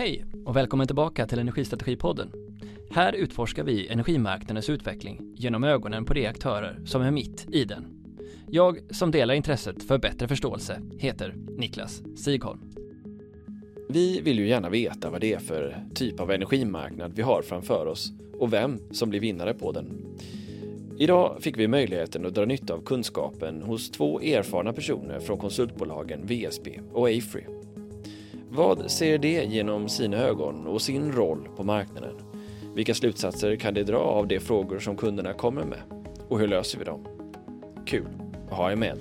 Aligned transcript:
Hej 0.00 0.24
och 0.44 0.56
välkommen 0.56 0.86
tillbaka 0.86 1.26
till 1.26 1.38
Energistrategipodden. 1.38 2.32
Här 2.90 3.12
utforskar 3.12 3.64
vi 3.64 3.88
energimarknadens 3.88 4.70
utveckling 4.70 5.34
genom 5.36 5.64
ögonen 5.64 6.04
på 6.04 6.14
de 6.14 6.26
aktörer 6.26 6.80
som 6.84 7.02
är 7.02 7.10
mitt 7.10 7.46
i 7.52 7.64
den. 7.64 7.86
Jag 8.48 8.78
som 8.90 9.10
delar 9.10 9.34
intresset 9.34 9.82
för 9.82 9.98
bättre 9.98 10.28
förståelse 10.28 10.82
heter 10.98 11.34
Niklas 11.58 12.02
Sigholm. 12.16 12.60
Vi 13.88 14.20
vill 14.20 14.38
ju 14.38 14.48
gärna 14.48 14.70
veta 14.70 15.10
vad 15.10 15.20
det 15.20 15.32
är 15.32 15.38
för 15.38 15.84
typ 15.94 16.20
av 16.20 16.30
energimarknad 16.30 17.12
vi 17.14 17.22
har 17.22 17.42
framför 17.42 17.86
oss 17.86 18.12
och 18.38 18.52
vem 18.52 18.78
som 18.90 19.10
blir 19.10 19.20
vinnare 19.20 19.54
på 19.54 19.72
den. 19.72 20.16
Idag 20.98 21.36
fick 21.40 21.58
vi 21.58 21.68
möjligheten 21.68 22.26
att 22.26 22.34
dra 22.34 22.44
nytta 22.44 22.74
av 22.74 22.84
kunskapen 22.84 23.62
hos 23.62 23.90
två 23.90 24.20
erfarna 24.20 24.72
personer 24.72 25.20
från 25.20 25.38
konsultbolagen 25.38 26.26
VSB 26.26 26.80
och 26.92 27.08
Afry. 27.08 27.59
Vad 28.52 28.90
ser 28.90 29.18
de 29.18 29.44
genom 29.44 29.88
sina 29.88 30.16
ögon 30.16 30.66
och 30.66 30.82
sin 30.82 31.12
roll 31.12 31.48
på 31.56 31.62
marknaden? 31.62 32.14
Vilka 32.74 32.94
slutsatser 32.94 33.56
kan 33.56 33.74
de 33.74 33.82
dra 33.82 33.98
av 33.98 34.28
de 34.28 34.40
frågor 34.40 34.78
som 34.78 34.96
kunderna 34.96 35.32
kommer 35.32 35.64
med? 35.64 35.78
Och 36.28 36.38
hur 36.38 36.48
löser 36.48 36.78
vi 36.78 36.84
dem? 36.84 37.06
Kul 37.86 38.06
att 38.50 38.56
ha 38.56 38.72
er 38.72 38.76
med. 38.76 38.98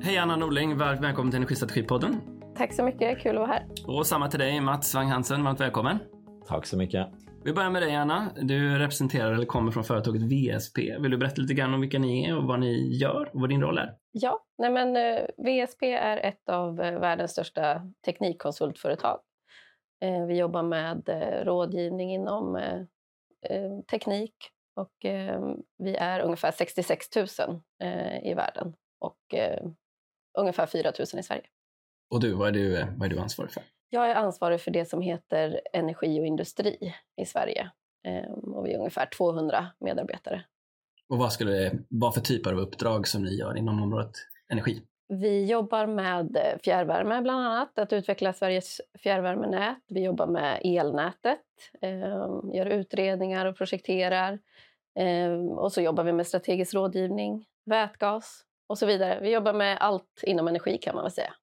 Hej 0.00 0.18
Anna 0.18 0.36
Norling, 0.36 0.78
varmt 0.78 1.00
välkommen 1.00 1.30
till 1.30 1.36
Energistrategipodden. 1.36 2.20
Tack 2.56 2.72
så 2.72 2.84
mycket, 2.84 3.22
kul 3.22 3.30
att 3.30 3.40
vara 3.40 3.46
här. 3.46 3.66
Och 3.86 4.06
samma 4.06 4.28
till 4.28 4.40
dig 4.40 4.60
Mats 4.60 4.94
Wang 4.94 5.08
Hansen, 5.08 5.44
varmt 5.44 5.60
välkommen. 5.60 5.98
Tack 6.48 6.66
så 6.66 6.76
mycket. 6.76 7.06
Vi 7.44 7.52
börjar 7.52 7.70
med 7.70 7.82
dig 7.82 7.94
Anna. 7.94 8.30
Du 8.42 8.78
representerar 8.78 9.32
eller 9.32 9.46
kommer 9.46 9.72
från 9.72 9.84
företaget 9.84 10.22
VSP. 10.22 10.78
Vill 11.00 11.10
du 11.10 11.18
berätta 11.18 11.42
lite 11.42 11.54
grann 11.54 11.74
om 11.74 11.80
vilka 11.80 11.98
ni 11.98 12.24
är 12.24 12.38
och 12.38 12.44
vad 12.44 12.60
ni 12.60 12.96
gör 12.96 13.30
och 13.32 13.40
vad 13.40 13.48
din 13.48 13.60
roll 13.60 13.78
är? 13.78 14.01
Ja, 14.14 14.44
nej 14.58 14.70
men 14.70 14.96
eh, 14.96 15.26
VSP 15.36 15.92
är 15.92 16.16
ett 16.16 16.48
av 16.48 16.80
eh, 16.80 16.98
världens 16.98 17.30
största 17.30 17.90
teknikkonsultföretag. 18.04 19.20
Eh, 20.00 20.26
vi 20.26 20.36
jobbar 20.36 20.62
med 20.62 21.08
rådgivning 21.46 22.12
inom 22.12 22.76
teknik 23.90 24.34
och 24.74 24.92
vi 25.78 25.96
är 25.96 26.20
ungefär 26.20 26.50
66 26.50 27.06
000 27.16 27.26
i 28.22 28.34
världen 28.34 28.74
och 28.98 29.34
ungefär 30.38 30.66
4 30.66 30.92
000 30.98 31.06
i 31.18 31.22
Sverige. 31.22 31.46
Och 32.10 32.20
du, 32.20 32.32
vad 32.32 32.48
är 32.48 32.52
du, 32.52 32.86
vad 32.96 33.06
är 33.06 33.08
du 33.08 33.18
ansvarig 33.18 33.52
för? 33.52 33.62
Jag 33.88 34.10
är 34.10 34.14
ansvarig 34.14 34.60
för 34.60 34.70
det 34.70 34.84
som 34.84 35.00
heter 35.00 35.60
energi 35.72 36.20
och 36.20 36.26
industri 36.26 36.94
i 37.16 37.26
Sverige. 37.26 37.70
Ehm, 38.04 38.54
och 38.54 38.66
vi 38.66 38.72
är 38.72 38.78
ungefär 38.78 39.06
200 39.06 39.66
medarbetare. 39.80 40.44
Och 41.12 41.18
vad 41.18 41.32
skulle 41.32 41.50
det 41.50 41.72
vara 41.88 42.12
för 42.12 42.20
typer 42.20 42.52
av 42.52 42.58
uppdrag 42.58 43.08
som 43.08 43.22
ni 43.22 43.34
gör 43.34 43.56
inom 43.56 43.82
området 43.82 44.10
energi? 44.52 44.82
Vi 45.08 45.44
jobbar 45.44 45.86
med 45.86 46.36
eh, 46.36 46.58
fjärrvärme 46.64 47.22
bland 47.22 47.46
annat, 47.46 47.78
att 47.78 47.92
utveckla 47.92 48.32
Sveriges 48.32 48.80
fjärrvärmenät. 49.02 49.78
Vi 49.88 50.04
jobbar 50.04 50.26
med 50.26 50.60
elnätet, 50.64 51.40
ehm, 51.82 52.50
gör 52.54 52.66
utredningar 52.66 53.46
och 53.46 53.56
projekterar. 53.56 54.38
Ehm, 54.98 55.48
och 55.48 55.72
så 55.72 55.80
jobbar 55.80 56.04
vi 56.04 56.12
med 56.12 56.26
strategisk 56.26 56.74
rådgivning, 56.74 57.44
vätgas 57.66 58.42
och 58.68 58.78
så 58.78 58.86
vidare. 58.86 59.18
Vi 59.22 59.30
jobbar 59.32 59.52
med 59.52 59.78
allt 59.80 60.20
inom 60.22 60.48
energi 60.48 60.78
kan 60.78 60.94
man 60.94 61.04
väl 61.04 61.12
säga. 61.12 61.34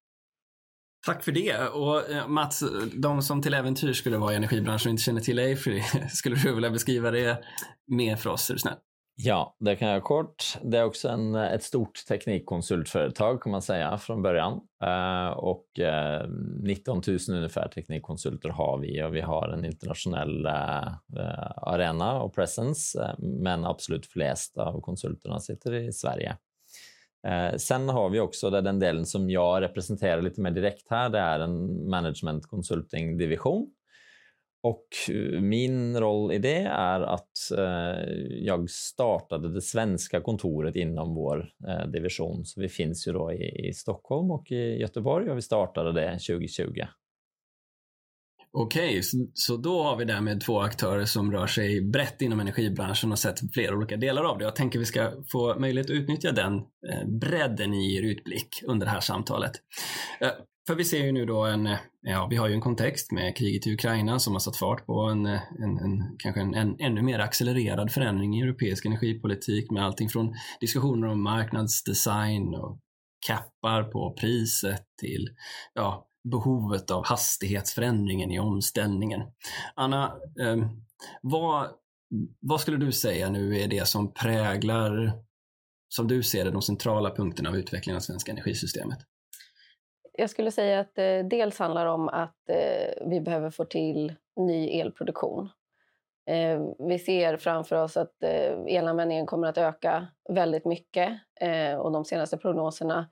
Tack 1.05 1.23
för 1.23 1.31
det. 1.31 1.67
Och 1.67 2.09
eh, 2.09 2.27
Mats, 2.27 2.63
de 2.93 3.21
som 3.21 3.41
till 3.41 3.53
äventyr 3.53 3.93
skulle 3.93 4.17
vara 4.17 4.33
i 4.33 4.35
energibranschen 4.35 4.89
och 4.89 4.91
inte 4.91 5.03
känner 5.03 5.21
till 5.21 5.39
Afry, 5.53 5.81
skulle 6.09 6.35
du 6.35 6.55
vilja 6.55 6.69
beskriva 6.69 7.11
det 7.11 7.43
mer 7.87 8.15
för 8.15 8.29
oss? 8.29 8.49
Är 8.49 8.53
du 8.53 8.59
snäll? 8.59 8.77
Ja, 9.21 9.55
det 9.59 9.75
kan 9.75 9.89
jag 9.89 10.03
kort. 10.03 10.43
Det 10.63 10.77
är 10.77 10.83
också 10.83 11.09
en, 11.09 11.35
ett 11.35 11.63
stort 11.63 12.05
teknikkonsultföretag 12.07 13.41
kan 13.41 13.51
man 13.51 13.61
säga 13.61 13.97
från 13.97 14.21
början. 14.21 14.61
Eh, 14.83 15.29
och 15.29 15.79
eh, 15.79 16.27
19 16.63 17.01
000 17.07 17.17
ungefär 17.29 17.67
teknikkonsulter 17.67 18.49
har 18.49 18.77
vi 18.77 19.03
och 19.03 19.15
vi 19.15 19.21
har 19.21 19.49
en 19.49 19.65
internationell 19.65 20.45
eh, 20.45 20.87
eh 21.17 21.51
arena 21.57 22.21
och 22.21 22.35
presence. 22.35 23.01
Eh, 23.01 23.13
men 23.19 23.65
absolut 23.65 24.05
flest 24.05 24.57
av 24.57 24.81
konsulterna 24.81 25.39
sitter 25.39 25.73
i 25.73 25.93
Sverige. 25.93 26.37
Eh, 27.27 27.55
sen 27.57 27.89
har 27.89 28.09
vi 28.09 28.19
också 28.19 28.49
det 28.49 28.61
den 28.61 28.79
delen 28.79 29.05
som 29.05 29.29
jag 29.29 29.61
representerar 29.61 30.21
lite 30.21 30.41
mer 30.41 30.51
direkt 30.51 30.89
här. 30.89 31.09
Det 31.09 31.19
är 31.19 31.39
en 31.39 31.89
management 31.89 32.47
consulting 32.47 33.17
division. 33.17 33.69
Och 34.61 34.87
eh, 35.09 35.41
min 35.41 35.99
roll 35.99 36.31
i 36.31 36.37
det 36.37 36.61
är 36.61 37.01
att 37.01 37.51
eh, 37.57 38.11
jag 38.29 38.69
startade 38.69 39.53
det 39.53 39.61
svenska 39.61 40.21
kontoret 40.21 40.75
inom 40.75 41.15
vår 41.15 41.49
eh, 41.67 41.87
division. 41.87 42.45
Så 42.45 42.61
vi 42.61 42.69
finns 42.69 43.07
ju 43.07 43.11
då 43.11 43.31
i, 43.33 43.67
i 43.69 43.73
Stockholm 43.73 44.31
och 44.31 44.51
i 44.51 44.77
Göteborg 44.81 45.29
och 45.29 45.37
vi 45.37 45.41
startade 45.41 45.91
det 45.91 46.11
2020. 46.11 46.81
Okej, 48.51 49.01
så, 49.33 49.57
då 49.57 49.83
har 49.83 49.95
vi 49.95 50.05
därmed 50.05 50.41
två 50.41 50.61
aktörer 50.61 51.05
som 51.05 51.31
rör 51.31 51.47
sig 51.47 51.81
brett 51.81 52.21
inom 52.21 52.39
energibranschen 52.39 53.11
och 53.11 53.19
sett 53.19 53.53
flera 53.53 53.75
olika 53.75 53.97
delar 53.97 54.23
av 54.23 54.37
det. 54.37 54.43
Jag 54.43 54.55
tänker 54.55 54.79
vi 54.79 54.85
ska 54.85 55.11
få 55.31 55.59
möjlighet 55.59 55.89
att 55.89 55.95
utnyttja 55.95 56.31
den 56.31 56.55
eh, 56.55 57.07
bredden 57.07 57.73
i 57.73 57.95
er 57.95 58.01
utblick 58.01 58.63
under 58.63 58.85
det 58.85 58.91
här 58.91 58.99
samtalet. 58.99 59.51
Eh, 60.21 60.31
för 60.69 60.75
vi 60.75 60.85
ser 60.85 61.05
ju 61.05 61.11
nu 61.11 61.25
då 61.25 61.45
en, 61.45 61.67
eh, 61.67 61.77
ja 62.01 62.27
vi 62.29 62.35
har 62.35 62.47
ju 62.47 62.53
en 62.53 62.61
kontext 62.61 63.11
med 63.11 63.37
kriget 63.37 63.67
i 63.67 63.73
Ukraina 63.73 64.19
som 64.19 64.33
har 64.33 64.39
satt 64.39 64.57
fart 64.57 64.85
på 64.85 65.01
en, 65.01 65.25
eh, 65.25 65.41
en, 65.59 65.77
en 65.77 66.17
kanske 66.17 66.41
en, 66.41 66.53
en, 66.53 66.75
ännu 66.79 67.01
mer 67.01 67.19
accelererad 67.19 67.91
förändring 67.91 68.37
i 68.37 68.41
europeisk 68.41 68.85
energipolitik 68.85 69.71
med 69.71 69.85
allting 69.85 70.09
från 70.09 70.35
diskussioner 70.59 71.07
om 71.07 71.23
marknadsdesign 71.23 72.55
och 72.55 72.79
kappar 73.27 73.83
på 73.83 74.13
priset 74.19 74.85
till 74.99 75.29
ja, 75.73 76.07
behovet 76.31 76.91
av 76.91 77.05
hastighetsförändringen 77.05 78.31
i 78.31 78.39
omställningen. 78.39 79.21
Anna, 79.75 80.05
eh, 80.41 80.57
vad, 81.21 81.67
vad 82.39 82.61
skulle 82.61 82.77
du 82.77 82.91
säga 82.91 83.29
nu 83.29 83.59
är 83.59 83.67
det 83.67 83.87
som 83.87 84.13
präglar, 84.13 85.13
som 85.87 86.07
du 86.07 86.23
ser 86.23 86.45
det, 86.45 86.51
de 86.51 86.61
centrala 86.61 87.15
punkterna 87.15 87.49
av 87.49 87.57
utvecklingen 87.57 87.97
av 87.97 88.01
svenska 88.01 88.31
energisystemet? 88.31 88.99
Jag 90.19 90.29
skulle 90.29 90.51
säga 90.51 90.79
att 90.79 90.95
det 90.95 91.23
dels 91.23 91.59
handlar 91.59 91.85
om 91.85 92.09
att 92.09 92.49
eh, 92.49 93.07
vi 93.09 93.21
behöver 93.21 93.49
få 93.49 93.65
till 93.65 94.13
ny 94.35 94.79
elproduktion. 94.79 95.49
Ehm, 96.25 96.73
vi 96.79 96.99
ser 96.99 97.37
framför 97.37 97.75
oss 97.75 97.97
att 97.97 98.23
eh, 98.23 98.59
elanvändningen 98.67 99.25
kommer 99.25 99.47
att 99.47 99.57
öka 99.57 100.07
väldigt 100.29 100.65
mycket 100.65 101.19
och 101.79 101.91
de 101.91 102.05
senaste 102.05 102.37
prognoserna 102.37 103.09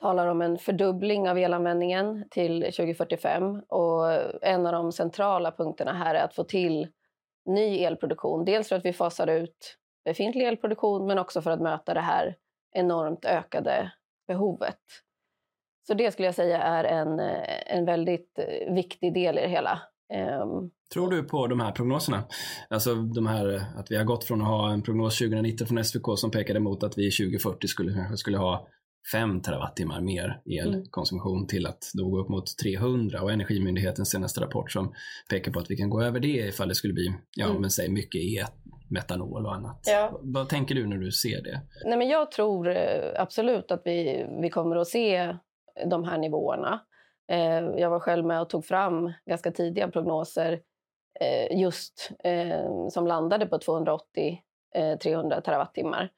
talar 0.00 0.26
om 0.26 0.42
en 0.42 0.58
fördubbling 0.58 1.30
av 1.30 1.38
elanvändningen 1.38 2.28
till 2.30 2.62
2045 2.62 3.62
och 3.68 4.12
en 4.42 4.66
av 4.66 4.72
de 4.72 4.92
centrala 4.92 5.52
punkterna 5.52 5.92
här 5.92 6.14
är 6.14 6.24
att 6.24 6.34
få 6.34 6.44
till 6.44 6.88
ny 7.44 7.84
elproduktion. 7.84 8.44
Dels 8.44 8.68
för 8.68 8.76
att 8.76 8.84
vi 8.84 8.92
fasar 8.92 9.26
ut 9.26 9.76
befintlig 10.04 10.46
elproduktion 10.46 11.06
men 11.06 11.18
också 11.18 11.42
för 11.42 11.50
att 11.50 11.60
möta 11.60 11.94
det 11.94 12.00
här 12.00 12.36
enormt 12.72 13.24
ökade 13.24 13.92
behovet. 14.26 14.80
Så 15.86 15.94
det 15.94 16.12
skulle 16.12 16.26
jag 16.26 16.34
säga 16.34 16.62
är 16.62 16.84
en, 16.84 17.20
en 17.66 17.84
väldigt 17.84 18.38
viktig 18.74 19.14
del 19.14 19.38
i 19.38 19.40
det 19.40 19.48
hela. 19.48 19.80
Um, 20.42 20.70
Tror 20.92 21.10
du 21.10 21.22
på 21.22 21.46
de 21.46 21.60
här 21.60 21.72
prognoserna? 21.72 22.24
Alltså 22.70 22.94
de 22.94 23.26
här 23.26 23.62
att 23.76 23.90
vi 23.90 23.96
har 23.96 24.04
gått 24.04 24.24
från 24.24 24.40
att 24.40 24.46
ha 24.46 24.72
en 24.72 24.82
prognos 24.82 25.18
2019 25.18 25.66
från 25.66 25.84
SVK 25.84 26.04
som 26.16 26.30
pekade 26.30 26.60
mot 26.60 26.82
att 26.82 26.98
vi 26.98 27.10
2040 27.10 27.68
skulle, 27.68 28.16
skulle 28.16 28.38
ha 28.38 28.68
5 29.12 29.40
terawattimmar 29.40 30.00
mer 30.00 30.40
elkonsumtion 30.60 31.36
mm. 31.36 31.46
till 31.46 31.66
att 31.66 31.90
då 31.94 32.08
gå 32.08 32.20
upp 32.20 32.28
mot 32.28 32.58
300 32.62 33.22
och 33.22 33.32
Energimyndighetens 33.32 34.10
senaste 34.10 34.40
rapport 34.40 34.72
som 34.72 34.94
pekar 35.30 35.52
på 35.52 35.58
att 35.58 35.70
vi 35.70 35.76
kan 35.76 35.90
gå 35.90 36.02
över 36.02 36.20
det 36.20 36.28
ifall 36.28 36.68
det 36.68 36.74
skulle 36.74 36.94
bli, 36.94 37.14
ja 37.36 37.46
mm. 37.46 37.60
men 37.60 37.70
säg 37.70 37.88
mycket 37.88 38.20
e 38.20 38.44
metanol 38.90 39.46
och 39.46 39.54
annat. 39.54 39.80
Ja. 39.86 40.20
Vad 40.22 40.48
tänker 40.48 40.74
du 40.74 40.86
när 40.86 40.96
du 40.96 41.12
ser 41.12 41.42
det? 41.42 41.60
Nej, 41.84 41.98
men 41.98 42.08
jag 42.08 42.30
tror 42.30 42.68
eh, 42.68 42.76
absolut 43.16 43.70
att 43.70 43.82
vi, 43.84 44.26
vi 44.42 44.50
kommer 44.50 44.76
att 44.76 44.88
se 44.88 45.36
de 45.86 46.04
här 46.04 46.18
nivåerna. 46.18 46.80
Eh, 47.28 47.60
jag 47.60 47.90
var 47.90 48.00
själv 48.00 48.24
med 48.24 48.40
och 48.40 48.50
tog 48.50 48.64
fram 48.64 49.12
ganska 49.26 49.50
tidiga 49.50 49.88
prognoser 49.88 50.60
eh, 51.20 51.60
just 51.60 52.10
eh, 52.24 52.88
som 52.88 53.06
landade 53.06 53.46
på 53.46 53.58
280 53.58 54.42
300 55.02 55.36
eh, 55.36 55.42
terawattimmar. 55.42 56.10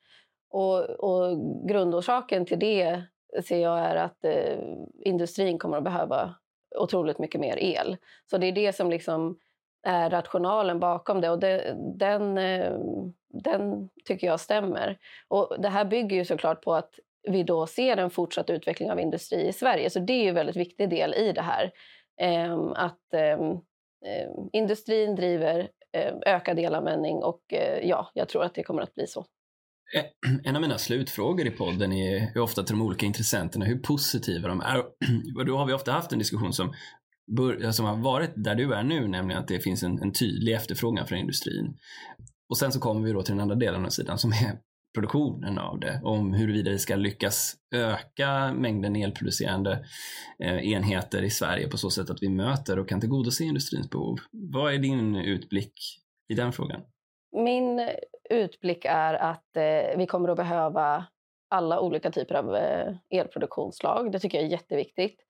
Och, 0.50 0.81
och 0.91 1.38
grundorsaken 1.69 2.47
till 2.47 2.59
det 2.59 3.03
ser 3.44 3.59
jag 3.59 3.79
är 3.79 3.97
att 3.97 4.25
eh, 4.25 4.59
industrin 5.00 5.59
kommer 5.59 5.77
att 5.77 5.85
behöva 5.85 6.35
otroligt 6.77 7.19
mycket 7.19 7.41
mer 7.41 7.56
el. 7.56 7.97
Så 8.31 8.38
det 8.38 8.47
är 8.47 8.53
det 8.53 8.73
som 8.73 8.91
liksom 8.91 9.38
är 9.82 10.11
rationalen 10.11 10.81
bakom 10.81 11.21
det 11.21 11.31
och 11.31 11.38
det, 11.38 11.77
den, 11.97 12.38
eh, 12.38 12.79
den 13.29 13.88
tycker 14.05 14.27
jag 14.27 14.41
stämmer. 14.41 14.99
Och 15.29 15.56
det 15.59 15.69
här 15.69 15.85
bygger 15.85 16.17
ju 16.17 16.25
såklart 16.25 16.65
på 16.65 16.75
att 16.75 16.94
vi 17.31 17.43
då 17.43 17.67
ser 17.67 17.97
en 17.97 18.11
fortsatt 18.11 18.51
utveckling 18.51 18.91
av 18.91 19.01
industri 19.01 19.49
i 19.49 19.53
Sverige. 19.53 19.91
Så 19.91 20.01
det 20.01 20.13
är 20.13 20.23
ju 20.23 20.29
en 20.29 20.35
väldigt 20.35 20.57
viktig 20.57 20.91
del 20.91 21.15
i 21.15 21.33
det 21.33 21.43
här. 21.43 21.71
Eh, 22.21 22.59
att 22.75 23.15
eh, 23.15 23.39
industrin 24.53 25.15
driver 25.15 25.69
eh, 25.93 26.15
ökad 26.35 26.59
elanvändning 26.59 27.17
och 27.17 27.41
eh, 27.53 27.89
ja, 27.89 28.11
jag 28.15 28.29
tror 28.29 28.45
att 28.45 28.55
det 28.55 28.63
kommer 28.63 28.83
att 28.83 28.95
bli 28.95 29.07
så. 29.07 29.25
Eh, 29.97 30.05
en 30.45 30.57
av 30.57 30.63
mina 30.63 30.79
slutfrågor 30.79 31.47
i 31.47 31.51
podden 31.51 31.93
är 31.93 32.19
hur 32.35 32.41
ofta 32.41 32.63
till 32.63 32.77
de 32.77 32.83
olika 32.87 33.07
intressenterna 33.07 33.65
hur 33.65 33.79
positiva 33.79 34.49
de 34.49 34.61
är. 34.61 34.79
Och 35.39 35.47
då 35.47 35.57
har 35.57 35.67
vi 35.67 35.73
ofta 35.73 35.93
haft 35.93 36.13
en 36.13 36.19
diskussion 36.19 36.53
som 36.53 36.73
som 37.73 37.87
har 37.87 37.97
varit 37.97 38.31
där 38.37 38.55
du 38.55 38.75
är 38.75 38.83
nu, 38.83 39.09
nämligen 39.09 39.43
att 39.43 39.49
det 39.49 39.61
finns 39.61 39.83
en, 39.83 40.03
en 40.03 40.13
tydlig 40.13 40.55
efterfrågan 40.55 41.07
från 41.07 41.19
industrin. 41.19 41.77
Och 42.49 42.59
sen 42.59 42.73
så 42.73 42.81
kommer 42.81 43.07
vi 43.07 43.13
då 43.13 43.23
till 43.23 43.35
den 43.35 43.41
andra 43.41 43.55
delen 43.55 43.85
av 43.85 43.91
sidan 43.91 44.19
som 44.19 44.33
är 44.33 44.59
produktionen 44.99 45.59
av 45.59 45.81
det, 45.81 46.00
om 46.05 46.33
huruvida 46.33 46.71
vi 46.71 46.79
ska 46.79 46.97
lyckas 46.97 47.56
öka 47.75 48.53
mängden 48.53 48.97
elproducerande 48.97 49.85
eh, 50.45 50.73
enheter 50.73 51.23
i 51.23 51.31
Sverige 51.31 51.69
på 51.69 51.77
så 51.77 51.91
sätt 51.91 52.11
att 52.11 52.23
vi 52.23 52.29
möter 52.29 52.79
och 52.79 52.89
kan 52.89 53.00
tillgodose 53.00 53.45
industrins 53.45 53.91
behov. 53.91 54.19
Vad 54.33 54.75
är 54.75 54.79
din 54.79 55.17
utblick 55.17 55.73
i 56.29 56.35
den 56.35 56.53
frågan? 56.53 56.81
Min 57.33 57.91
utblick 58.31 58.85
är 58.85 59.15
att 59.15 59.56
eh, 59.56 59.99
vi 59.99 60.06
kommer 60.06 60.29
att 60.29 60.37
behöva 60.37 61.05
alla 61.51 61.81
olika 61.81 62.11
typer 62.11 62.35
av 62.35 62.56
eh, 62.56 62.94
elproduktionsslag. 63.11 64.12
Det 64.12 64.19
tycker 64.19 64.39
jag 64.39 64.47
är 64.47 64.51
jätteviktigt. 64.51 65.21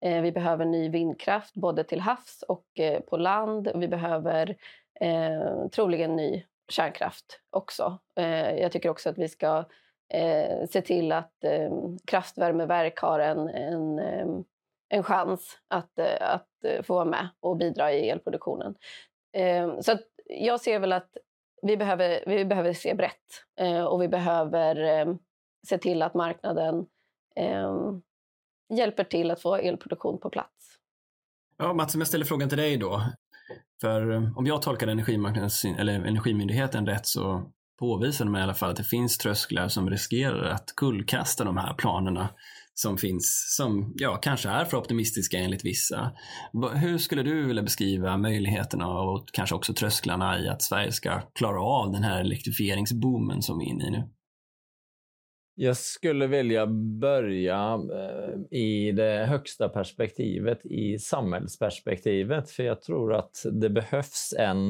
Vi 0.00 0.32
behöver 0.32 0.64
ny 0.64 0.88
vindkraft 0.88 1.54
både 1.54 1.84
till 1.84 2.00
havs 2.00 2.44
och 2.48 2.66
på 3.10 3.16
land. 3.16 3.70
Vi 3.74 3.88
behöver 3.88 4.56
eh, 5.00 5.68
troligen 5.72 6.16
ny 6.16 6.44
kärnkraft 6.68 7.40
också. 7.50 7.98
Eh, 8.16 8.54
jag 8.54 8.72
tycker 8.72 8.88
också 8.88 9.10
att 9.10 9.18
vi 9.18 9.28
ska 9.28 9.64
eh, 10.14 10.66
se 10.70 10.82
till 10.82 11.12
att 11.12 11.44
eh, 11.44 11.70
kraftvärmeverk 12.06 12.98
har 12.98 13.20
en, 13.20 13.48
en, 13.48 13.98
eh, 13.98 14.26
en 14.88 15.02
chans 15.02 15.58
att, 15.68 15.98
eh, 15.98 16.30
att 16.34 16.64
eh, 16.64 16.82
få 16.82 16.94
vara 16.94 17.04
med 17.04 17.28
och 17.40 17.56
bidra 17.56 17.92
i 17.92 18.10
elproduktionen. 18.10 18.74
så 19.80 19.98
jag 20.24 20.60
ser 20.60 20.78
väl 20.78 20.92
att 20.92 21.16
vi 21.62 21.76
behöver, 21.76 22.24
vi 22.26 22.44
behöver 22.44 22.72
se 22.72 22.94
brett 22.94 23.44
och 23.88 24.02
vi 24.02 24.08
behöver 24.08 25.06
se 25.68 25.78
till 25.78 26.02
att 26.02 26.14
marknaden 26.14 26.86
hjälper 28.74 29.04
till 29.04 29.30
att 29.30 29.42
få 29.42 29.56
elproduktion 29.56 30.20
på 30.20 30.30
plats. 30.30 30.78
Ja, 31.56 31.72
Mats, 31.72 31.94
om 31.94 32.00
jag 32.00 32.08
ställer 32.08 32.24
frågan 32.24 32.48
till 32.48 32.58
dig 32.58 32.76
då. 32.76 33.02
För 33.80 34.12
eh, 34.12 34.38
om 34.38 34.46
jag 34.46 34.62
tolkar 34.62 34.86
energimarknadens, 34.86 35.64
eller 35.64 35.92
Energimyndigheten 35.92 36.86
rätt 36.86 37.06
så 37.06 37.52
påvisar 37.78 38.24
de 38.24 38.36
i 38.36 38.40
alla 38.40 38.54
fall 38.54 38.70
att 38.70 38.76
det 38.76 38.84
finns 38.84 39.18
trösklar 39.18 39.68
som 39.68 39.90
riskerar 39.90 40.50
att 40.50 40.72
kullkasta 40.76 41.44
de 41.44 41.56
här 41.56 41.74
planerna 41.74 42.28
som 42.74 42.98
finns, 42.98 43.54
som 43.56 43.92
ja, 43.96 44.16
kanske 44.16 44.48
är 44.48 44.64
för 44.64 44.76
optimistiska 44.76 45.38
enligt 45.38 45.64
vissa. 45.64 46.12
Hur 46.74 46.98
skulle 46.98 47.22
du 47.22 47.46
vilja 47.46 47.62
beskriva 47.62 48.16
möjligheterna 48.16 48.88
och 48.88 49.28
kanske 49.32 49.54
också 49.54 49.74
trösklarna 49.74 50.40
i 50.40 50.48
att 50.48 50.62
Sverige 50.62 50.92
ska 50.92 51.20
klara 51.20 51.60
av 51.60 51.92
den 51.92 52.02
här 52.02 52.20
elektrifieringsboomen 52.20 53.42
som 53.42 53.58
vi 53.58 53.64
är 53.64 53.68
inne 53.68 53.86
i 53.86 53.90
nu? 53.90 54.02
Jag 55.58 55.76
skulle 55.76 56.26
vilja 56.26 56.66
börja 57.00 57.80
eh, 57.92 58.58
i 58.58 58.92
det 58.92 59.26
högsta 59.28 59.68
perspektivet, 59.68 60.66
i 60.66 60.98
samhällsperspektivet, 60.98 62.50
för 62.50 62.62
jag 62.62 62.82
tror 62.82 63.14
att 63.14 63.44
det 63.52 63.70
behövs 63.70 64.34
en 64.38 64.68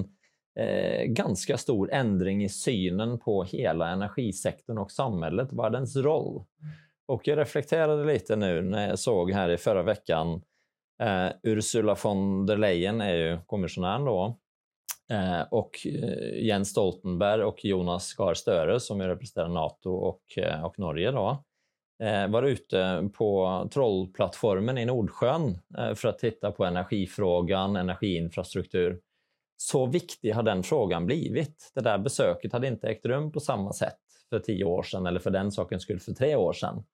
eh, 0.58 1.04
ganska 1.04 1.56
stor 1.56 1.92
ändring 1.92 2.44
i 2.44 2.48
synen 2.48 3.18
på 3.18 3.44
hela 3.44 3.88
energisektorn 3.88 4.78
och 4.78 4.90
samhället, 4.90 5.48
vad 5.52 5.66
är 5.66 5.70
dens 5.70 5.96
roll? 5.96 6.44
Och 7.08 7.28
jag 7.28 7.38
reflekterade 7.38 8.04
lite 8.04 8.36
nu 8.36 8.62
när 8.62 8.88
jag 8.88 8.98
såg 8.98 9.32
här 9.32 9.48
i 9.48 9.56
förra 9.56 9.82
veckan 9.82 10.42
eh, 11.02 11.28
Ursula 11.42 11.96
von 12.02 12.46
der 12.46 12.56
Leyen 12.56 13.00
är 13.00 13.14
ju 13.14 13.38
kommissionären 13.46 14.04
då 14.04 14.38
Eh, 15.10 15.42
och 15.50 15.86
eh, 15.86 16.44
Jens 16.44 16.68
Stoltenberg 16.68 17.42
och 17.42 17.64
Jonas 17.64 18.14
Gahr 18.14 18.34
Støre, 18.34 18.80
som 18.80 19.02
representerar 19.02 19.48
Nato 19.48 19.90
och, 19.90 20.22
eh, 20.36 20.64
och 20.64 20.78
Norge, 20.78 21.10
då, 21.10 21.44
var 22.28 22.42
ute 22.42 23.10
på 23.14 23.68
Trollplattformen 23.72 24.78
i 24.78 24.84
Nordsjön 24.84 25.58
för 25.94 26.08
att 26.08 26.18
titta 26.18 26.52
på 26.52 26.64
energifrågan, 26.64 27.76
energiinfrastruktur. 27.76 29.00
Så 29.56 29.86
viktig 29.86 30.32
har 30.32 30.42
den 30.42 30.62
frågan 30.62 31.06
blivit. 31.06 31.72
Det 31.74 31.80
där 31.80 31.98
besöket 31.98 32.52
hade 32.52 32.66
inte 32.66 32.88
ägt 32.88 33.06
rum 33.06 33.32
på 33.32 33.40
samma 33.40 33.72
sätt 33.72 33.98
för 34.30 34.38
tio 34.38 34.64
år 34.64 34.82
sedan 34.82 35.06
eller 35.06 35.20
för 35.20 35.30
den 35.30 35.52
sakens 35.52 35.82
skull 35.82 36.00
för 36.00 36.12
tre 36.12 36.36
år 36.36 36.52
sedan. 36.52 36.84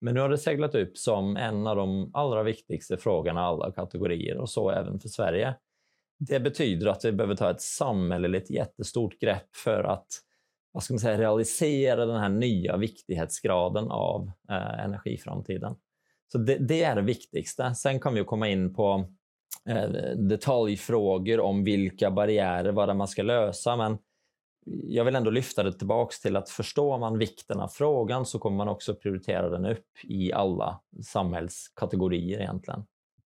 Men 0.00 0.14
nu 0.14 0.20
har 0.20 0.28
det 0.28 0.38
seglat 0.38 0.74
upp 0.74 0.98
som 0.98 1.36
en 1.36 1.66
av 1.66 1.76
de 1.76 2.10
allra 2.14 2.42
viktigaste 2.42 2.96
frågorna 2.96 3.40
i 3.40 3.44
alla 3.44 3.72
kategorier 3.72 4.36
och 4.36 4.50
så 4.50 4.70
även 4.70 5.00
för 5.00 5.08
Sverige. 5.08 5.54
Det 6.28 6.40
betyder 6.40 6.86
att 6.86 7.04
vi 7.04 7.12
behöver 7.12 7.34
ta 7.34 7.50
ett 7.50 7.60
samhälleligt 7.60 8.50
jättestort 8.50 9.20
grepp 9.20 9.56
för 9.56 9.84
att 9.84 10.06
vad 10.72 10.82
ska 10.82 10.94
man 10.94 11.00
säga, 11.00 11.18
realisera 11.18 12.06
den 12.06 12.20
här 12.20 12.28
nya 12.28 12.76
viktighetsgraden 12.76 13.90
av 13.90 14.30
eh, 14.50 14.84
energiframtiden. 14.84 15.74
Så 16.32 16.38
det, 16.38 16.56
det, 16.56 16.82
är 16.82 16.96
det 16.96 17.02
viktigaste. 17.02 17.74
Sen 17.74 18.00
kan 18.00 18.14
vi 18.14 18.24
komma 18.24 18.48
in 18.48 18.74
på 18.74 19.04
eh, 19.68 19.90
detaljfrågor 20.16 21.40
om 21.40 21.64
vilka 21.64 22.10
barriärer, 22.10 22.72
vad 22.72 22.88
det 22.88 22.94
man 22.94 23.08
ska 23.08 23.22
lösa, 23.22 23.76
men 23.76 23.98
jag 24.66 25.04
vill 25.04 25.16
ändå 25.16 25.30
lyfta 25.30 25.62
det 25.62 25.72
tillbaks 25.72 26.20
till 26.20 26.36
att 26.36 26.50
förstår 26.50 26.98
man 26.98 27.18
vikten 27.18 27.60
av 27.60 27.68
frågan 27.68 28.26
så 28.26 28.38
kommer 28.38 28.56
man 28.56 28.68
också 28.68 28.94
prioritera 28.94 29.48
den 29.48 29.66
upp 29.66 29.86
i 30.02 30.32
alla 30.32 30.80
samhällskategorier 31.02 32.40
egentligen. 32.40 32.84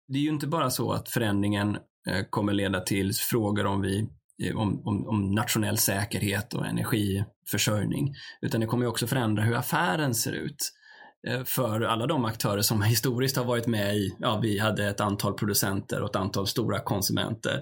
Det 0.08 0.20
är 0.20 0.24
ju 0.24 0.30
inte 0.30 0.48
bara 0.48 0.70
så 0.70 0.92
att 0.92 1.10
förändringen 1.10 1.78
Eh, 2.08 2.26
kommer 2.30 2.54
leda 2.54 2.80
till 2.80 3.14
frågor 3.14 3.66
om, 3.66 3.82
vi, 3.82 4.08
eh, 4.44 4.58
om, 4.58 4.88
om, 4.88 5.08
om, 5.08 5.32
nationell 5.32 5.78
säkerhet 5.78 6.54
och 6.54 6.66
energiförsörjning. 6.66 8.14
Utan 8.42 8.62
det 8.62 8.68
kommer 8.68 8.86
också 8.86 9.08
förändra 9.08 9.44
hur 9.44 9.56
affären 9.56 10.16
ser 10.16 10.32
ut 10.32 10.72
eh, 11.28 11.44
för 11.44 11.82
alla 11.82 12.08
de 12.08 12.26
aktörer 12.26 12.62
som 12.62 12.82
historiskt 12.82 13.38
har 13.38 13.46
varit 13.46 13.68
med 13.68 13.96
i, 13.96 14.16
ja 14.20 14.40
vi 14.44 14.60
hade 14.60 14.88
ett 14.88 15.02
antal 15.02 15.34
producenter 15.34 16.02
och 16.02 16.10
ett 16.10 16.16
antal 16.16 16.48
stora 16.48 16.80
konsumenter. 16.80 17.62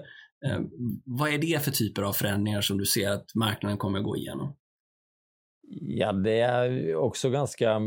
Vad 1.04 1.28
är 1.28 1.38
det 1.38 1.64
för 1.64 1.70
typer 1.70 2.02
av 2.02 2.12
förändringar 2.12 2.60
som 2.60 2.78
du 2.78 2.86
ser 2.86 3.10
att 3.10 3.34
marknaden 3.34 3.78
kommer 3.78 4.00
gå 4.00 4.16
igenom? 4.16 4.54
Ja, 5.70 6.12
det 6.12 6.40
är 6.40 6.94
också 6.94 7.30
ganska 7.30 7.78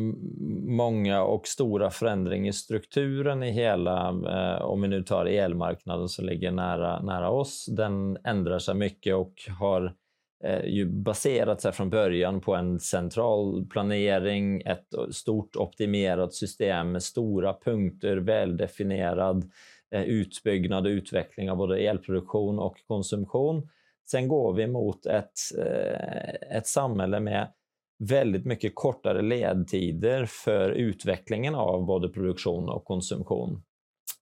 många 0.61 1.23
och 1.23 1.47
stora 1.47 1.89
förändringar 1.89 2.49
i 2.49 2.53
strukturen 2.53 3.43
i 3.43 3.51
hela, 3.51 4.09
eh, 4.09 4.61
om 4.61 4.81
vi 4.81 4.87
nu 4.87 5.03
tar 5.03 5.25
elmarknaden 5.25 6.09
som 6.09 6.25
ligger 6.25 6.51
nära, 6.51 7.01
nära 7.01 7.29
oss, 7.29 7.65
den 7.65 8.17
ändrar 8.23 8.59
sig 8.59 8.75
mycket 8.75 9.15
och 9.15 9.33
har 9.59 9.93
eh, 10.43 10.65
ju 10.65 10.85
baserat 10.85 11.61
sig 11.61 11.71
från 11.71 11.89
början 11.89 12.41
på 12.41 12.55
en 12.55 12.79
central 12.79 13.65
planering, 13.65 14.61
ett 14.61 14.87
stort 15.11 15.55
optimerat 15.55 16.33
system 16.33 16.91
med 16.91 17.03
stora 17.03 17.53
punkter, 17.53 18.17
väldefinierad 18.17 19.51
eh, 19.91 20.03
utbyggnad 20.03 20.85
och 20.85 20.91
utveckling 20.91 21.51
av 21.51 21.57
både 21.57 21.77
elproduktion 21.77 22.59
och 22.59 22.77
konsumtion. 22.87 23.69
Sen 24.11 24.27
går 24.27 24.53
vi 24.53 24.67
mot 24.67 25.05
ett, 25.05 25.33
eh, 25.57 26.57
ett 26.57 26.67
samhälle 26.67 27.19
med 27.19 27.47
väldigt 28.09 28.45
mycket 28.45 28.75
kortare 28.75 29.21
ledtider 29.21 30.25
för 30.25 30.69
utvecklingen 30.69 31.55
av 31.55 31.85
både 31.85 32.09
produktion 32.09 32.69
och 32.69 32.85
konsumtion. 32.85 33.63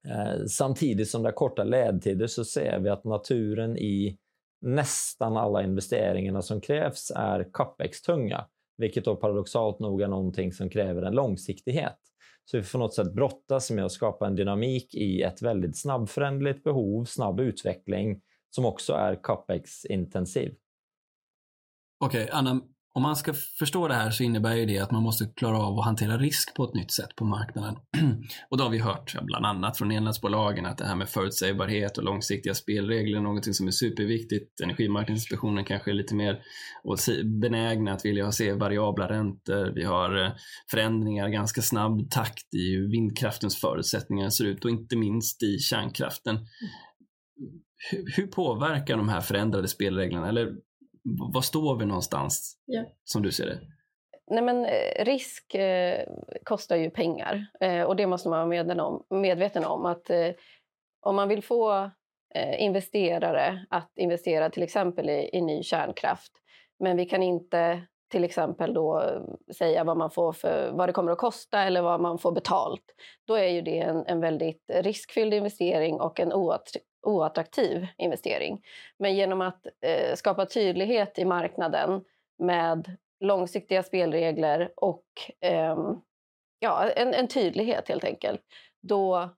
Eh, 0.08 0.46
samtidigt 0.46 1.10
som 1.10 1.24
det 1.24 1.30
är 1.30 1.34
korta 1.34 1.64
ledtider 1.64 2.28
så 2.28 2.46
ser 2.46 2.80
vi 2.80 2.90
att 2.90 3.04
naturen 3.04 3.78
i 3.78 4.18
nästan 4.62 5.38
alla 5.38 5.64
investeringarna 5.64 6.42
som 6.42 6.62
krävs 6.62 7.12
är 7.16 7.50
capex-tunga, 7.54 8.46
vilket 8.78 9.06
då 9.06 9.16
paradoxalt 9.16 9.80
nog 9.80 10.02
är 10.02 10.08
någonting 10.08 10.54
som 10.54 10.70
kräver 10.70 11.02
en 11.02 11.14
långsiktighet. 11.14 11.98
Så 12.46 12.58
vi 12.58 12.64
får 12.64 12.80
något 12.80 12.94
sätt 12.94 13.14
brottas 13.14 13.72
med 13.72 13.86
att 13.86 13.92
skapa 13.92 14.28
en 14.28 14.36
dynamik 14.36 14.96
i 14.96 15.22
ett 15.22 15.42
väldigt 15.42 15.78
snabbförändligt 15.78 16.64
behov, 16.64 17.06
snabb 17.06 17.40
utveckling 17.40 18.22
som 18.50 18.66
också 18.66 18.94
är 18.94 19.24
capex-intensiv. 19.24 20.56
Okej, 22.00 22.24
okay, 22.24 22.38
Anna, 22.38 22.62
om 22.94 23.04
man 23.04 23.16
ska 23.16 23.34
förstå 23.34 23.88
det 23.88 23.94
här 23.94 24.12
så 24.12 24.24
innebär 24.24 24.56
ju 24.56 24.66
det 24.66 24.80
att 24.80 24.92
man 24.92 25.04
måste 25.04 25.26
klara 25.26 25.58
av 25.58 25.80
att 25.80 25.86
hantera 25.86 26.18
risk 26.18 26.56
på 26.56 26.64
ett 26.64 26.74
nytt 26.74 26.92
sätt 26.92 27.16
på 27.16 27.26
marknaden. 27.26 27.76
och 28.50 28.58
då 28.58 28.64
har 28.64 28.72
vi 28.72 28.80
hört 28.80 29.16
bland 29.22 29.46
annat 29.46 29.78
från 29.78 29.92
elnätsbolagen 29.92 30.66
att 30.66 30.78
det 30.78 30.86
här 30.86 30.96
med 30.96 31.10
förutsägbarhet 31.10 31.98
och 31.98 32.04
långsiktiga 32.04 32.54
spelregler 32.54 33.18
är 33.18 33.22
någonting 33.22 33.54
som 33.54 33.68
är 33.68 33.72
superviktigt. 33.72 34.62
Energimarknadsinspektionen 34.62 35.66
kanske 35.66 35.92
är 35.92 35.96
lite 35.96 36.16
mer 36.16 36.42
benägna 37.42 37.94
att 37.94 38.06
vilja 38.06 38.32
se 38.32 38.54
variabla 38.54 39.10
räntor. 39.10 39.72
Vi 39.76 39.84
har 39.84 40.26
eh, 40.26 40.32
förändringar 40.72 41.28
i 41.30 41.32
ganska 41.32 41.62
snabb 41.62 42.12
takt 42.12 42.54
i 42.54 42.76
hur 42.76 42.92
vindkraftens 42.92 43.58
förutsättningar 43.58 44.30
ser 44.30 44.46
ut 44.46 44.66
och 44.66 44.72
inte 44.72 44.96
minst 44.96 45.44
i 45.44 45.60
kärnkraften. 45.60 46.40
Hur 48.16 48.28
påverkar 48.28 48.98
de 48.98 49.10
här 49.10 49.22
förändrade 49.22 49.68
spelreglerna, 49.68 50.30
eller 50.30 50.54
var 51.04 51.42
står 51.42 51.76
vi 51.76 51.86
någonstans 51.86 52.58
ja. 52.66 52.84
som 53.04 53.22
du 53.22 53.32
ser 53.32 53.46
det? 53.46 53.60
Nej, 54.32 54.44
men, 54.44 54.66
eh, 54.66 55.06
risk 55.06 55.56
eh, 55.56 56.06
kostar 56.44 56.76
ju 56.76 56.90
pengar 56.90 57.46
eh, 57.60 57.84
och 57.84 57.96
det 57.96 58.08
måste 58.08 58.30
man 58.30 58.40
vara 58.40 58.48
medveten 58.48 58.80
om. 58.80 59.06
Medveten 59.10 59.66
om 59.66 59.86
att 59.86 60.10
eh, 60.10 60.30
om 61.02 61.16
man 61.16 61.28
vill 61.30 61.44
få 61.44 61.92
eh, 62.36 62.64
investerare 62.64 63.66
att 63.70 63.92
investera 63.96 64.50
till 64.50 64.64
exempel 64.64 65.10
i, 65.10 65.30
i, 65.34 65.42
ny 65.42 65.64
kärnkraft 65.64 66.32
men 66.80 66.98
vi 66.98 67.06
kan 67.06 67.24
inte 67.24 67.82
till 68.12 68.24
exempel 68.24 68.74
då 68.74 69.04
säga 69.58 69.84
vad, 69.84 69.98
man 69.98 70.12
får 70.12 70.34
för, 70.34 70.72
vad 70.72 70.90
det 70.90 70.94
kommer 70.94 71.12
att 71.12 71.18
kosta 71.18 71.64
eller 71.64 71.82
vad 71.82 72.02
man 72.02 72.18
får 72.18 72.32
betalt, 72.32 72.84
då 73.28 73.34
är 73.34 73.48
ju 73.48 73.62
det 73.62 73.80
en, 73.80 74.06
en 74.06 74.20
väldigt 74.20 74.64
riskfylld 74.68 75.34
investering 75.34 76.02
och 76.02 76.20
en 76.20 76.34
oattraktiv 77.02 77.88
investering. 77.98 78.66
Men 78.98 79.16
genom 79.16 79.42
att 79.42 79.68
eh, 79.82 80.16
skapa 80.16 80.46
tydlighet 80.46 81.20
i 81.20 81.26
marknaden 81.26 82.04
med 82.38 82.98
långsiktiga 83.20 83.84
spelregler 83.84 84.72
och 84.76 85.06
eh, 85.42 85.78
ja, 86.60 86.90
en, 86.90 87.14
en, 87.14 87.28
tydlighet 87.28 87.88
helt 87.88 88.04
enkelt, 88.04 88.42
då 88.82 89.30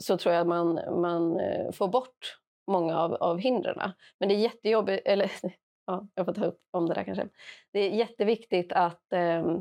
så 0.00 0.16
tror 0.18 0.34
jag 0.34 0.40
att 0.40 0.46
man, 0.46 0.80
man 1.00 1.40
eh, 1.40 1.72
får 1.72 1.88
bort 1.88 2.38
många 2.66 2.98
av, 2.98 3.14
av 3.14 3.38
hindren. 3.38 3.92
Men 4.18 4.28
det 4.28 4.34
är 4.34 4.38
jättejobbigt, 4.38 5.06
eller 5.06 5.30
ja, 5.86 6.08
jag 6.14 6.26
får 6.26 6.32
ta 6.32 6.44
upp 6.44 6.60
om 6.70 6.86
det 6.86 6.94
där 6.94 7.04
kanske. 7.04 7.28
Det 7.72 7.80
är 7.80 7.90
jätteviktigt 7.90 8.72
att 8.72 9.12
eh, 9.12 9.58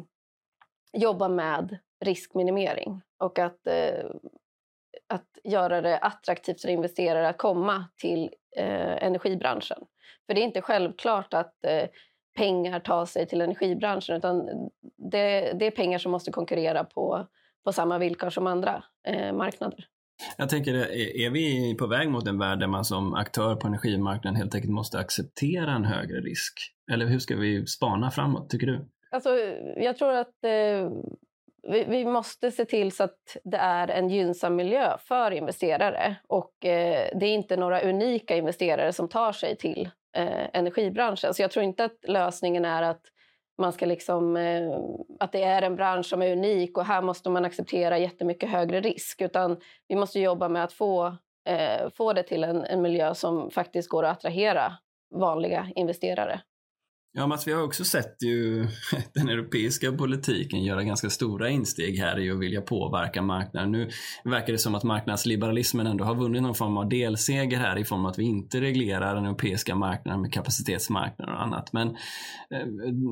jobba 0.94 1.28
med 1.28 1.78
riskminimering 2.06 3.02
och 3.18 3.40
att, 3.40 3.68
eh, 3.68 4.06
att 5.10 5.28
göra 5.44 5.82
det 5.82 5.98
attraktivt 5.98 6.62
för 6.62 6.70
investerare 6.70 7.30
att 7.30 7.38
komma 7.38 7.86
till 8.02 8.30
eh, 8.58 9.04
energibranschen. 9.04 9.78
För 10.26 10.34
det 10.34 10.42
är 10.42 10.44
inte 10.44 10.62
självklart 10.62 11.34
att 11.34 11.66
eh, 11.66 11.90
pengar 12.38 12.80
tar 12.80 13.06
sig 13.06 13.28
till 13.28 13.42
energibranschen 13.42 14.16
utan 14.16 14.46
det, 15.12 15.54
det, 15.60 15.66
är 15.66 15.72
pengar 15.72 16.00
som 16.00 16.12
måste 16.12 16.32
konkurrera 16.32 16.84
på, 16.84 17.28
på 17.66 17.74
samma 17.74 17.98
villkor 17.98 18.30
som 18.30 18.48
andra 18.48 18.84
eh, 19.08 19.34
marknader. 19.34 19.86
Jag 20.38 20.50
tänker, 20.50 20.74
är 21.26 21.30
vi 21.30 21.76
på 21.76 21.88
väg 21.88 22.10
mot 22.10 22.28
en 22.28 22.40
värld 22.40 22.60
där 22.60 22.68
man 22.68 22.86
som 22.86 23.14
aktör 23.14 23.56
på 23.56 23.68
energimarknaden 23.68 24.36
helt 24.36 24.56
enkelt 24.56 24.74
måste 24.74 25.00
acceptera 25.00 25.72
en 25.72 25.86
högre 25.86 26.22
risk? 26.22 26.54
Eller 26.92 27.06
hur 27.06 27.20
ska 27.20 27.36
vi 27.36 27.66
spana 27.66 28.12
framåt, 28.12 28.50
tycker 28.50 28.68
du? 28.68 28.88
Alltså, 29.12 29.30
jag 29.76 29.98
tror 29.98 30.12
att 30.12 30.44
eh, 30.44 30.92
vi, 31.68 31.84
vi, 31.84 32.06
måste 32.06 32.52
se 32.52 32.66
till 32.66 32.92
så 32.92 33.04
att 33.04 33.38
det 33.44 33.58
är 33.58 33.88
en 33.88 34.10
gynnsam 34.10 34.56
miljö 34.56 34.98
för 34.98 35.32
investerare. 35.32 36.16
Och 36.28 36.66
eh, 36.66 37.10
det 37.20 37.26
är 37.26 37.34
inte 37.34 37.58
några 37.58 37.82
unika 37.82 38.36
investerare 38.36 38.94
som 38.94 39.10
tar 39.10 39.32
sig 39.32 39.58
till 39.58 39.90
eh, 40.16 40.48
energibranschen. 40.54 41.34
Så 41.34 41.42
jag 41.42 41.52
tror 41.52 41.66
inte 41.66 41.84
att 41.84 41.98
lösningen 42.08 42.66
är 42.66 42.84
att 42.84 43.02
man 43.58 43.74
ska 43.74 43.86
liksom, 43.86 44.38
eh, 44.38 44.80
att 45.20 45.32
det 45.32 45.44
är 45.44 45.62
en 45.62 45.76
bransch 45.76 46.06
som 46.06 46.22
är 46.22 46.32
unik 46.32 46.78
och 46.78 46.86
här 46.86 47.02
måste 47.02 47.30
man 47.30 47.46
acceptera 47.46 47.98
jättemycket 47.98 48.50
högre 48.50 48.82
risk. 48.82 49.22
Utan 49.22 49.58
vi 49.88 49.96
måste 49.96 50.20
jobba 50.20 50.50
med 50.50 50.64
att 50.64 50.74
få, 50.74 51.06
eh, 51.50 51.90
få 51.94 52.14
det 52.14 52.24
till 52.24 52.44
en, 52.44 52.64
en 52.64 52.82
miljö 52.82 53.16
som 53.16 53.52
faktiskt 53.52 53.90
går 53.90 54.04
att 54.04 54.18
attrahera 54.18 54.74
vanliga 55.16 55.68
investerare. 55.76 56.42
Ja, 57.20 57.28
Mats, 57.28 57.48
vi 57.48 57.52
har 57.52 57.64
också 57.64 57.84
sett 57.84 58.24
ju 58.24 58.68
den 59.14 59.30
europeiska 59.30 59.92
politiken 59.92 60.64
göra 60.64 60.84
ganska 60.84 61.10
stora 61.10 61.50
insteg 61.50 62.00
här 62.00 62.20
i 62.20 62.32
att 62.32 62.40
vilja 62.40 62.62
påverka 62.62 63.22
marknaden. 63.22 63.72
Nu 63.72 63.90
verkar 64.24 64.54
det 64.54 64.60
som 64.60 64.76
att 64.76 64.84
marknadsliberalismen 64.84 65.88
ändå 65.88 66.04
har 66.04 66.16
vunnit 66.16 66.42
någon 66.42 66.56
form 66.56 66.78
av 66.78 66.90
delseger 66.90 67.60
här 67.60 67.78
i 67.78 67.86
form 67.86 68.06
av 68.06 68.12
att 68.12 68.20
vi 68.20 68.24
inte 68.24 68.62
reglerar 68.62 69.16
den 69.16 69.26
europeiska 69.26 69.76
marknaden 69.76 70.22
med 70.22 70.34
kapacitetsmarknader 70.34 71.34
och 71.34 71.42
annat. 71.42 71.74
Men 71.74 71.88
eh, 71.88 72.68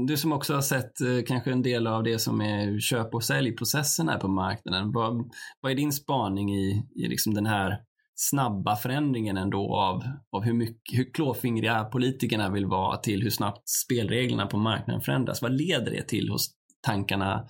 du 0.08 0.18
som 0.18 0.32
också 0.32 0.54
har 0.54 0.62
sett 0.62 1.02
eh, 1.02 1.24
kanske 1.28 1.52
en 1.52 1.62
del 1.62 1.88
av 1.88 2.04
det 2.04 2.20
som 2.20 2.42
är 2.42 2.80
köp 2.80 3.14
och 3.14 3.24
säljprocessen 3.24 4.10
här 4.10 4.20
på 4.20 4.28
marknaden. 4.28 4.92
Vad, 4.92 5.30
vad 5.62 5.72
är 5.72 5.76
din 5.76 5.92
spaning 5.92 6.56
i, 6.56 6.84
i 6.96 7.08
liksom 7.08 7.34
den 7.34 7.46
här 7.46 7.80
snabba 8.16 8.76
förändringen 8.76 9.38
ändå 9.38 9.76
av, 9.76 10.04
av 10.32 10.44
hur, 10.44 10.54
mycket, 10.54 11.00
hur 11.00 11.14
klåfingriga 11.14 11.84
politikerna 11.84 12.50
vill 12.50 12.66
vara 12.66 12.98
till 12.98 13.24
hur 13.24 13.30
snabbt 13.30 13.70
spelreglerna 13.70 14.48
på 14.48 14.58
marknaden 14.58 15.02
förändras. 15.02 15.42
Vad 15.42 15.52
leder 15.52 15.92
det 15.92 16.08
till 16.08 16.30
hos 16.30 16.52
tankarna 16.82 17.48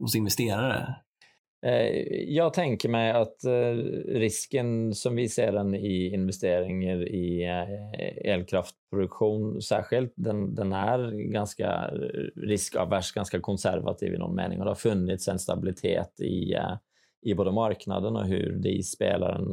hos 0.00 0.14
investerare? 0.14 0.94
Eh, 1.66 2.02
jag 2.28 2.54
tänker 2.54 2.88
mig 2.88 3.10
att 3.10 3.44
eh, 3.44 3.74
risken 4.14 4.94
som 4.94 5.16
vi 5.16 5.28
ser 5.28 5.52
den 5.52 5.74
i 5.74 6.14
investeringar 6.14 7.08
i 7.08 7.44
eh, 7.44 8.32
elkraftproduktion 8.32 9.62
särskilt, 9.62 10.12
den, 10.16 10.54
den 10.54 10.72
är 10.72 11.32
ganska 11.32 11.90
riskavers, 12.36 13.12
ganska 13.12 13.40
konservativ 13.40 14.14
i 14.14 14.18
någon 14.18 14.36
mening 14.36 14.58
och 14.58 14.64
det 14.64 14.70
har 14.70 14.74
funnits 14.74 15.28
en 15.28 15.38
stabilitet 15.38 16.20
i 16.20 16.54
i 17.22 17.34
både 17.34 17.52
marknaden 17.52 18.16
och 18.16 18.26
hur 18.26 18.58
de 18.62 18.82
spelaren, 18.82 19.44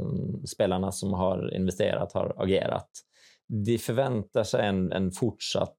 spelarna 0.48 0.92
som 0.92 1.14
har 1.14 1.56
investerat 1.56 2.14
har 2.14 2.44
agerat. 2.44 2.90
De 3.48 3.78
förväntar 3.78 4.44
sig 4.44 4.66
en, 4.66 4.92
en 4.92 5.12
fortsatt 5.12 5.78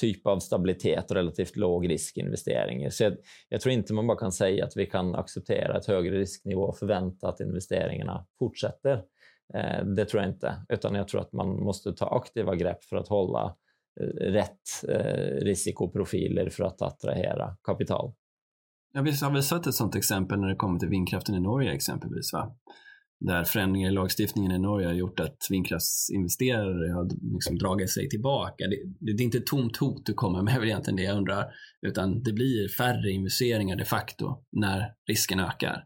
typ 0.00 0.26
av 0.26 0.38
stabilitet 0.38 1.10
och 1.10 1.16
relativt 1.16 1.56
låg 1.56 1.90
riskinvesteringar. 1.90 2.90
Så 2.90 3.04
jag, 3.04 3.16
jag, 3.48 3.60
tror 3.60 3.72
inte 3.72 3.94
man 3.94 4.06
bara 4.06 4.18
kan 4.18 4.32
säga 4.32 4.64
att 4.64 4.76
vi 4.76 4.86
kan 4.86 5.14
acceptera 5.14 5.78
ett 5.78 5.86
högre 5.86 6.18
risknivå 6.18 6.62
och 6.62 6.78
förvänta 6.78 7.28
att 7.28 7.40
investeringarna 7.40 8.26
fortsätter. 8.38 9.02
Eh, 9.54 9.84
det 9.84 10.04
tror 10.04 10.22
jag 10.22 10.32
inte, 10.32 10.54
utan 10.68 10.94
jag 10.94 11.08
tror 11.08 11.20
att 11.20 11.32
man 11.32 11.48
måste 11.48 11.92
ta 11.92 12.06
aktiva 12.06 12.54
grepp 12.54 12.84
för 12.84 12.96
att 12.96 13.08
hålla 13.08 13.56
eh, 14.00 14.06
rätt 14.06 14.84
eh, 14.88 15.44
risikoprofiler 15.44 16.50
för 16.50 16.64
att 16.64 16.82
attrahera 16.82 17.56
kapital. 17.62 18.12
Ja, 18.96 19.02
visst 19.02 19.22
har 19.22 19.30
vi 19.30 19.42
sett 19.42 19.66
ett 19.66 19.74
sådant 19.74 19.94
exempel 19.94 20.40
när 20.40 20.48
det 20.48 20.56
kommer 20.56 20.78
till 20.78 20.88
vindkraften 20.88 21.34
i 21.34 21.40
Norge 21.40 21.72
exempelvis. 21.72 22.32
Va? 22.32 22.56
Där 23.20 23.44
förändringar 23.44 23.90
i 23.90 23.92
lagstiftningen 23.92 24.52
i 24.52 24.58
Norge 24.58 24.86
har 24.86 24.94
gjort 24.94 25.20
att 25.20 25.36
vindkraftsinvesterare 25.50 26.92
har 26.92 27.08
liksom 27.34 27.58
dragit 27.58 27.90
sig 27.90 28.08
tillbaka. 28.08 28.64
Det, 28.64 28.76
det, 29.06 29.16
det 29.16 29.22
är 29.22 29.24
inte 29.24 29.38
ett 29.38 29.46
tomt 29.46 29.76
hot 29.76 30.06
du 30.06 30.14
kommer 30.14 30.42
med, 30.42 30.54
väl 30.60 30.68
egentligen 30.68 30.96
det 30.96 31.02
jag 31.02 31.16
undrar. 31.16 31.44
Utan 31.86 32.22
det 32.22 32.32
blir 32.32 32.68
färre 32.68 33.10
investeringar 33.10 33.76
de 33.76 33.84
facto 33.84 34.44
när 34.52 34.92
risken 35.08 35.40
ökar. 35.40 35.84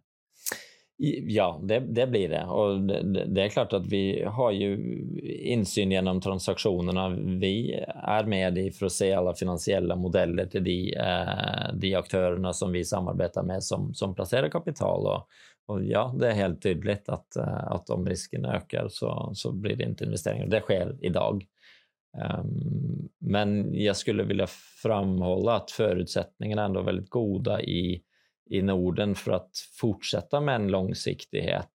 Ja, 1.03 1.61
det, 1.63 1.79
det, 1.81 2.07
blir 2.07 2.29
det. 2.29 2.45
Och 2.45 2.81
det, 2.81 3.25
det, 3.25 3.43
är 3.43 3.49
klart 3.49 3.73
att 3.73 3.87
vi 3.87 4.25
har 4.25 4.51
ju 4.51 5.03
insyn 5.43 5.91
genom 5.91 6.21
transaktionerna. 6.21 7.09
Vi 7.41 7.85
är 7.95 8.25
med 8.25 8.59
i 8.59 8.71
för 8.71 8.87
att 8.87 8.93
se 8.93 9.13
alla 9.13 9.35
finansiella 9.35 9.97
modeller 9.97 10.47
till 10.47 10.65
de, 10.65 10.95
eh, 10.97 11.75
de 11.75 11.95
aktörerna 11.95 12.53
som 12.53 12.73
vi 12.73 12.85
samarbetar 12.85 13.43
med 13.43 13.63
som, 13.63 13.95
som 13.95 14.15
placerar 14.15 14.49
kapital. 14.49 15.07
Och, 15.07 15.29
och 15.67 15.85
ja, 15.85 16.15
det 16.19 16.29
är 16.29 16.35
helt 16.35 16.63
tydligt 16.63 17.09
att, 17.09 17.37
eh, 17.37 17.73
att 17.73 17.91
om 17.91 18.07
risken 18.07 18.45
ökar 18.45 18.89
så, 18.89 19.31
så 19.35 19.53
blir 19.53 19.77
det 19.77 19.85
inte 19.85 20.05
investeringar. 20.05 20.47
Det 20.47 20.61
sker 20.61 20.97
idag. 21.01 21.47
Ehm, 22.19 23.09
men 23.19 23.75
jag 23.75 23.97
skulle 23.97 24.23
vilja 24.23 24.47
framhålla 24.83 25.57
att 25.57 25.71
förutsättningarna 25.71 26.65
ändå 26.65 26.81
är 26.81 26.85
väldigt 26.85 27.11
goda 27.11 27.63
i 27.63 28.03
i 28.51 28.63
Norden 28.63 29.15
för 29.15 29.33
att 29.33 29.51
fortsätta 29.81 30.41
med 30.41 30.55
en 30.55 30.69
långsiktighet 30.69 31.71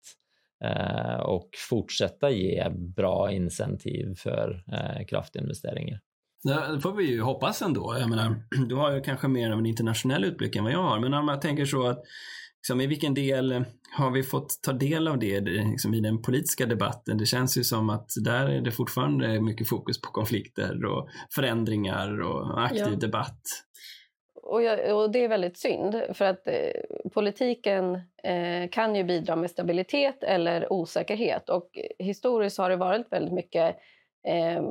eh, 0.65 1.21
och 1.21 1.51
fortsätta 1.71 2.31
ge 2.31 2.69
bra 2.71 3.33
incentiv 3.33 4.15
för 4.17 4.65
eh, 4.73 5.07
kraftinvesteringar. 5.07 6.01
Det 6.43 6.81
får 6.81 6.93
vi 6.93 7.11
ju 7.11 7.21
hoppas 7.23 7.63
ändå. 7.63 7.97
Jag 8.01 8.11
menar, 8.11 8.37
du 8.69 8.75
har 8.75 8.93
ju 8.93 9.01
kanske 9.01 9.29
mer 9.29 9.51
av 9.51 9.59
en 9.59 9.67
internationell 9.67 10.25
utblick 10.25 10.57
än 10.57 10.65
vad 10.65 10.73
jag 10.73 10.83
har, 10.83 11.01
men 11.01 11.15
om 11.15 11.29
jag 11.29 11.41
tänker 11.41 11.65
så 11.65 11.87
att 11.87 12.03
liksom, 12.59 12.81
i 12.81 12.87
vilken 12.87 13.15
del 13.15 13.65
har 13.97 14.11
vi 14.11 14.23
fått 14.23 14.63
ta 14.63 14.73
del 14.73 15.09
av 15.09 15.19
det 15.19 15.41
liksom, 15.41 15.95
i 15.95 16.01
den 16.01 16.23
politiska 16.23 16.67
debatten? 16.67 17.19
Det 17.19 17.27
känns 17.27 17.59
ju 17.59 17.65
som 17.65 17.91
att 17.91 18.11
där 18.25 18.49
är 18.49 18.61
det 18.61 18.71
fortfarande 18.71 19.41
mycket 19.41 19.69
fokus 19.69 20.01
på 20.01 20.11
konflikter 20.11 20.85
och 20.85 21.09
förändringar 21.35 22.21
och 22.21 22.65
aktiv 22.65 22.87
ja. 22.91 22.97
debatt 22.97 23.43
och, 24.47 24.63
jag, 24.63 24.97
och, 24.97 25.11
det 25.11 25.25
är 25.25 25.29
väldigt 25.29 25.57
synd, 25.57 26.03
för 26.13 26.25
att 26.25 26.49
eh, 26.49 26.71
politiken 27.13 27.95
eh, 28.23 28.69
kan 28.71 28.97
ju 28.97 29.05
bidra 29.05 29.37
med 29.37 29.51
stabilitet 29.51 30.23
eller 30.23 30.73
osäkerhet. 30.73 31.49
Och 31.49 31.79
historiskt 31.99 32.59
har 32.59 32.71
det 32.71 32.77
varit 32.77 33.13
väldigt 33.13 33.35
mycket 33.35 33.77
eh, 34.27 34.63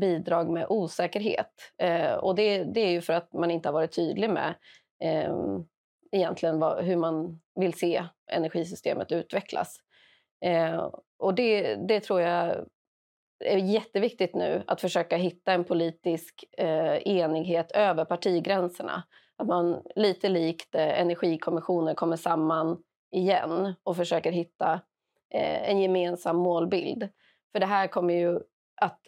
bidrag 0.00 0.50
med 0.50 0.66
osäkerhet. 0.68 1.72
Eh, 1.78 2.14
och 2.14 2.34
det, 2.34 2.64
det, 2.64 2.80
är 2.80 2.90
ju 2.90 3.00
för 3.00 3.12
att 3.12 3.32
man 3.32 3.50
inte 3.50 3.68
har 3.68 3.72
varit 3.72 3.96
tydlig 3.96 4.30
med 4.30 4.54
ehm, 5.00 5.64
egentligen 6.12 6.58
vad, 6.58 6.84
hur 6.84 6.96
man 6.96 7.40
vill 7.54 7.74
se 7.74 8.04
energisystemet 8.30 9.12
utvecklas. 9.12 9.76
Eh, 10.44 10.90
och 11.18 11.34
det, 11.34 11.74
det 11.74 12.00
tror 12.00 12.20
jag 12.20 12.66
är 13.40 13.56
jätteviktigt 13.56 14.34
nu 14.34 14.62
att 14.66 14.80
försöka 14.80 15.16
hitta 15.16 15.52
en 15.52 15.64
politisk 15.64 16.44
eh, 16.58 16.96
enighet 16.96 17.72
över 17.72 18.04
partigränserna. 18.04 19.02
Att 19.36 19.46
man 19.46 19.82
lite 19.96 20.28
likt 20.28 20.74
eh, 20.74 21.00
Energikommissionen 21.00 21.94
kommer 21.94 22.16
samman 22.16 22.82
igen 23.10 23.74
och 23.82 23.96
försöker 23.96 24.32
hitta 24.32 24.80
eh, 25.34 25.70
en 25.70 25.80
gemensam 25.80 26.36
målbild. 26.36 27.08
För 27.52 27.60
det 27.60 27.66
här 27.66 27.86
kommer 27.86 28.14
ju 28.14 28.40
att 28.80 29.00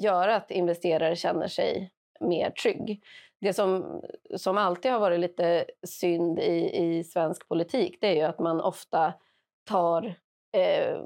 göra 0.00 0.36
att 0.36 0.50
investerare 0.50 1.16
känner 1.16 1.48
sig 1.48 1.92
mer 2.20 2.50
trygg. 2.50 3.02
Det 3.40 3.52
som, 3.52 4.02
som 4.36 4.58
alltid 4.58 4.92
har 4.92 4.98
varit 4.98 5.20
lite 5.20 5.64
synd 5.86 6.38
i, 6.38 6.84
i 6.84 7.04
svensk 7.04 7.48
politik 7.48 7.98
det 8.00 8.06
är 8.06 8.14
ju 8.14 8.22
att 8.22 8.38
man 8.38 8.60
ofta 8.60 9.12
tar 9.64 10.14
eh, 10.52 10.98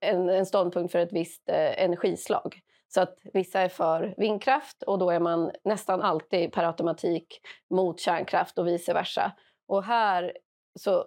en, 0.00 0.28
en 0.28 0.46
ståndpunkt 0.46 0.92
för 0.92 0.98
ett 0.98 1.12
visst 1.12 1.48
eh, 1.48 1.84
energislag. 1.84 2.60
Så 2.88 3.00
att 3.00 3.18
vissa 3.32 3.60
är 3.60 3.68
för 3.68 4.14
vindkraft 4.16 4.82
och 4.82 4.98
då 4.98 5.10
är 5.10 5.20
man 5.20 5.50
nästan 5.64 6.02
alltid 6.02 6.52
per 6.52 6.64
automatik 6.64 7.40
mot 7.70 8.00
kärnkraft 8.00 8.58
och 8.58 8.66
vice 8.66 8.94
versa. 8.94 9.32
Och 9.66 9.84
här 9.84 10.32
så 10.78 11.04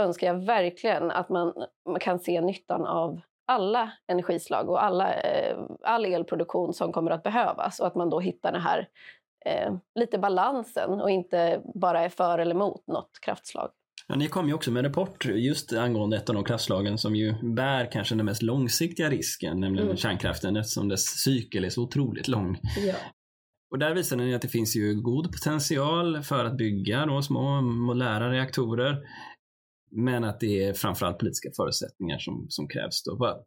önskar 0.00 0.26
jag 0.26 0.44
verkligen 0.44 1.10
att 1.10 1.28
man, 1.28 1.64
man 1.86 2.00
kan 2.00 2.18
se 2.18 2.40
nyttan 2.40 2.86
av 2.86 3.20
alla 3.46 3.92
energislag 4.06 4.70
och 4.70 4.84
alla, 4.84 5.14
eh, 5.14 5.58
all 5.82 6.04
elproduktion 6.04 6.72
som 6.72 6.92
kommer 6.92 7.10
att 7.10 7.22
behövas 7.22 7.80
och 7.80 7.86
att 7.86 7.94
man 7.94 8.10
då 8.10 8.20
hittar 8.20 8.52
den 8.52 8.60
här 8.60 8.88
eh, 9.44 9.74
lite 9.94 10.18
balansen 10.18 11.00
och 11.00 11.10
inte 11.10 11.60
bara 11.74 12.00
är 12.00 12.08
för 12.08 12.38
eller 12.38 12.54
mot 12.54 12.86
något 12.86 13.20
kraftslag. 13.20 13.70
Ja, 14.06 14.16
ni 14.16 14.28
kom 14.28 14.48
ju 14.48 14.54
också 14.54 14.70
med 14.70 14.84
en 14.84 14.90
rapport 14.90 15.24
just 15.24 15.72
angående 15.72 16.16
ett 16.16 16.28
av 16.28 16.34
de 16.34 16.44
kraftslagen 16.44 16.98
som 16.98 17.16
ju 17.16 17.34
bär 17.54 17.92
kanske 17.92 18.14
den 18.14 18.26
mest 18.26 18.42
långsiktiga 18.42 19.10
risken, 19.10 19.60
nämligen 19.60 19.86
mm. 19.86 19.96
kärnkraften 19.96 20.56
eftersom 20.56 20.88
dess 20.88 21.04
cykel 21.04 21.64
är 21.64 21.68
så 21.68 21.82
otroligt 21.82 22.28
lång. 22.28 22.58
Ja. 22.86 22.94
Och 23.70 23.78
där 23.78 23.94
visar 23.94 24.16
ni 24.16 24.34
att 24.34 24.42
det 24.42 24.48
finns 24.48 24.76
ju 24.76 25.00
god 25.02 25.32
potential 25.32 26.22
för 26.22 26.44
att 26.44 26.56
bygga 26.56 27.06
då 27.06 27.22
små 27.22 27.60
modulära 27.60 28.30
reaktorer. 28.30 28.98
Men 29.90 30.24
att 30.24 30.40
det 30.40 30.64
är 30.64 30.72
framförallt 30.72 31.18
politiska 31.18 31.48
förutsättningar 31.56 32.18
som, 32.18 32.46
som 32.48 32.68
krävs. 32.68 33.02
Då. 33.04 33.44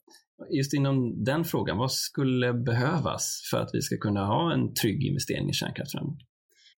Just 0.49 0.73
inom 0.73 1.23
den 1.23 1.43
frågan, 1.43 1.77
vad 1.77 1.91
skulle 1.91 2.53
behövas 2.53 3.41
för 3.51 3.57
att 3.57 3.69
vi 3.73 3.81
ska 3.81 3.97
kunna 3.97 4.25
ha 4.25 4.53
en 4.53 4.73
trygg 4.73 5.05
investering 5.05 5.49
i 5.49 5.53
kärnkraft 5.53 5.91
framåt? 5.91 6.19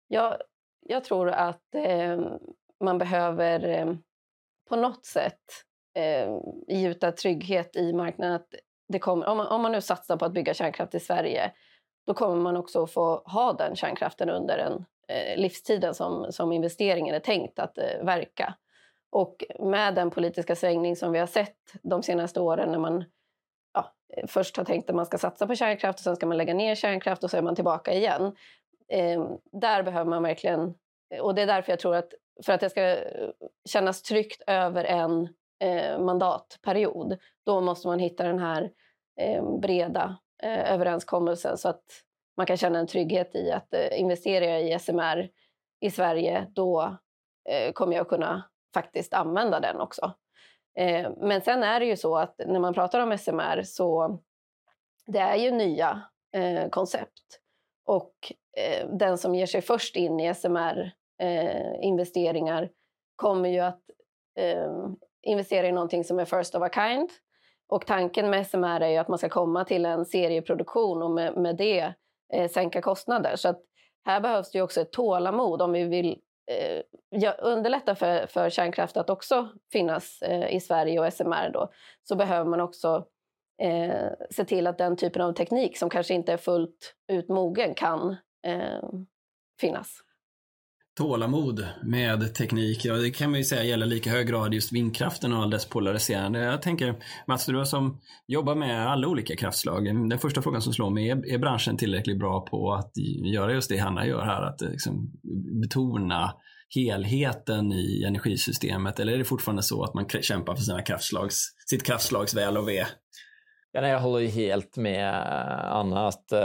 Ja, 0.08 0.38
jag 0.82 1.04
tror 1.04 1.30
att 1.30 1.76
eh, 1.76 2.20
man 2.84 2.98
behöver 2.98 3.68
eh, 3.68 3.94
på 4.70 4.76
något 4.76 5.06
sätt 5.06 5.42
eh, 5.96 6.38
gjuta 6.68 7.12
trygghet 7.12 7.76
i 7.76 7.94
marknaden. 7.94 8.36
Att 8.36 8.56
det 8.88 9.00
kommer, 9.00 9.28
om, 9.28 9.38
man, 9.38 9.48
om 9.48 9.62
man 9.62 9.72
nu 9.72 9.82
satsar 9.82 10.18
på 10.18 10.26
att 10.26 10.34
bygga 10.34 10.54
kärnkraft 10.54 10.96
i 10.96 11.00
Sverige, 11.00 11.52
då 12.08 12.14
kommer 12.14 12.42
man 12.42 12.58
också 12.58 12.88
få 12.88 13.22
ha 13.26 13.54
den 13.54 13.76
kärnkraften 13.76 14.30
under 14.30 14.58
den 14.58 14.86
eh, 15.08 15.38
livstiden 15.38 15.94
som, 15.94 16.32
som 16.32 16.52
investeringen 16.52 17.16
är 17.16 17.20
tänkt 17.20 17.60
att 17.60 17.78
eh, 17.78 18.04
verka. 18.04 18.56
Och 19.10 19.44
med 19.60 19.96
den 19.96 20.10
politiska 20.10 20.56
svängning 20.56 20.96
som 20.96 21.12
vi 21.12 21.20
har 21.20 21.28
sett 21.28 21.58
de 21.82 22.04
senaste 22.04 22.40
åren 22.40 22.72
när 22.72 22.80
man 22.80 23.04
ja, 23.74 23.94
eh, 24.18 24.28
först 24.28 24.58
har 24.58 24.64
tänkt 24.64 24.90
att 24.90 24.96
man 24.96 25.06
ska 25.06 25.18
satsa 25.18 25.48
på 25.48 25.56
kärnkraft 25.56 26.00
och 26.00 26.04
sen 26.04 26.16
ska 26.16 26.26
man 26.26 26.38
lägga 26.38 26.54
ner 26.54 26.76
kärnkraft 26.76 27.24
och 27.24 27.32
så 27.32 27.38
är 27.38 27.42
man 27.42 27.56
tillbaka 27.56 27.94
igen. 27.94 28.36
Eh, 28.88 29.30
där 29.52 29.84
behöver 29.84 30.10
man 30.10 30.24
verkligen... 30.24 30.74
Och 31.22 31.36
det 31.36 31.42
är 31.42 31.48
därför 31.48 31.72
jag 31.72 31.80
tror 31.80 31.96
att 31.96 32.14
för 32.44 32.54
att 32.54 32.62
det 32.62 32.70
ska 32.70 32.82
eh, 32.82 33.30
kännas 33.70 34.02
tryggt 34.02 34.42
över 34.48 34.84
en 34.84 35.30
eh, 35.60 36.00
mandatperiod, 36.00 37.18
då 37.46 37.62
måste 37.62 37.88
man 37.88 38.00
hitta 38.00 38.24
den 38.24 38.40
här 38.40 38.72
eh, 39.22 39.60
breda 39.60 40.18
eh, 40.44 40.74
överenskommelsen 40.74 41.58
så 41.58 41.70
att 41.70 41.84
man 42.38 42.46
kan 42.46 42.58
känna 42.58 42.80
en 42.80 42.88
trygghet 42.88 43.36
i 43.36 43.52
att 43.52 43.74
eh, 43.74 44.00
investerar 44.00 44.46
jag 44.46 44.64
i 44.64 44.80
SMR 44.80 45.30
i 45.80 45.92
Sverige, 45.92 46.48
då 46.50 46.98
eh, 47.50 47.72
kommer 47.72 47.96
jag 47.96 48.10
kunna 48.10 48.44
faktiskt 48.74 49.14
använda 49.14 49.60
den 49.60 49.80
också. 49.80 50.14
Eh, 50.78 51.12
men 51.18 51.42
sen 51.42 51.64
är 51.64 51.80
det 51.80 51.86
ju 51.86 51.98
så 51.98 52.18
att 52.18 52.36
när 52.38 52.60
man 52.60 52.74
pratar 52.74 53.00
om 53.00 53.18
SMR 53.18 53.64
så 53.64 54.20
det 55.06 55.20
är 55.20 55.36
ju 55.36 55.52
nya 55.52 56.02
eh, 56.34 56.70
koncept. 56.70 57.40
Och 57.86 58.16
eh, 58.58 58.88
den 58.90 59.18
som 59.18 59.36
ger 59.36 59.46
sig 59.46 59.62
först 59.62 59.96
in 59.96 60.20
i 60.20 60.34
SMR 60.34 60.92
eh, 61.22 61.86
investeringar 61.86 62.70
kommer 63.16 63.50
ju 63.50 63.60
att 63.60 63.82
ehm, 64.40 64.96
investera 65.22 65.68
i 65.68 65.72
någonting 65.72 66.04
som 66.04 66.20
är 66.20 66.26
first 66.26 66.56
of 66.56 66.64
a 66.64 66.70
kind. 66.74 67.10
Och 67.68 67.86
tanken 67.86 68.30
med 68.30 68.48
SMR 68.48 68.82
är 68.82 68.90
ju 68.90 68.98
att 68.98 69.08
man 69.08 69.18
ska 69.18 69.30
komma 69.30 69.66
till 69.66 69.86
en 69.86 70.06
serieproduktion 70.06 71.02
och 71.02 71.12
med, 71.12 71.38
med 71.38 71.58
det 71.58 71.94
eh, 72.34 72.50
sänka 72.50 72.82
kostnader. 72.82 73.36
Så 73.36 73.50
att 73.50 73.62
här 74.06 74.22
behövs 74.22 74.52
det 74.52 74.58
ju 74.58 74.64
också 74.64 74.82
ett 74.82 74.92
tålamod 74.92 75.62
om 75.62 75.72
vi 75.72 75.84
vill 75.84 76.20
eh, 76.52 77.34
underlätta 77.40 77.96
för, 77.96 78.28
för 78.28 78.50
kärnkraft 78.50 78.98
att 78.98 79.10
också 79.10 79.50
finnas 79.72 80.22
eh, 80.22 80.56
i 80.56 80.60
Sverige 80.60 81.00
och 81.00 81.14
SMR 81.14 81.50
då, 81.54 81.72
så 82.04 82.16
behöver 82.16 82.50
man 82.50 82.62
också 82.62 83.06
eh, 83.62 84.10
se 84.30 84.46
till 84.46 84.68
att 84.68 84.78
den 84.78 84.98
typen 84.98 85.22
av 85.22 85.34
teknik 85.34 85.78
som 85.78 85.90
kanske 85.90 86.14
inte 86.14 86.34
är 86.34 86.38
fullt 86.38 86.96
ut 87.08 87.30
mogen 87.30 87.74
kan 87.74 88.16
eh, 88.48 88.90
finnas. 89.62 90.02
Tålamod 90.98 91.68
med 91.84 92.36
teknik, 92.36 92.86
ja, 92.86 92.96
det 92.96 93.12
kan 93.12 93.32
man 93.32 93.40
ju 93.40 93.44
säga 93.44 93.64
gäller 93.64 93.86
lika 93.86 94.10
hög 94.10 94.28
grad 94.28 94.54
just 94.54 94.72
vindkraften 94.72 95.34
och 95.34 95.44
all 95.44 95.50
dess 95.50 95.66
polariserande. 95.66 96.40
Jag 96.40 96.62
tänker, 96.62 96.96
Mats, 97.28 97.46
du 97.46 97.66
som 97.66 98.02
jobbar 98.28 98.56
med 98.56 98.88
alla 98.88 99.08
olika 99.08 99.36
kraftslag. 99.36 99.86
Den 99.86 100.20
första 100.20 100.42
frågan 100.42 100.62
som 100.62 100.74
slår 100.74 100.90
mig, 100.90 101.10
är, 101.10 101.34
är 101.34 101.38
branschen 101.38 101.78
tillräckligt 101.78 102.20
bra 102.20 102.46
på 102.46 102.74
att 102.74 102.92
göra 103.34 103.54
just 103.54 103.70
det 103.70 103.78
Hanna 103.78 104.08
gör 104.08 104.22
här? 104.22 104.42
Att 104.42 104.62
eh, 104.62 104.70
liksom 104.70 105.12
betona 105.62 106.34
helheten 106.76 107.74
i 107.74 108.04
energisystemet? 108.08 109.00
Eller 109.00 109.14
är 109.14 109.18
det 109.18 109.26
fortfarande 109.26 109.64
så 109.64 109.84
att 109.84 109.94
man 109.94 110.10
kämpar 110.22 110.56
för 110.56 110.64
sina 110.64 110.82
kraftslags, 110.82 111.56
sitt 111.70 111.84
kraftslags 111.84 112.34
väl 112.34 112.58
och 112.58 112.68
ve? 112.68 112.86
Ja, 113.78 113.88
jag 113.88 114.00
håller 114.00 114.28
helt 114.28 114.78
med 114.78 115.14
Anna 115.74 116.08
att 116.08 116.32
eh, 116.32 116.40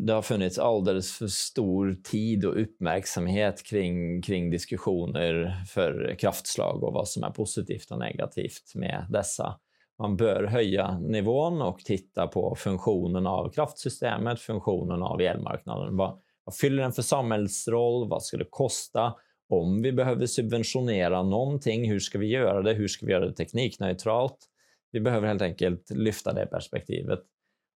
det 0.00 0.12
har 0.12 0.22
funnits 0.22 0.58
alldeles 0.58 1.12
för 1.12 1.26
stor 1.26 1.96
tid 2.04 2.44
och 2.44 2.60
uppmärksamhet 2.62 3.62
kring, 3.66 4.22
kring 4.22 4.50
diskussioner 4.50 5.62
för 5.68 6.16
kraftslag 6.18 6.84
och 6.84 6.92
vad 6.92 7.08
som 7.08 7.24
är 7.24 7.30
positivt 7.30 7.90
och 7.90 7.98
negativt 7.98 8.74
med 8.74 9.06
dessa. 9.10 9.54
Man 9.98 10.16
bör 10.16 10.44
höja 10.44 10.98
nivån 10.98 11.62
och 11.62 11.78
titta 11.78 12.26
på 12.26 12.54
funktionen 12.54 13.26
av 13.26 13.50
kraftsystemet, 13.50 14.40
funktionen 14.40 15.02
av 15.02 15.20
elmarknaden. 15.20 15.96
Vad, 15.96 16.18
vad 16.44 16.56
fyller 16.56 16.82
den 16.82 16.92
för 16.92 17.02
samhällsroll? 17.02 18.08
Vad 18.08 18.22
ska 18.22 18.36
det 18.36 18.48
kosta? 18.50 19.14
Om 19.48 19.82
vi 19.82 19.92
behöver 19.92 20.26
subventionera 20.26 21.22
någonting, 21.22 21.90
hur 21.90 22.00
ska 22.00 22.18
vi 22.18 22.26
göra 22.26 22.62
det? 22.62 22.72
Hur 22.72 22.88
ska 22.88 23.06
vi 23.06 23.12
göra 23.12 23.26
det 23.26 23.34
teknikneutralt? 23.34 24.46
Vi 24.92 25.00
behöver 25.00 25.28
helt 25.28 25.42
enkelt 25.42 25.90
lyfta 25.90 26.32
det 26.32 26.46
perspektivet. 26.46 27.20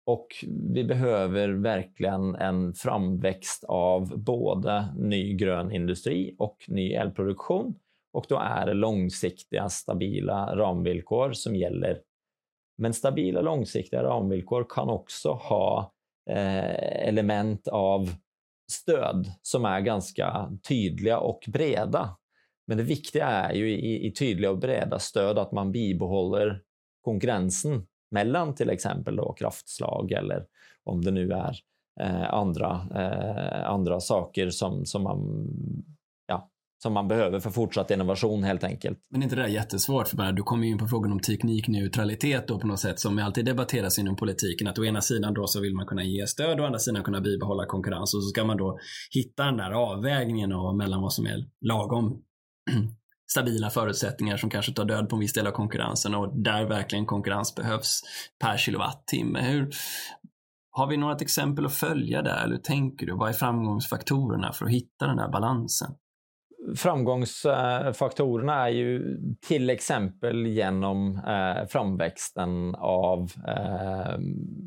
Och 0.07 0.27
vi 0.73 0.85
behöver 0.85 1.49
verkligen 1.49 2.35
en 2.35 2.75
framväxt 2.75 3.65
av 3.65 4.19
både 4.19 4.95
ny 4.97 5.35
grön 5.35 5.73
industri 5.73 6.37
och 6.39 6.57
ny 6.69 6.93
elproduktion. 6.93 7.75
Och 8.13 8.27
då 8.29 8.39
är 8.39 8.67
det 8.67 8.75
långsiktiga, 8.75 9.69
stabila 9.69 10.57
ramvillkor 10.57 11.33
som 11.33 11.57
gäller. 11.57 12.01
Men 12.79 12.95
stabila, 12.95 13.41
långsiktiga 13.41 14.03
ramvillkor 14.03 14.67
kan 14.69 14.89
också 14.89 15.33
ha 15.33 15.93
eh, 16.31 17.09
element 17.09 17.69
av 17.69 18.11
stöd 18.73 19.27
som 19.43 19.65
är 19.65 19.81
ganska 19.81 20.51
tydliga 20.69 21.19
och 21.19 21.45
breda. 21.49 22.17
Men 22.67 22.77
det 22.77 22.85
viktiga 22.85 23.27
är 23.27 23.53
ju 23.53 23.71
i, 23.71 24.07
i 24.07 24.13
tydliga 24.13 24.51
och 24.51 24.59
breda 24.59 24.99
stöd 24.99 25.39
att 25.39 25.53
man 25.53 25.73
bibehåller 25.73 26.63
konkurrensen 27.01 27.87
mellan 28.11 28.55
till 28.55 28.71
exempel 28.71 29.17
då 29.17 29.33
kraftslag 29.33 30.13
eller 30.13 30.45
om 30.85 31.05
det 31.05 31.11
nu 31.11 31.33
är 31.33 31.57
eh, 32.01 32.35
andra, 32.35 32.87
eh, 32.95 33.71
andra 33.71 34.01
saker 34.01 34.51
som, 34.51 34.87
som, 34.87 35.03
man, 35.03 35.19
ja, 36.27 36.51
som 36.83 36.93
man 36.93 37.09
behöver 37.09 37.41
för 37.41 37.51
fortsatt 37.51 37.91
innovation 37.91 38.45
helt 38.45 38.65
enkelt. 38.65 38.99
Men 39.11 39.23
är 39.23 39.25
inte 39.25 39.37
det 39.37 39.43
där 39.43 39.49
jättesvårt? 39.49 40.09
För 40.09 40.33
du 40.33 40.43
kommer 40.43 40.65
ju 40.65 40.71
in 40.71 40.79
på 40.79 40.89
frågan 40.89 41.13
om 41.13 41.21
teknikneutralitet 41.21 42.49
då 42.49 42.59
på 42.59 42.67
något 42.67 42.81
sätt 42.81 43.01
som 43.01 43.19
alltid 43.19 43.45
debatteras 43.45 43.99
inom 43.99 44.17
politiken. 44.17 44.69
Att 44.69 44.79
å 44.79 44.85
ena 44.85 45.01
sidan 45.01 45.35
då 45.35 45.47
så 45.47 45.61
vill 45.61 45.75
man 45.75 45.87
kunna 45.87 46.05
ge 46.05 46.27
stöd 46.27 46.59
och 46.59 46.65
å 46.65 46.67
andra 46.67 46.79
sidan 46.79 47.03
kunna 47.03 47.21
bibehålla 47.21 47.67
konkurrens 47.67 48.15
och 48.15 48.25
så 48.25 48.29
ska 48.29 48.45
man 48.45 48.57
då 48.57 48.79
hitta 49.15 49.45
den 49.45 49.57
där 49.57 49.71
avvägningen 49.71 50.51
mellan 50.77 51.03
vad 51.03 51.13
som 51.13 51.27
är 51.27 51.45
lagom 51.61 52.23
stabila 53.31 53.71
förutsättningar 53.71 54.37
som 54.37 54.51
kanske 54.51 54.73
tar 54.73 54.85
död 54.85 55.09
på 55.09 55.17
en 55.17 55.21
viss 55.21 55.33
del 55.33 55.47
av 55.47 55.51
konkurrensen 55.51 56.15
och 56.15 56.43
där 56.43 56.65
verkligen 56.65 57.07
konkurrens 57.07 57.55
behövs 57.55 58.01
per 58.39 58.57
kilowattimme. 58.57 59.41
Hur, 59.41 59.71
har 60.71 60.87
vi 60.87 60.97
något 60.97 61.23
exempel 61.23 61.67
att 61.67 61.75
följa 61.75 62.23
där? 62.23 62.45
Eller 62.45 62.55
hur 62.55 62.63
tänker 62.63 63.07
du? 63.07 63.17
Vad 63.17 63.29
är 63.29 63.33
framgångsfaktorerna 63.33 64.53
för 64.53 64.65
att 64.65 64.73
hitta 64.73 65.07
den 65.07 65.17
där 65.17 65.29
balansen? 65.29 65.95
Framgångsfaktorerna 66.77 68.55
är 68.55 68.69
ju 68.69 69.19
till 69.49 69.71
exempel 69.71 70.47
genom 70.47 71.17
eh, 71.17 71.67
framväxten 71.69 72.75
av 72.79 73.33
eh, 73.49 74.19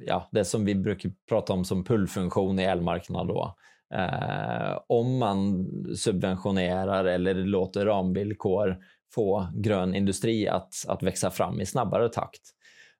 ja, 0.05 0.29
det 0.31 0.45
som 0.45 0.65
vi 0.65 0.75
brukar 0.75 1.11
prata 1.29 1.53
om 1.53 1.65
som 1.65 1.83
pullfunktion 1.83 2.59
i 2.59 2.63
elmarknaden. 2.63 3.27
Då. 3.27 3.55
Eh, 3.93 4.79
om 4.87 5.17
man 5.17 5.67
subventionerar 5.95 7.05
eller 7.05 7.33
låter 7.33 7.85
ramvillkor 7.85 8.77
få 9.15 9.47
grön 9.55 9.95
industri 9.95 10.47
att, 10.47 10.73
att 10.87 11.03
växa 11.03 11.31
fram 11.31 11.61
i 11.61 11.65
snabbare 11.65 12.09
takt, 12.09 12.41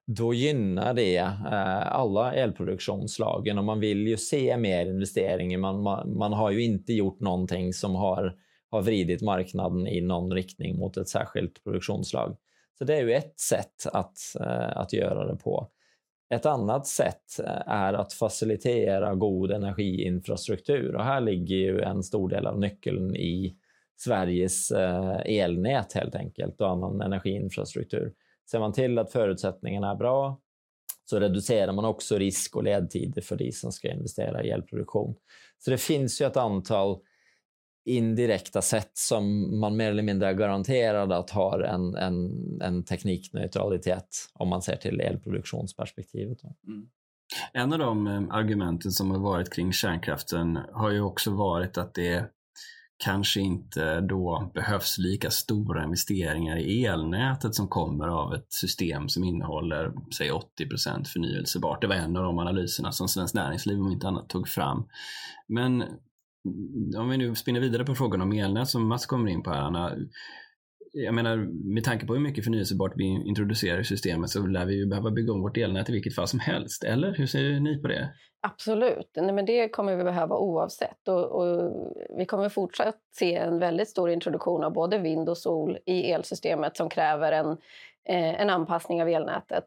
då 0.06 0.34
gynnar 0.34 0.94
det 0.94 1.16
eh, 1.16 1.92
alla 1.92 2.34
elproduktionsslagen 2.34 3.58
och 3.58 3.64
man 3.64 3.80
vill 3.80 4.08
ju 4.08 4.16
se 4.16 4.56
mer 4.56 4.86
investeringar. 4.86 5.58
Man, 5.58 5.82
man, 5.82 6.16
man, 6.18 6.32
har 6.32 6.50
ju 6.50 6.64
inte 6.64 6.92
gjort 6.92 7.20
någonting 7.20 7.72
som 7.72 7.94
har, 7.94 8.34
har 8.70 8.82
vridit 8.82 9.22
marknaden 9.22 9.86
i 9.86 10.00
någon 10.00 10.32
riktning 10.32 10.78
mot 10.78 10.96
ett 10.96 11.08
särskilt 11.08 11.64
produktionsslag. 11.64 12.36
Så 12.78 12.84
det 12.84 12.96
är 12.96 13.02
ju 13.02 13.12
ett 13.12 13.40
sätt 13.40 13.86
att, 13.92 14.16
eh, 14.40 14.76
att 14.76 14.92
göra 14.92 15.26
det 15.32 15.36
på. 15.36 15.68
Ett 16.34 16.46
annat 16.46 16.86
sätt 16.86 17.40
eh, 17.44 17.62
är 17.66 17.92
att 17.92 18.12
facilitera 18.12 19.14
god 19.14 19.50
energiinfrastruktur 19.50 20.94
och 20.94 21.04
här 21.04 21.20
ligger 21.20 21.56
ju 21.56 21.80
en 21.80 22.02
stor 22.02 22.28
del 22.28 22.46
av 22.46 22.58
nyckeln 22.58 23.16
i 23.16 23.56
Sveriges 23.96 24.70
eh, 24.70 25.16
elnät 25.24 25.92
helt 25.92 26.14
enkelt 26.14 26.60
och 26.60 26.70
annan 26.70 27.00
energiinfrastruktur. 27.00 28.12
Ser 28.50 28.58
man 28.58 28.72
till 28.72 28.98
att 28.98 29.12
förutsättningarna 29.12 29.90
är 29.90 29.94
bra 29.94 30.40
så 31.04 31.20
reducerar 31.20 31.72
man 31.72 31.84
också 31.84 32.18
risk 32.18 32.56
och 32.56 32.64
ledtider 32.64 33.22
för 33.22 33.36
de 33.36 33.52
som 33.52 33.72
ska 33.72 33.90
investera 33.90 34.44
i 34.44 34.50
elproduktion. 34.50 35.14
Så 35.58 35.70
det 35.70 35.78
finns 35.78 36.20
ju 36.20 36.26
ett 36.26 36.36
antal 36.36 36.98
indirekta 37.84 38.62
sätt 38.62 38.90
som 38.94 39.54
man 39.60 39.76
mer 39.76 39.90
eller 39.90 40.02
mindre 40.02 40.28
är 40.28 40.32
garanterad 40.32 41.12
att 41.12 41.30
ha 41.30 41.66
en, 41.66 41.94
en, 41.94 42.30
en 42.62 42.84
teknikneutralitet 42.84 44.08
om 44.32 44.48
man 44.48 44.62
ser 44.62 44.76
till 44.76 45.00
elproduktionsperspektivet. 45.00 46.38
Mm. 46.66 46.86
En 47.52 47.72
av 47.72 47.78
de 47.78 48.06
eh, 48.06 48.22
argumenten 48.30 48.92
som 48.92 49.10
har 49.10 49.18
varit 49.18 49.54
kring 49.54 49.72
kärnkraften 49.72 50.58
har 50.72 50.90
ju 50.90 51.00
också 51.00 51.30
varit 51.30 51.78
att 51.78 51.94
det 51.94 52.30
kanske 53.04 53.40
inte 53.40 54.00
då 54.00 54.50
behövs 54.54 54.98
lika 54.98 55.30
stora 55.30 55.84
investeringar 55.84 56.56
i 56.56 56.84
elnätet 56.84 57.54
som 57.54 57.68
kommer 57.68 58.08
av 58.08 58.34
ett 58.34 58.52
system 58.52 59.08
som 59.08 59.24
innehåller, 59.24 59.92
säg 60.16 60.30
80 60.30 60.68
förnyelsebart. 61.12 61.80
Det 61.80 61.86
var 61.86 61.94
en 61.94 62.16
av 62.16 62.24
de 62.24 62.38
analyserna 62.38 62.92
som 62.92 63.08
Svenskt 63.08 63.34
Näringsliv 63.34 63.80
om 63.80 63.92
inte 63.92 64.08
annat 64.08 64.28
tog 64.28 64.48
fram. 64.48 64.84
Men 65.48 65.84
Mm, 66.44 67.00
om 67.00 67.10
vi 67.10 67.16
nu 67.16 67.34
spinner 67.34 67.60
vidare 67.60 67.84
på 67.84 67.94
frågan 67.94 68.20
om 68.20 68.32
elnät 68.32 68.68
som 68.68 68.88
Mats 68.88 69.06
kommer 69.06 69.30
in 69.30 69.42
på 69.42 69.50
här, 69.50 69.60
Anna. 69.60 69.96
Jag 70.92 71.14
menar, 71.14 71.36
med 71.74 71.84
tanke 71.84 72.06
på 72.06 72.12
hur 72.12 72.20
mycket 72.20 72.44
förnyelsebart 72.44 72.92
vi 72.96 73.04
introducerar 73.04 73.80
i 73.80 73.84
systemet 73.84 74.30
så 74.30 74.46
lär 74.46 74.66
vi 74.66 74.74
ju 74.74 74.86
behöva 74.86 75.10
bygga 75.10 75.32
om 75.32 75.42
vårt 75.42 75.56
elnät 75.56 75.88
i 75.88 75.92
vilket 75.92 76.14
fall 76.14 76.28
som 76.28 76.40
helst. 76.40 76.84
Eller 76.84 77.14
hur 77.14 77.26
ser 77.26 77.60
ni 77.60 77.82
på 77.82 77.88
det? 77.88 78.08
Absolut, 78.46 79.10
Nej, 79.16 79.32
men 79.32 79.46
det 79.46 79.68
kommer 79.68 79.96
vi 79.96 80.04
behöva 80.04 80.36
oavsett. 80.36 81.08
Och, 81.08 81.24
och, 81.24 81.72
vi 82.18 82.26
kommer 82.26 82.48
fortsatt 82.48 82.96
se 83.12 83.34
en 83.34 83.58
väldigt 83.58 83.88
stor 83.88 84.10
introduktion 84.10 84.64
av 84.64 84.72
både 84.72 84.98
vind 84.98 85.28
och 85.28 85.38
sol 85.38 85.78
i 85.86 86.10
elsystemet 86.10 86.76
som 86.76 86.88
kräver 86.88 87.32
en, 87.32 87.50
eh, 88.08 88.40
en 88.40 88.50
anpassning 88.50 89.02
av 89.02 89.08
elnätet. 89.08 89.64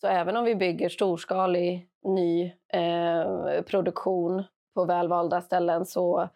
Så 0.00 0.06
även 0.06 0.36
om 0.36 0.44
vi 0.44 0.54
bygger 0.54 0.88
storskalig 0.88 1.88
ny 2.04 2.44
eh, 2.72 3.62
produktion 3.66 4.44
på 4.74 4.84
välvalda 4.84 5.40
ställen 5.40 5.86
så 5.86 6.20
eh, 6.20 6.28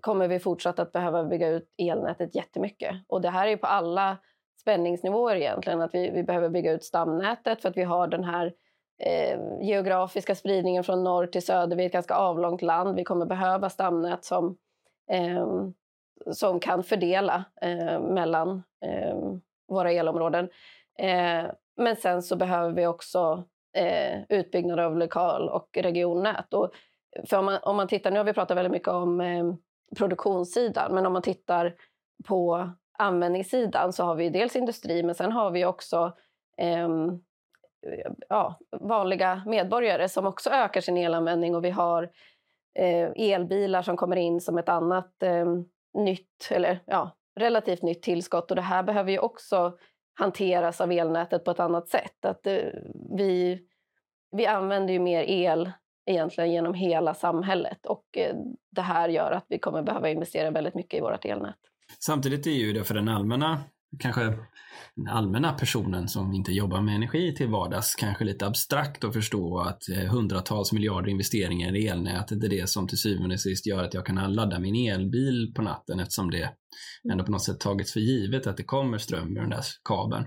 kommer 0.00 0.28
vi 0.28 0.38
fortsatt 0.38 0.78
att 0.78 0.92
behöva 0.92 1.24
bygga 1.24 1.48
ut 1.48 1.68
elnätet 1.78 2.34
jättemycket. 2.34 2.96
Och 3.08 3.20
det 3.20 3.30
här 3.30 3.46
är 3.46 3.56
på 3.56 3.66
alla 3.66 4.18
spänningsnivåer 4.60 5.36
egentligen. 5.36 5.80
Att 5.80 5.94
vi, 5.94 6.10
vi 6.10 6.22
behöver 6.22 6.48
bygga 6.48 6.72
ut 6.72 6.84
stamnätet 6.84 7.62
för 7.62 7.68
att 7.68 7.76
vi 7.76 7.82
har 7.82 8.06
den 8.06 8.24
här 8.24 8.52
eh, 8.98 9.40
geografiska 9.60 10.34
spridningen 10.34 10.84
från 10.84 11.04
norr 11.04 11.26
till 11.26 11.46
söder. 11.46 11.76
Vi 11.76 11.82
är 11.82 11.86
ett 11.86 11.92
ganska 11.92 12.14
avlångt 12.14 12.62
land. 12.62 12.96
Vi 12.96 13.04
kommer 13.04 13.26
behöva 13.26 13.70
stamnät 13.70 14.24
som, 14.24 14.56
eh, 15.10 15.46
som 16.30 16.60
kan 16.60 16.82
fördela 16.82 17.44
eh, 17.62 18.00
mellan 18.00 18.62
eh, 18.84 19.16
våra 19.68 19.92
elområden. 19.92 20.48
Eh, 20.98 21.44
men 21.76 21.96
sen 21.96 22.22
så 22.22 22.36
behöver 22.36 22.74
vi 22.74 22.86
också 22.86 23.44
eh, 23.76 24.22
utbyggnad 24.28 24.80
av 24.80 24.96
lokal 24.96 25.48
och 25.48 25.78
regionnät. 25.82 26.54
Och 26.54 26.70
för 27.24 27.38
om 27.38 27.44
man, 27.44 27.58
om 27.62 27.76
man 27.76 27.88
tittar, 27.88 28.10
nu 28.10 28.18
har 28.18 28.24
vi 28.24 28.32
pratat 28.32 28.56
väldigt 28.56 28.72
mycket 28.72 28.88
om 28.88 29.20
eh, 29.20 29.54
produktionssidan, 29.96 30.94
men 30.94 31.06
om 31.06 31.12
man 31.12 31.22
tittar 31.22 31.74
på 32.24 32.70
användningssidan 32.98 33.92
så 33.92 34.04
har 34.04 34.14
vi 34.14 34.30
dels 34.30 34.56
industri, 34.56 35.02
men 35.02 35.14
sen 35.14 35.32
har 35.32 35.50
vi 35.50 35.64
också 35.64 36.12
eh, 36.58 36.88
ja, 38.28 38.58
vanliga 38.80 39.42
medborgare 39.46 40.08
som 40.08 40.26
också 40.26 40.50
ökar 40.50 40.80
sin 40.80 40.96
elanvändning 40.96 41.54
och 41.54 41.64
vi 41.64 41.70
har 41.70 42.10
eh, 42.74 43.10
elbilar 43.16 43.82
som 43.82 43.96
kommer 43.96 44.16
in 44.16 44.40
som 44.40 44.58
ett 44.58 44.68
annat 44.68 45.22
eh, 45.22 45.46
nytt, 45.94 46.48
eller 46.50 46.80
ja, 46.86 47.16
relativt 47.40 47.82
nytt 47.82 48.02
tillskott 48.02 48.50
och 48.50 48.56
det 48.56 48.62
här 48.62 48.82
behöver 48.82 49.12
ju 49.12 49.18
också 49.18 49.78
hanteras 50.14 50.80
av 50.80 50.92
elnätet 50.92 51.44
på 51.44 51.50
ett 51.50 51.60
annat 51.60 51.88
sätt. 51.88 52.24
Att 52.24 52.46
eh, 52.46 52.64
vi, 53.16 53.62
vi 54.30 54.46
använder 54.46 54.92
ju 54.92 55.00
mer 55.00 55.22
el 55.22 55.72
egentligen 56.06 56.52
genom 56.52 56.74
hela 56.74 57.14
samhället 57.14 57.86
och 57.86 58.04
eh, 58.16 58.36
det 58.70 58.82
här 58.82 59.08
gör 59.08 59.30
att 59.30 59.46
vi 59.48 59.58
kommer 59.58 59.82
behöva 59.82 60.10
investera 60.10 60.50
väldigt 60.50 60.74
mycket 60.74 60.98
i 60.98 61.00
vårt 61.00 61.24
elnät. 61.24 61.56
Samtidigt 61.98 62.46
är 62.46 62.50
ju 62.50 62.72
det 62.72 62.84
för 62.84 62.94
den 62.94 63.08
allmänna, 63.08 63.60
kanske 63.98 64.20
den 64.96 65.08
allmänna 65.08 65.52
personen 65.52 66.08
som 66.08 66.34
inte 66.34 66.52
jobbar 66.52 66.80
med 66.80 66.94
energi 66.94 67.34
till 67.34 67.48
vardags 67.48 67.94
kanske 67.94 68.24
lite 68.24 68.46
abstrakt 68.46 69.04
att 69.04 69.12
förstå 69.12 69.58
att 69.58 69.88
eh, 69.88 70.10
hundratals 70.10 70.72
miljarder 70.72 71.10
investeringar 71.10 71.76
i 71.76 71.88
elnätet 71.88 72.44
är 72.44 72.48
det 72.48 72.68
som 72.68 72.88
till 72.88 72.98
syvende 72.98 73.34
och 73.34 73.40
sist 73.40 73.66
gör 73.66 73.84
att 73.84 73.94
jag 73.94 74.06
kan 74.06 74.32
ladda 74.32 74.58
min 74.58 74.92
elbil 74.92 75.52
på 75.54 75.62
natten 75.62 76.00
eftersom 76.00 76.30
det 76.30 76.52
ändå 77.12 77.24
på 77.24 77.30
något 77.30 77.44
sätt 77.44 77.60
tagits 77.60 77.92
för 77.92 78.00
givet 78.00 78.46
att 78.46 78.56
det 78.56 78.64
kommer 78.64 78.98
ström 78.98 79.36
ur 79.36 79.40
den 79.40 79.50
där 79.50 79.64
kabeln. 79.84 80.24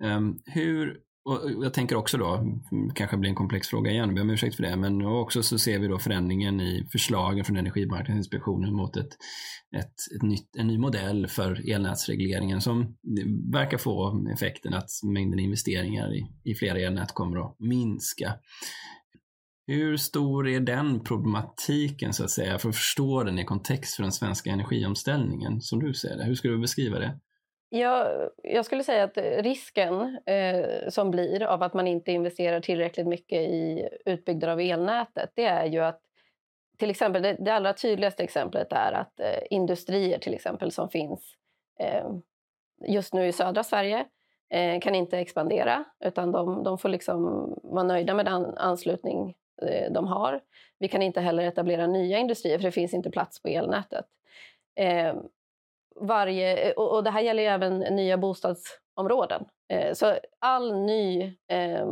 Mm. 0.00 0.16
Um, 0.16 0.38
hur 0.44 1.00
och 1.24 1.64
jag 1.64 1.74
tänker 1.74 1.96
också 1.96 2.18
då, 2.18 2.34
mm, 2.34 2.90
kanske 2.94 3.16
blir 3.16 3.30
en 3.30 3.36
komplex 3.36 3.68
fråga 3.68 3.90
igen, 3.90 4.14
ber 4.14 4.22
om 4.22 4.30
ursäkt 4.30 4.56
för 4.56 4.62
det, 4.62 4.76
men 4.76 5.06
också 5.06 5.42
så 5.42 5.58
ser 5.58 5.78
vi 5.78 5.88
då 5.88 5.98
förändringen 5.98 6.60
i 6.60 6.88
förslagen 6.92 7.44
från 7.44 7.56
Energimarknadsinspektionen 7.56 8.74
mot 8.74 8.96
ett, 8.96 9.16
ett, 9.76 9.94
ett 10.16 10.22
nytt, 10.22 10.56
en 10.56 10.66
ny 10.66 10.78
modell 10.78 11.26
för 11.26 11.70
elnätsregleringen 11.70 12.60
som 12.60 12.96
verkar 13.52 13.78
få 13.78 14.26
effekten 14.34 14.74
att 14.74 14.90
mängden 15.02 15.38
investeringar 15.38 16.14
i, 16.14 16.26
i 16.44 16.54
flera 16.54 16.78
elnät 16.78 17.12
kommer 17.12 17.46
att 17.46 17.56
minska. 17.58 18.34
Hur 19.66 19.96
stor 19.96 20.48
är 20.48 20.60
den 20.60 21.00
problematiken 21.04 22.12
så 22.12 22.24
att 22.24 22.30
säga, 22.30 22.58
för 22.58 22.68
att 22.68 22.76
förstå 22.76 23.22
den 23.22 23.38
i 23.38 23.44
kontext 23.44 23.96
för 23.96 24.02
den 24.02 24.12
svenska 24.12 24.50
energiomställningen 24.50 25.60
som 25.60 25.78
du 25.80 25.94
ser 25.94 26.16
det? 26.16 26.24
Hur 26.24 26.34
skulle 26.34 26.54
du 26.54 26.60
beskriva 26.60 26.98
det? 26.98 27.20
Jag, 27.72 28.30
jag 28.42 28.64
skulle 28.64 28.84
säga 28.84 29.04
att 29.04 29.16
eh, 29.16 29.22
risken 29.22 30.18
eh, 30.26 30.88
som 30.88 31.10
blir 31.10 31.42
av 31.42 31.62
att 31.62 31.74
man 31.74 31.86
inte 31.86 32.12
investerar 32.12 32.60
tillräckligt 32.60 33.06
mycket 33.06 33.40
i 33.40 33.88
utbyggnad 34.04 34.50
av 34.50 34.60
elnätet 34.60 35.32
det 35.34 35.44
är 35.44 35.66
ju 35.66 35.78
att 35.78 36.00
till 36.80 36.90
exempel, 36.90 37.22
det, 37.22 37.36
det 37.40 37.54
allra 37.54 37.72
tydligaste 37.72 38.22
exemplet 38.22 38.72
är 38.72 38.92
att 38.92 39.20
eh, 39.20 39.42
industrier 39.50 40.18
till 40.18 40.34
exempel 40.34 40.72
som 40.72 40.88
finns 40.88 41.34
eh, 41.80 42.10
just 42.86 43.14
nu 43.14 43.26
i 43.26 43.32
södra 43.32 43.64
Sverige 43.64 44.06
eh, 44.50 44.80
kan 44.80 44.94
inte 44.94 45.18
expandera 45.18 45.84
utan 46.04 46.32
de, 46.32 46.62
de 46.64 46.78
får 46.78 46.88
liksom 46.88 47.24
vara 47.62 47.84
nöjda 47.84 48.14
med 48.14 48.24
den 48.24 48.44
anslutning 48.58 49.34
eh, 49.62 49.92
de 49.92 50.06
har. 50.06 50.40
Vi 50.78 50.88
kan 50.88 51.02
inte 51.02 51.20
heller 51.20 51.42
etablera 51.42 51.86
nya 51.86 52.18
industrier 52.18 52.58
för 52.58 52.64
det 52.64 52.72
finns 52.72 52.94
inte 52.94 53.10
plats 53.10 53.42
på 53.42 53.48
elnätet. 53.48 54.06
Eh, 54.76 55.14
varje, 56.00 56.72
och, 56.72 56.96
och 56.96 57.04
det 57.04 57.10
här 57.10 57.20
gäller 57.20 57.42
även 57.42 57.78
nya 57.78 58.18
bostadsområden. 58.18 59.44
Eh, 59.72 59.92
så 59.94 60.18
all 60.40 60.84
ny 60.84 61.22
eh, 61.52 61.86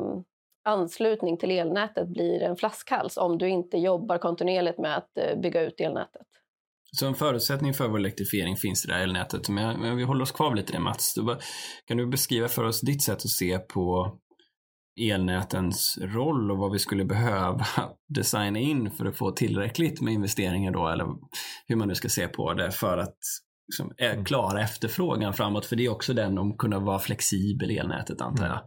anslutning 0.64 1.38
till 1.38 1.50
elnätet 1.50 2.08
blir 2.08 2.42
en 2.42 2.56
flaskhals 2.56 3.16
om 3.16 3.38
du 3.38 3.48
inte 3.48 3.78
jobbar 3.78 4.18
kontinuerligt 4.18 4.78
med 4.78 4.96
att 4.96 5.18
eh, 5.18 5.40
bygga 5.40 5.60
ut 5.60 5.80
elnätet. 5.80 6.26
Så 6.92 7.06
en 7.06 7.14
förutsättning 7.14 7.74
för 7.74 7.88
vår 7.88 7.98
elektrifiering 7.98 8.56
finns 8.56 8.84
i 8.84 8.88
det 8.88 8.94
här 8.94 9.02
elnätet. 9.02 9.48
Men 9.48 9.96
vi 9.96 10.02
håller 10.02 10.22
oss 10.22 10.32
kvar 10.32 10.54
lite 10.54 10.72
det 10.72 10.78
Mats. 10.78 11.14
Kan 11.84 11.96
du 11.96 12.06
beskriva 12.06 12.48
för 12.48 12.64
oss 12.64 12.80
ditt 12.80 13.02
sätt 13.02 13.16
att 13.16 13.30
se 13.30 13.58
på 13.58 14.18
elnätens 15.00 15.98
roll 16.00 16.50
och 16.50 16.58
vad 16.58 16.72
vi 16.72 16.78
skulle 16.78 17.04
behöva 17.04 17.66
designa 18.08 18.58
in 18.58 18.90
för 18.90 19.06
att 19.06 19.16
få 19.16 19.30
tillräckligt 19.30 20.00
med 20.00 20.14
investeringar 20.14 20.72
då, 20.72 20.88
eller 20.88 21.06
hur 21.66 21.76
man 21.76 21.88
nu 21.88 21.94
ska 21.94 22.08
se 22.08 22.28
på 22.28 22.54
det 22.54 22.70
för 22.70 22.98
att 22.98 23.18
liksom, 23.68 23.92
mm. 23.98 24.24
klara 24.24 24.62
efterfrågan 24.62 25.34
framåt. 25.34 25.66
För 25.66 25.76
det 25.76 25.84
är 25.84 25.90
också 25.90 26.12
den 26.12 26.38
om 26.38 26.56
kunna 26.56 26.78
vara 26.78 26.98
flexibel 26.98 27.70
i 27.70 27.78
elnätet 27.78 28.20
antar 28.20 28.44
jag. 28.44 28.52
Mm. 28.52 28.66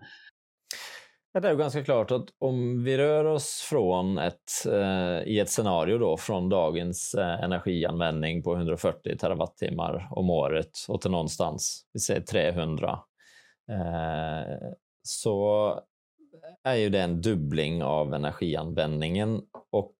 Ja, 1.33 1.39
det 1.39 1.49
är 1.49 1.55
ganska 1.55 1.83
klart 1.83 2.11
att 2.11 2.25
om 2.39 2.83
vi 2.83 2.97
rör 2.97 3.25
oss 3.25 3.65
från 3.69 4.17
ett, 4.17 4.65
eh, 4.65 5.27
i 5.27 5.39
ett 5.39 5.49
scenario 5.49 5.97
då, 5.97 6.17
från 6.17 6.49
dagens 6.49 7.13
eh, 7.13 7.43
energianvändning 7.43 8.43
på 8.43 8.55
140 8.55 9.17
terawattimmar 9.17 10.07
om 10.11 10.29
året 10.29 10.71
och 10.87 11.01
till 11.01 11.11
någonstans, 11.11 11.85
vi 11.93 11.99
säger 11.99 12.21
300, 12.21 12.99
eh, 13.71 14.57
så 15.03 15.79
är 16.63 16.75
ju 16.75 16.89
det 16.89 17.01
en 17.01 17.21
dubbling 17.21 17.83
av 17.83 18.13
energianvändningen 18.13 19.41
och 19.71 19.95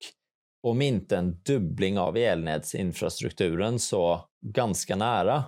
om 0.62 0.82
inte 0.82 1.17
en 1.17 1.41
dubbling 1.45 2.00
av 2.00 2.17
elnätsinfrastrukturen 2.17 3.80
så 3.80 4.21
ganska 4.41 4.95
nära. 4.95 5.43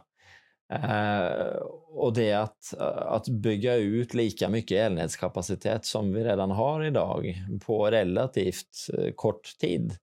Eh, 0.74 1.62
och 1.96 2.14
det 2.14 2.34
att, 2.34 2.74
eh, 2.80 2.88
att 2.88 3.28
bygga 3.28 3.76
ut 3.76 4.14
lika 4.14 4.50
mycket 4.50 4.78
elnätskapacitet 4.78 5.86
som 5.86 6.14
vi 6.14 6.24
redan 6.24 6.52
har 6.52 6.84
idag 6.84 7.36
på 7.66 7.92
relativt 7.92 8.90
eh, 8.98 9.12
kort 9.16 9.58
tid. 9.60 9.98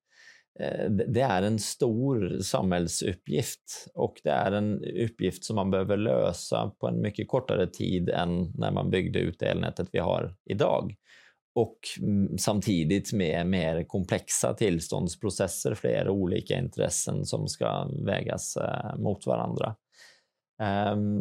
Eh, 0.61 0.91
det 0.91 1.21
är 1.21 1.43
en 1.43 1.59
stor 1.59 2.39
samhällsuppgift 2.43 3.87
och 3.95 4.15
det 4.25 4.31
är 4.31 4.53
en 4.53 4.85
uppgift 4.85 5.45
som 5.45 5.57
man 5.57 5.71
behöver 5.71 5.97
lösa 5.97 6.73
på 6.81 6.89
en 6.89 7.01
mycket 7.01 7.29
kortare 7.29 7.67
tid 7.67 8.09
än 8.09 8.53
när 8.55 8.71
man 8.71 8.91
byggde 8.91 9.19
ut 9.19 9.43
elnätet 9.43 9.89
vi 9.93 9.99
har 9.99 10.35
idag 10.45 10.95
och 11.55 11.79
samtidigt 12.39 13.13
med 13.13 13.47
mer 13.47 13.85
komplexa 13.85 14.55
tillståndsprocesser, 14.55 15.75
flera 15.75 16.11
olika 16.11 16.59
intressen 16.59 17.27
som 17.27 17.49
ska 17.49 17.91
vägas 18.07 18.57
eh, 18.57 18.97
mot 18.99 19.27
varandra. 19.27 19.77
Ehm, 20.61 21.21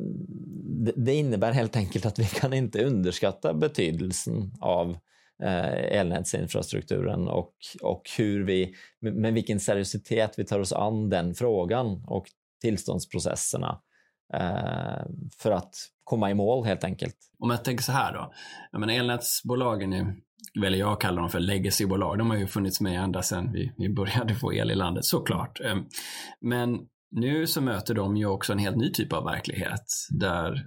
det 0.95 1.13
innebär 1.13 1.51
helt 1.51 1.75
enkelt 1.75 2.05
att 2.05 2.19
vi 2.19 2.25
kan 2.25 2.53
inte 2.53 2.85
underskatta 2.85 3.53
betydelsen 3.53 4.51
av 4.59 4.97
eh, 5.43 5.99
elnätsinfrastrukturen 5.99 7.27
och, 7.27 7.53
och 7.81 8.01
hur 8.17 8.43
vi, 8.43 8.73
med 8.99 9.33
vilken 9.33 9.59
seriositet 9.59 10.33
vi 10.37 10.45
tar 10.45 10.59
oss 10.59 10.73
an 10.73 11.09
den 11.09 11.35
frågan 11.35 12.03
och 12.07 12.25
tillståndsprocesserna 12.61 13.81
eh, 14.33 15.05
för 15.37 15.51
att 15.51 15.75
komma 16.09 16.31
i 16.31 16.33
mål 16.33 16.65
helt 16.65 16.83
enkelt. 16.83 17.15
Om 17.39 17.49
jag 17.49 17.63
tänker 17.63 17.83
så 17.83 17.91
här 17.91 18.13
då. 18.13 18.33
Jag 18.71 18.79
menar, 18.79 18.93
elnätsbolagen 18.93 19.93
är, 19.93 20.15
väljer 20.61 20.79
jag 20.79 20.93
att 20.93 20.99
kalla 20.99 21.21
dem 21.21 21.29
för 21.29 21.39
legacybolag. 21.39 22.17
De 22.17 22.29
har 22.29 22.37
ju 22.37 22.47
funnits 22.47 22.81
med 22.81 23.03
ända 23.03 23.21
sedan 23.21 23.51
vi, 23.51 23.73
vi 23.77 23.89
började 23.89 24.35
få 24.35 24.53
el 24.53 24.71
i 24.71 24.75
landet 24.75 25.05
såklart. 25.05 25.59
Ehm, 25.59 25.85
men 26.41 26.79
nu 27.11 27.47
så 27.47 27.61
möter 27.61 27.93
de 27.93 28.17
ju 28.17 28.25
också 28.25 28.53
en 28.53 28.59
helt 28.59 28.77
ny 28.77 28.91
typ 28.91 29.13
av 29.13 29.23
verklighet 29.23 29.85
där 30.19 30.65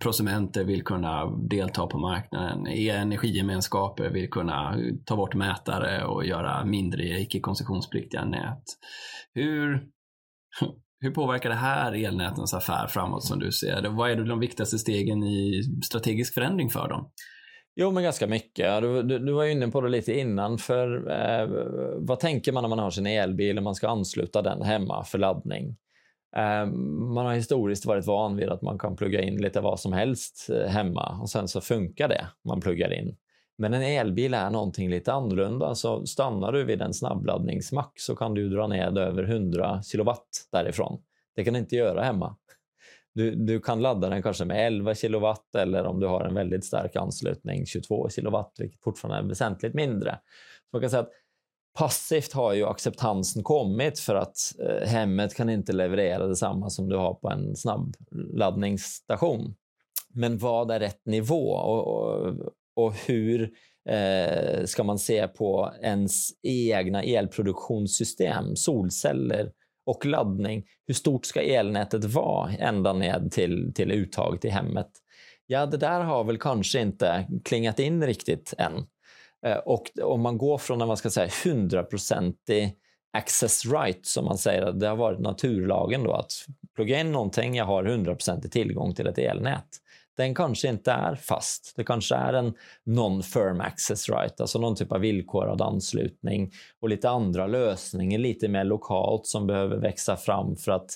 prosumenter 0.00 0.64
vill 0.64 0.84
kunna 0.84 1.26
delta 1.30 1.86
på 1.86 1.98
marknaden, 1.98 2.66
energigemenskaper 2.66 4.10
vill 4.10 4.30
kunna 4.30 4.76
ta 5.04 5.16
bort 5.16 5.34
mätare 5.34 6.04
och 6.04 6.26
göra 6.26 6.64
mindre 6.64 7.20
icke-koncessionspliktiga 7.20 8.24
nät. 8.24 8.62
Hur, 9.34 9.88
hur 11.00 11.10
påverkar 11.10 11.48
det 11.48 11.54
här 11.54 12.04
elnätens 12.04 12.54
affär 12.54 12.86
framåt 12.86 13.24
som 13.24 13.38
du 13.38 13.52
ser 13.52 13.82
det? 13.82 13.88
Vad 13.88 14.10
är 14.10 14.16
de 14.16 14.40
viktigaste 14.40 14.78
stegen 14.78 15.22
i 15.22 15.62
strategisk 15.84 16.34
förändring 16.34 16.70
för 16.70 16.88
dem? 16.88 17.10
Jo, 17.80 17.90
men 17.90 18.02
ganska 18.02 18.26
mycket. 18.26 18.82
Du, 18.82 19.02
du, 19.02 19.18
du 19.18 19.32
var 19.32 19.44
inne 19.44 19.68
på 19.68 19.80
det 19.80 19.88
lite 19.88 20.18
innan. 20.18 20.58
För 20.58 21.10
eh, 21.10 21.48
Vad 21.98 22.20
tänker 22.20 22.52
man 22.52 22.62
när 22.62 22.68
man 22.68 22.78
har 22.78 22.90
sin 22.90 23.06
elbil 23.06 23.58
och 23.58 23.64
man 23.64 23.74
ska 23.74 23.88
ansluta 23.88 24.42
den 24.42 24.62
hemma 24.62 25.04
för 25.04 25.18
laddning? 25.18 25.76
Eh, 26.36 26.66
man 27.14 27.26
har 27.26 27.34
historiskt 27.34 27.86
varit 27.86 28.06
van 28.06 28.36
vid 28.36 28.48
att 28.48 28.62
man 28.62 28.78
kan 28.78 28.96
plugga 28.96 29.22
in 29.22 29.36
lite 29.36 29.60
vad 29.60 29.80
som 29.80 29.92
helst 29.92 30.50
eh, 30.50 30.70
hemma 30.70 31.18
och 31.20 31.30
sen 31.30 31.48
så 31.48 31.60
funkar 31.60 32.08
det. 32.08 32.26
Man 32.48 32.60
pluggar 32.60 32.92
in. 32.92 33.16
Men 33.58 33.74
en 33.74 33.82
elbil 33.82 34.34
är 34.34 34.50
någonting 34.50 34.90
lite 34.90 35.12
annorlunda. 35.12 35.74
Så 35.74 36.06
stannar 36.06 36.52
du 36.52 36.64
vid 36.64 36.82
en 36.82 36.94
snabbladdningsmack 36.94 37.92
så 37.96 38.16
kan 38.16 38.34
du 38.34 38.48
dra 38.48 38.66
ner 38.66 38.98
över 38.98 39.22
100 39.22 39.82
kilowatt 39.82 40.28
därifrån. 40.52 41.02
Det 41.36 41.44
kan 41.44 41.54
du 41.54 41.60
inte 41.60 41.76
göra 41.76 42.02
hemma. 42.02 42.36
Du, 43.14 43.34
du 43.34 43.60
kan 43.60 43.82
ladda 43.82 44.08
den 44.08 44.22
kanske 44.22 44.44
med 44.44 44.66
11 44.66 44.94
kilowatt 44.94 45.54
eller 45.54 45.84
om 45.84 46.00
du 46.00 46.06
har 46.06 46.24
en 46.24 46.34
väldigt 46.34 46.64
stark 46.64 46.96
anslutning 46.96 47.66
22 47.66 48.08
kilowatt, 48.08 48.52
vilket 48.58 48.82
fortfarande 48.82 49.18
är 49.18 49.28
väsentligt 49.28 49.74
mindre. 49.74 50.18
Så 50.70 50.76
man 50.76 50.80
kan 50.80 50.90
säga 50.90 51.02
att 51.02 51.12
passivt 51.78 52.32
har 52.32 52.52
ju 52.52 52.64
acceptansen 52.64 53.42
kommit 53.42 53.98
för 53.98 54.14
att 54.14 54.36
eh, 54.68 54.88
hemmet 54.88 55.34
kan 55.34 55.50
inte 55.50 55.72
leverera 55.72 56.26
detsamma 56.26 56.70
som 56.70 56.88
du 56.88 56.96
har 56.96 57.14
på 57.14 57.30
en 57.30 57.56
snabbladdningsstation. 57.56 59.54
Men 60.14 60.38
vad 60.38 60.70
är 60.70 60.80
rätt 60.80 61.06
nivå 61.06 61.50
och, 61.52 61.86
och, 61.86 62.34
och 62.78 62.94
hur 62.94 63.50
eh, 63.88 64.64
ska 64.64 64.84
man 64.84 64.98
se 64.98 65.28
på 65.28 65.72
ens 65.82 66.28
egna 66.42 67.02
elproduktionssystem, 67.02 68.56
solceller 68.56 69.52
och 69.86 70.06
laddning. 70.06 70.64
Hur 70.86 70.94
stort 70.94 71.26
ska 71.26 71.42
elnätet 71.42 72.04
vara 72.04 72.52
ända 72.52 72.92
ned 72.92 73.32
till, 73.32 73.72
till 73.74 73.92
uttaget 73.92 74.44
i 74.44 74.48
hemmet? 74.48 74.88
Ja, 75.46 75.66
det 75.66 75.76
där 75.76 76.00
har 76.00 76.24
väl 76.24 76.38
kanske 76.38 76.80
inte 76.80 77.28
klingat 77.44 77.78
in 77.78 78.06
riktigt 78.06 78.54
än. 78.58 78.86
Eh, 79.46 79.56
och 79.56 79.90
om 80.02 80.20
man 80.20 80.38
går 80.38 80.58
från 80.58 80.80
en 80.80 80.88
man 80.88 80.96
ska 80.96 81.10
säga 81.10 81.26
100-procentig 81.26 82.72
access 83.12 83.66
right, 83.66 84.06
som 84.06 84.24
man 84.24 84.38
säger, 84.38 84.72
det 84.72 84.88
har 84.88 84.96
varit 84.96 85.20
naturlagen 85.20 86.02
då, 86.04 86.12
att 86.12 86.32
plugga 86.74 87.00
in 87.00 87.12
någonting, 87.12 87.54
jag 87.54 87.64
har 87.64 87.84
100% 87.84 88.48
tillgång 88.48 88.94
till 88.94 89.06
ett 89.06 89.18
elnät 89.18 89.68
den 90.18 90.34
kanske 90.34 90.68
inte 90.68 90.92
är 90.92 91.14
fast. 91.14 91.72
Det 91.76 91.84
kanske 91.84 92.14
är 92.14 92.32
en 92.32 92.54
non-firm 92.86 93.60
access 93.60 94.08
right, 94.08 94.40
alltså 94.40 94.58
någon 94.58 94.76
typ 94.76 94.92
av 94.92 95.00
villkorad 95.00 95.62
anslutning 95.62 96.52
och 96.80 96.88
lite 96.88 97.10
andra 97.10 97.46
lösningar 97.46 98.18
lite 98.18 98.48
mer 98.48 98.64
lokalt 98.64 99.26
som 99.26 99.46
behöver 99.46 99.76
växa 99.76 100.16
fram 100.16 100.56
för 100.56 100.72
att 100.72 100.90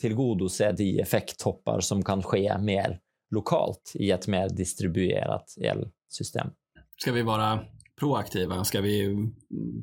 tillgodose 0.00 0.72
de 0.72 1.00
effekttoppar 1.00 1.80
som 1.80 2.04
kan 2.04 2.22
ske 2.22 2.58
mer 2.58 2.98
lokalt 3.30 3.92
i 3.94 4.10
ett 4.10 4.28
mer 4.28 4.48
distribuerat 4.48 5.54
elsystem. 5.60 6.48
Ska 7.00 7.12
vi 7.12 7.22
vara 7.22 7.60
proaktiva? 8.00 8.64
Ska 8.64 8.80
vi 8.80 9.16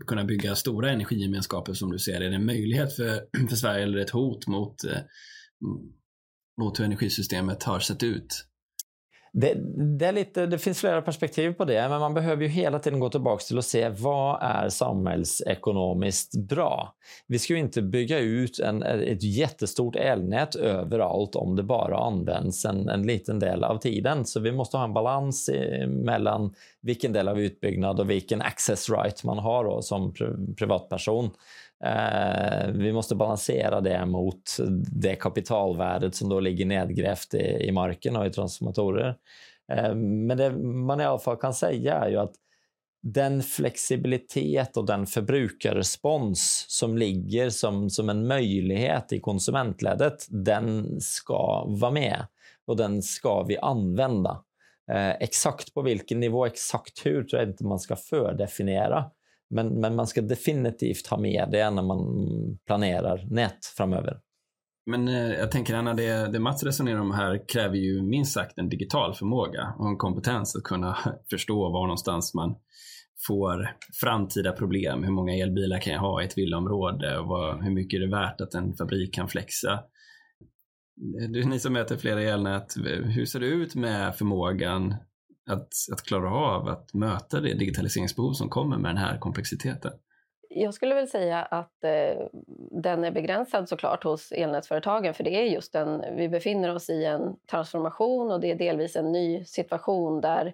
kunna 0.07 0.23
bygga 0.23 0.55
stora 0.55 0.91
energigemenskaper 0.91 1.73
som 1.73 1.91
du 1.91 1.99
ser? 1.99 2.21
Är 2.21 2.29
det 2.29 2.35
en 2.35 2.45
möjlighet 2.45 2.95
för, 2.95 3.47
för 3.49 3.55
Sverige 3.55 3.83
eller 3.83 3.97
ett 3.97 4.09
hot 4.09 4.47
mot, 4.47 4.83
eh, 4.83 4.97
mot 6.61 6.79
hur 6.79 6.85
energisystemet 6.85 7.63
har 7.63 7.79
sett 7.79 8.03
ut 8.03 8.45
det, 9.35 9.53
det, 9.99 10.05
är 10.05 10.11
lite, 10.11 10.45
det 10.45 10.57
finns 10.57 10.79
flera 10.79 11.01
perspektiv 11.01 11.53
på 11.53 11.65
det, 11.65 11.89
men 11.89 11.99
man 11.99 12.13
behöver 12.13 12.43
ju 12.43 12.49
hela 12.49 12.79
tiden 12.79 12.99
gå 12.99 13.09
tillbaka 13.09 13.43
till 13.43 13.57
att 13.57 13.65
se 13.65 13.89
vad 13.89 14.37
är 14.41 14.69
samhällsekonomiskt 14.69 16.35
bra? 16.35 16.95
Vi 17.27 17.39
ska 17.39 17.53
ju 17.53 17.59
inte 17.59 17.81
bygga 17.81 18.19
ut 18.19 18.59
en, 18.59 18.83
ett 18.83 19.23
jättestort 19.23 19.95
elnät 19.95 20.55
överallt 20.55 21.35
om 21.35 21.55
det 21.55 21.63
bara 21.63 21.97
används 21.97 22.65
en, 22.65 22.89
en 22.89 23.03
liten 23.03 23.39
del 23.39 23.63
av 23.63 23.77
tiden. 23.77 24.25
Så 24.25 24.39
vi 24.39 24.51
måste 24.51 24.77
ha 24.77 24.83
en 24.83 24.93
balans 24.93 25.49
i, 25.49 25.87
mellan 25.87 26.53
vilken 26.81 27.13
del 27.13 27.27
av 27.27 27.39
utbyggnad 27.39 27.99
och 27.99 28.09
vilken 28.09 28.41
access 28.41 28.89
right 28.89 29.23
man 29.23 29.37
har 29.37 29.63
då, 29.63 29.81
som 29.81 30.13
privatperson. 30.57 31.29
Eh, 31.85 32.67
vi 32.73 32.93
måste 32.93 33.15
balansera 33.15 33.81
det 33.81 34.05
mot 34.05 34.57
det 34.91 35.15
kapitalvärdet 35.15 36.15
som 36.15 36.29
då 36.29 36.39
ligger 36.39 36.65
nedgrävt 36.65 37.33
i, 37.33 37.67
i 37.67 37.71
marken 37.71 38.15
och 38.15 38.25
i 38.25 38.29
transformatorer. 38.29 39.15
Eh, 39.73 39.95
men 39.95 40.37
det 40.37 40.51
man 40.57 41.01
i 41.01 41.03
alla 41.03 41.19
fall 41.19 41.37
kan 41.37 41.53
säga 41.53 41.95
är 41.95 42.09
ju 42.09 42.17
att 42.17 42.33
den 43.03 43.43
flexibilitet 43.43 44.77
och 44.77 44.85
den 44.85 45.05
förbrukarrespons 45.05 46.65
som 46.69 46.97
ligger 46.97 47.49
som, 47.49 47.89
som 47.89 48.09
en 48.09 48.27
möjlighet 48.27 49.13
i 49.13 49.19
konsumentledet, 49.19 50.27
den 50.29 51.01
ska 51.01 51.65
vara 51.67 51.91
med 51.91 52.25
och 52.65 52.77
den 52.77 53.01
ska 53.01 53.43
vi 53.43 53.57
använda. 53.57 54.43
Eh, 54.91 55.11
exakt 55.11 55.73
på 55.73 55.81
vilken 55.81 56.19
nivå, 56.19 56.45
exakt 56.45 57.05
hur, 57.05 57.23
tror 57.23 57.41
jag 57.41 57.49
inte 57.49 57.65
man 57.65 57.79
ska 57.79 57.95
fördefiniera. 57.95 59.05
Men, 59.53 59.79
men 59.79 59.95
man 59.95 60.07
ska 60.07 60.21
definitivt 60.21 61.07
ha 61.07 61.17
med 61.17 61.47
det 61.51 61.69
när 61.69 61.83
man 61.83 61.99
planerar 62.65 63.27
nät 63.29 63.65
framöver. 63.77 64.19
Men 64.85 65.07
eh, 65.07 65.33
jag 65.33 65.51
tänker 65.51 65.75
Anna, 65.75 65.93
det, 65.93 66.31
det 66.31 66.39
Mats 66.39 66.63
resonerar 66.63 66.99
om 66.99 67.11
här 67.11 67.47
kräver 67.47 67.75
ju 67.75 68.01
minst 68.01 68.33
sagt 68.33 68.57
en 68.57 68.69
digital 68.69 69.13
förmåga 69.13 69.73
och 69.79 69.87
en 69.87 69.97
kompetens 69.97 70.55
att 70.55 70.63
kunna 70.63 70.97
förstå 71.29 71.69
var 71.69 71.87
någonstans 71.87 72.33
man 72.33 72.55
får 73.27 73.77
framtida 74.01 74.51
problem. 74.51 75.03
Hur 75.03 75.11
många 75.11 75.33
elbilar 75.33 75.79
kan 75.79 75.93
jag 75.93 75.99
ha 75.99 76.21
i 76.21 76.25
ett 76.25 76.37
villaområde? 76.37 77.17
Och 77.17 77.27
vad, 77.27 77.63
hur 77.63 77.71
mycket 77.71 77.97
är 77.97 78.01
det 78.01 78.11
värt 78.11 78.41
att 78.41 78.53
en 78.53 78.73
fabrik 78.73 79.13
kan 79.13 79.27
flexa? 79.27 79.79
Du, 81.29 81.43
ni 81.43 81.59
som 81.59 81.73
möter 81.73 81.97
flera 81.97 82.21
elnät, 82.21 82.75
hur 83.03 83.25
ser 83.25 83.39
det 83.39 83.45
ut 83.45 83.75
med 83.75 84.15
förmågan 84.15 84.95
att, 85.49 85.67
att 85.91 86.03
klara 86.03 86.31
av 86.31 86.67
att 86.67 86.93
möta 86.93 87.39
det 87.39 87.53
digitaliseringsbehov 87.53 88.33
som 88.33 88.49
kommer 88.49 88.77
med 88.77 88.89
den 88.89 88.97
här 88.97 89.17
komplexiteten? 89.17 89.91
Jag 90.49 90.73
skulle 90.73 90.95
väl 90.95 91.07
säga 91.07 91.41
att 91.43 91.83
eh, 91.83 92.27
den 92.71 93.03
är 93.03 93.11
begränsad 93.11 93.69
såklart 93.69 94.03
hos 94.03 94.31
elnätsföretagen 94.31 95.13
för 95.13 95.23
det 95.23 95.35
är 95.35 95.43
just 95.43 95.75
en, 95.75 96.15
vi 96.15 96.29
befinner 96.29 96.75
oss 96.75 96.89
i 96.89 97.05
en 97.05 97.35
transformation 97.51 98.31
och 98.31 98.39
det 98.39 98.51
är 98.51 98.55
delvis 98.55 98.95
en 98.95 99.11
ny 99.11 99.45
situation 99.45 100.21
där 100.21 100.53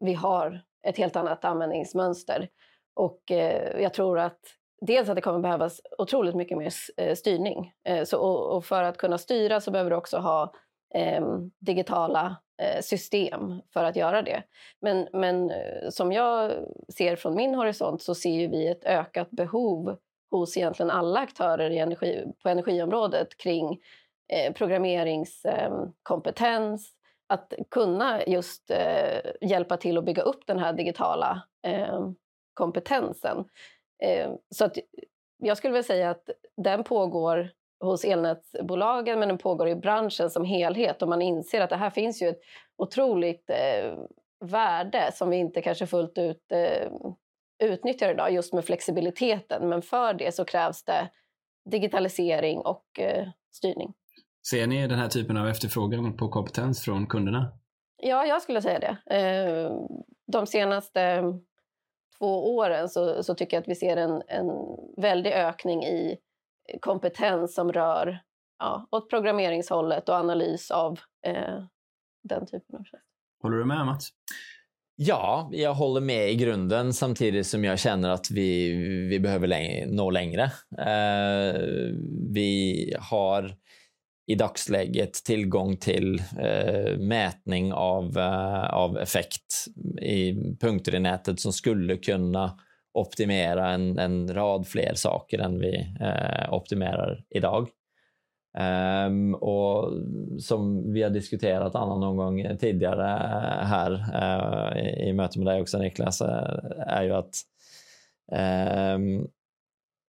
vi 0.00 0.14
har 0.14 0.60
ett 0.86 0.98
helt 0.98 1.16
annat 1.16 1.44
användningsmönster. 1.44 2.48
Och 2.94 3.30
eh, 3.30 3.82
jag 3.82 3.94
tror 3.94 4.18
att 4.18 4.40
dels 4.86 5.08
att 5.08 5.14
det 5.14 5.20
kommer 5.20 5.38
behövas 5.38 5.80
otroligt 5.98 6.34
mycket 6.34 6.58
mer 6.58 6.72
eh, 6.96 7.14
styrning. 7.14 7.72
Eh, 7.84 8.04
så, 8.04 8.18
och, 8.18 8.56
och, 8.56 8.64
för 8.64 8.82
att 8.82 8.98
kunna 8.98 9.18
styra 9.18 9.60
så 9.60 9.70
behöver 9.70 9.90
du 9.90 9.96
också 9.96 10.18
ha 10.18 10.52
eh, 10.94 11.26
digitala 11.60 12.36
Eh, 12.62 12.80
system 12.80 13.62
för 13.72 13.84
att 13.84 13.96
göra 13.96 14.22
det. 14.22 14.42
Men, 14.80 15.08
men 15.12 15.50
eh, 15.50 15.88
som 15.90 16.12
jag 16.12 16.52
ser 16.96 17.16
från 17.16 17.34
min 17.34 17.54
horisont 17.54 18.02
så 18.02 18.14
ser 18.14 18.48
vi 18.48 18.68
ett 18.68 18.84
ökat 18.84 19.30
behov 19.30 19.96
hos 20.30 20.56
egentligen 20.56 20.90
alla 20.90 21.20
aktörer 21.20 21.70
i 21.70 21.78
energi, 21.78 22.24
på 22.42 22.48
energiområdet 22.48 23.36
kring 23.36 23.80
eh, 24.28 24.52
programmeringskompetens, 24.52 26.44
ehm, 26.46 26.72
eh, 26.74 26.78
att 27.26 27.52
kunna 27.70 28.26
just 28.26 28.70
eh, 28.70 29.20
hjälpa 29.40 29.76
till 29.76 29.98
att 29.98 30.04
bygga 30.04 30.22
upp 30.22 30.46
den 30.46 30.58
här 30.58 30.72
digitala 30.72 31.42
eh, 31.66 32.08
kompetensen. 32.54 33.44
Ehm, 34.02 34.36
så 34.54 34.64
att 34.64 34.78
jag 35.36 35.56
skulle 35.56 35.72
vilja 35.72 35.82
säga 35.82 36.10
att 36.10 36.30
den 36.56 36.84
pågår 36.84 37.50
hos 37.82 38.04
elnätsbolagen 38.04 39.18
men 39.18 39.28
den 39.28 39.38
pågår 39.38 39.68
i 39.68 39.76
branschen 39.76 40.30
som 40.30 40.44
helhet 40.44 41.02
och 41.02 41.08
man 41.08 41.22
inser 41.22 41.60
att 41.60 41.70
det 41.70 41.76
här 41.76 41.90
finns 41.90 42.22
ju 42.22 42.28
ett 42.28 42.40
otroligt 42.76 43.50
eh, 43.50 43.98
värde 44.50 45.10
som 45.14 45.30
vi 45.30 45.36
inte 45.36 45.62
kanske 45.62 45.86
fullt 45.86 46.18
ut 46.18 46.52
eh, 46.52 46.92
utnyttjar 47.62 48.10
idag 48.10 48.32
just 48.32 48.52
med 48.52 48.64
flexibiliteten. 48.64 49.68
Men 49.68 49.82
för 49.82 50.14
det 50.14 50.34
så 50.34 50.44
krävs 50.44 50.84
det 50.84 51.10
digitalisering 51.70 52.58
och 52.58 53.00
eh, 53.00 53.28
styrning. 53.52 53.94
Ser 54.50 54.66
ni 54.66 54.86
den 54.86 54.98
här 54.98 55.08
typen 55.08 55.36
av 55.36 55.48
efterfrågan 55.48 56.16
på 56.16 56.28
kompetens 56.28 56.84
från 56.84 57.06
kunderna? 57.06 57.52
Ja, 57.96 58.26
jag 58.26 58.42
skulle 58.42 58.62
säga 58.62 58.78
det. 58.78 59.16
Eh, 59.16 59.72
de 60.32 60.46
senaste 60.46 61.22
två 62.18 62.56
åren 62.56 62.88
så, 62.88 63.22
så 63.22 63.34
tycker 63.34 63.56
jag 63.56 63.62
att 63.62 63.68
vi 63.68 63.74
ser 63.74 63.96
en, 63.96 64.22
en 64.28 64.50
väldig 64.96 65.32
ökning 65.32 65.84
i 65.84 66.18
kompetens 66.80 67.54
som 67.54 67.72
rör 67.72 68.18
ja, 68.58 68.88
åt 68.90 69.10
programmeringshållet 69.10 70.08
och 70.08 70.14
analys 70.14 70.70
av 70.70 71.00
eh, 71.26 71.64
den 72.22 72.46
typen 72.46 72.76
av 72.76 72.84
tjänster. 72.84 73.00
Håller 73.42 73.56
du 73.56 73.64
med 73.64 73.86
Mats? 73.86 74.08
Ja, 74.96 75.48
jag 75.52 75.74
håller 75.74 76.00
med 76.00 76.30
i 76.30 76.34
grunden 76.34 76.92
samtidigt 76.92 77.46
som 77.46 77.64
jag 77.64 77.78
känner 77.78 78.08
att 78.08 78.30
vi, 78.30 78.72
vi 79.10 79.20
behöver 79.20 79.46
läng 79.46 79.94
nå 79.94 80.10
längre. 80.10 80.42
Eh, 80.78 81.60
vi 82.32 82.94
har 83.00 83.54
i 84.26 84.34
dagsläget 84.34 85.12
tillgång 85.12 85.76
till 85.76 86.22
eh, 86.38 86.98
mätning 86.98 87.72
av, 87.72 88.18
eh, 88.18 88.74
av 88.74 88.98
effekt 88.98 89.66
i 90.00 90.34
punkter 90.60 90.94
i 90.94 90.98
nätet 90.98 91.40
som 91.40 91.52
skulle 91.52 91.96
kunna 91.96 92.58
optimera 92.94 93.70
en, 93.70 93.98
en 93.98 94.34
rad 94.34 94.66
fler 94.66 94.94
saker 94.94 95.38
än 95.38 95.58
vi 95.58 95.96
eh, 96.00 96.52
optimerar 96.52 97.24
idag. 97.30 97.68
Um, 99.06 99.34
och 99.34 99.92
som 100.38 100.92
vi 100.92 101.02
har 101.02 101.10
diskuterat 101.10 101.74
Anna 101.74 101.96
någon 101.96 102.16
gång 102.16 102.58
tidigare 102.58 103.10
eh, 103.10 103.66
här 103.66 103.92
uh, 103.92 104.82
i, 104.82 105.08
i 105.08 105.12
möte 105.12 105.38
med 105.38 105.46
dig 105.46 105.60
också 105.60 105.78
Niklas, 105.78 106.22
uh, 106.22 106.28
är 106.86 107.02
ju 107.02 107.12
att 107.12 107.34
um, 108.96 109.28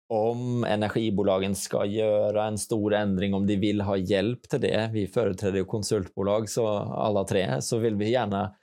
om 0.09 0.63
energibolagen 0.63 1.55
ska 1.55 1.85
göra 1.85 2.47
en 2.47 2.57
stor 2.57 2.93
ändring, 2.93 3.33
om 3.33 3.47
de 3.47 3.55
vill 3.55 3.81
ha 3.81 3.97
hjälp 3.97 4.49
till 4.49 4.61
det, 4.61 4.89
vi 4.93 5.07
företräder 5.07 5.57
ju 5.57 5.65
konsultbolag 5.65 6.49
så 6.49 6.67
alla 6.77 7.23
tre, 7.23 7.61
så 7.61 7.77
vill 7.77 7.95
vi 7.95 8.11
gärna 8.11 8.55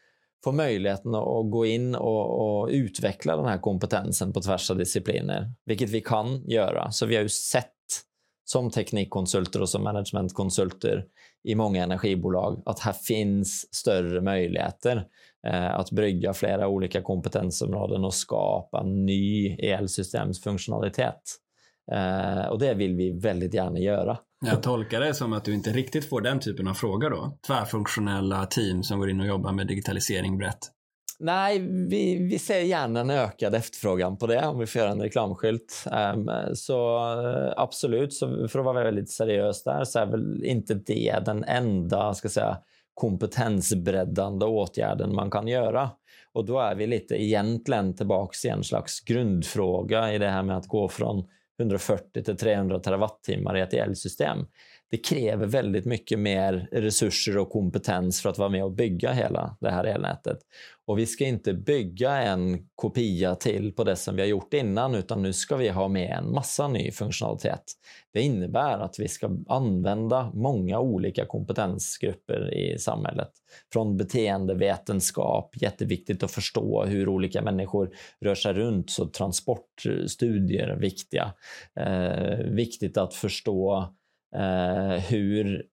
få 0.44 0.52
möjligheten 0.52 1.14
att 1.14 1.50
gå 1.50 1.66
in 1.66 1.94
och, 1.94 2.60
och, 2.60 2.68
utveckla 2.68 3.36
den 3.36 3.46
här 3.46 3.58
kompetensen 3.58 4.32
på 4.32 4.40
tvärs 4.40 4.70
av 4.70 4.76
discipliner, 4.76 5.52
vilket 5.66 5.90
vi 5.90 6.00
kan 6.00 6.44
göra. 6.48 6.90
Så 6.90 7.06
vi 7.06 7.16
har 7.16 7.22
ju 7.22 7.28
sett 7.28 7.66
som 8.44 8.70
teknikkonsulter 8.70 9.62
och 9.62 9.68
som 9.68 9.84
managementkonsulter 9.84 11.04
i 11.44 11.54
många 11.54 11.82
energibolag 11.82 12.62
att 12.66 12.80
här 12.80 12.92
finns 12.92 13.74
större 13.74 14.20
möjligheter 14.20 15.06
eh, 15.46 15.74
att 15.74 15.90
brygga 15.90 16.32
flera 16.34 16.68
olika 16.68 17.02
kompetensområden 17.02 18.04
och 18.04 18.14
skapa 18.14 18.82
ny 18.82 19.56
elsystemsfunktionalitet. 19.58 21.20
Eh, 21.92 22.46
och 22.46 22.58
det 22.58 22.74
vill 22.74 22.94
vi 22.94 23.10
väldigt 23.10 23.54
gärna 23.54 23.78
göra. 23.78 24.18
Jag 24.46 24.62
tolkar 24.62 25.00
det 25.00 25.14
som 25.14 25.32
att 25.32 25.44
du 25.44 25.54
inte 25.54 25.70
riktigt 25.70 26.08
får 26.08 26.20
den 26.20 26.40
typen 26.40 26.68
av 26.68 26.74
frågor 26.74 27.10
då? 27.10 27.38
Tvärfunktionella 27.46 28.46
team 28.46 28.82
som 28.82 28.98
går 28.98 29.10
in 29.10 29.20
och 29.20 29.26
jobbar 29.26 29.52
med 29.52 29.66
digitalisering 29.66 30.38
brett? 30.38 30.58
Nej, 31.22 31.58
vi, 31.88 32.28
vi 32.30 32.38
ser 32.38 32.60
gärna 32.60 33.00
en 33.00 33.10
ökad 33.10 33.54
efterfrågan 33.54 34.16
på 34.16 34.26
det 34.26 34.46
om 34.46 34.58
vi 34.58 34.66
får 34.66 34.80
göra 34.80 34.90
en 34.90 35.02
reklamskylt. 35.02 35.86
Um, 36.14 36.30
så 36.54 36.98
uh, 37.20 37.52
absolut, 37.56 38.12
så 38.12 38.48
för 38.48 38.58
att 38.58 38.64
vara 38.64 38.84
väldigt 38.84 39.10
seriös 39.10 39.64
där 39.64 39.84
så 39.84 39.98
är 39.98 40.06
väl 40.06 40.44
inte 40.44 40.74
det 40.74 41.22
den 41.24 41.44
enda 41.44 42.14
ska 42.14 42.28
säga, 42.28 42.58
kompetensbreddande 42.94 44.46
åtgärden 44.46 45.14
man 45.14 45.30
kan 45.30 45.48
göra. 45.48 45.90
Och 46.32 46.44
då 46.44 46.60
är 46.60 46.74
vi 46.74 46.86
lite 46.86 47.22
egentligen 47.22 47.96
tillbaka 47.96 48.48
i 48.48 48.50
en 48.50 48.64
slags 48.64 49.00
grundfråga 49.00 50.12
i 50.12 50.18
det 50.18 50.28
här 50.28 50.42
med 50.42 50.56
att 50.56 50.68
gå 50.68 50.88
från 50.88 51.24
140 51.60 52.22
till 52.22 52.36
300 52.36 52.78
terawattimmar 52.78 53.56
i 53.56 53.60
ett 53.60 53.74
elsystem. 53.74 54.38
Det 54.90 54.96
kräver 54.96 55.46
väldigt 55.46 55.84
mycket 55.84 56.18
mer 56.18 56.68
resurser 56.72 57.38
och 57.38 57.50
kompetens 57.50 58.22
för 58.22 58.30
att 58.30 58.38
vara 58.38 58.48
med 58.48 58.64
och 58.64 58.72
bygga 58.72 59.12
hela 59.12 59.56
det 59.60 59.70
här 59.70 59.84
elnätet. 59.84 60.38
Och 60.90 60.98
vi 60.98 61.06
ska 61.06 61.26
inte 61.26 61.54
bygga 61.54 62.16
en 62.16 62.68
kopia 62.74 63.34
till 63.34 63.72
på 63.72 63.84
det 63.84 63.96
som 63.96 64.16
vi 64.16 64.22
har 64.22 64.28
gjort 64.28 64.54
innan 64.54 64.94
utan 64.94 65.22
nu 65.22 65.32
ska 65.32 65.56
vi 65.56 65.68
ha 65.68 65.88
med 65.88 66.10
en 66.18 66.32
massa 66.32 66.68
ny 66.68 66.90
funktionalitet. 66.90 67.62
Det 68.12 68.20
innebär 68.20 68.78
att 68.78 68.98
vi 68.98 69.08
ska 69.08 69.30
använda 69.48 70.30
många 70.34 70.80
olika 70.80 71.26
kompetensgrupper 71.26 72.54
i 72.54 72.78
samhället. 72.78 73.30
Från 73.72 73.96
beteendevetenskap, 73.96 75.54
jätteviktigt 75.62 76.22
att 76.22 76.30
förstå 76.30 76.84
hur 76.84 77.08
olika 77.08 77.42
människor 77.42 77.90
rör 78.20 78.34
sig 78.34 78.52
runt, 78.52 78.90
så 78.90 79.06
transportstudier 79.06 80.68
är 80.68 80.76
viktiga. 80.76 81.34
Eh, 81.80 82.38
viktigt 82.38 82.96
att 82.96 83.14
förstå 83.14 83.88
eh, 84.36 85.02
hur 85.08 85.66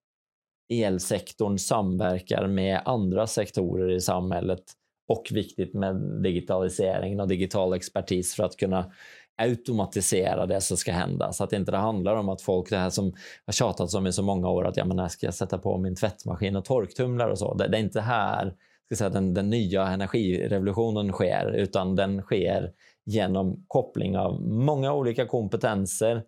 elsektorn 0.74 1.58
samverkar 1.58 2.48
med 2.48 2.82
andra 2.86 3.28
sektorer 3.28 3.92
i 3.92 4.02
samhället 4.02 4.64
och 5.08 5.28
viktigt 5.32 5.74
med 5.74 5.96
digitaliseringen 6.24 7.20
och 7.20 7.28
digital 7.28 7.74
expertis 7.74 8.36
för 8.36 8.44
att 8.44 8.58
kunna 8.58 8.92
automatisera 9.38 10.46
det 10.46 10.62
som 10.62 10.78
ska 10.78 10.92
hända. 10.92 11.34
Så 11.34 11.44
att 11.44 11.50
det 11.50 11.56
inte 11.56 11.76
handlar 11.76 12.16
om 12.16 12.30
att 12.30 12.42
folk, 12.42 12.70
det 12.70 12.78
här 12.78 12.90
som 12.90 13.14
har 13.46 13.54
tjatats 13.54 13.94
om 13.94 14.08
i 14.08 14.14
så 14.14 14.24
många 14.24 14.50
år, 14.50 14.68
att 14.68 14.78
ja, 14.78 14.86
men 14.86 14.98
när 14.98 15.08
ska 15.08 15.28
jag 15.28 15.34
sätta 15.34 15.58
på 15.58 15.78
min 15.78 15.96
tvättmaskin 15.96 16.56
och 16.56 16.66
torktumlare 16.66 17.32
och 17.32 17.40
så. 17.40 17.54
Det, 17.54 17.68
det 17.68 17.78
är 17.78 17.82
inte 17.82 18.02
här 18.02 18.54
ska 18.86 18.96
säga, 18.96 19.10
den, 19.10 19.34
den 19.34 19.50
nya 19.50 19.88
energirevolutionen 19.88 21.12
sker, 21.12 21.52
utan 21.52 21.96
den 21.96 22.22
sker 22.22 22.72
genom 23.06 23.66
koppling 23.68 24.18
av 24.18 24.42
många 24.42 24.94
olika 24.94 25.26
kompetenser 25.26 26.24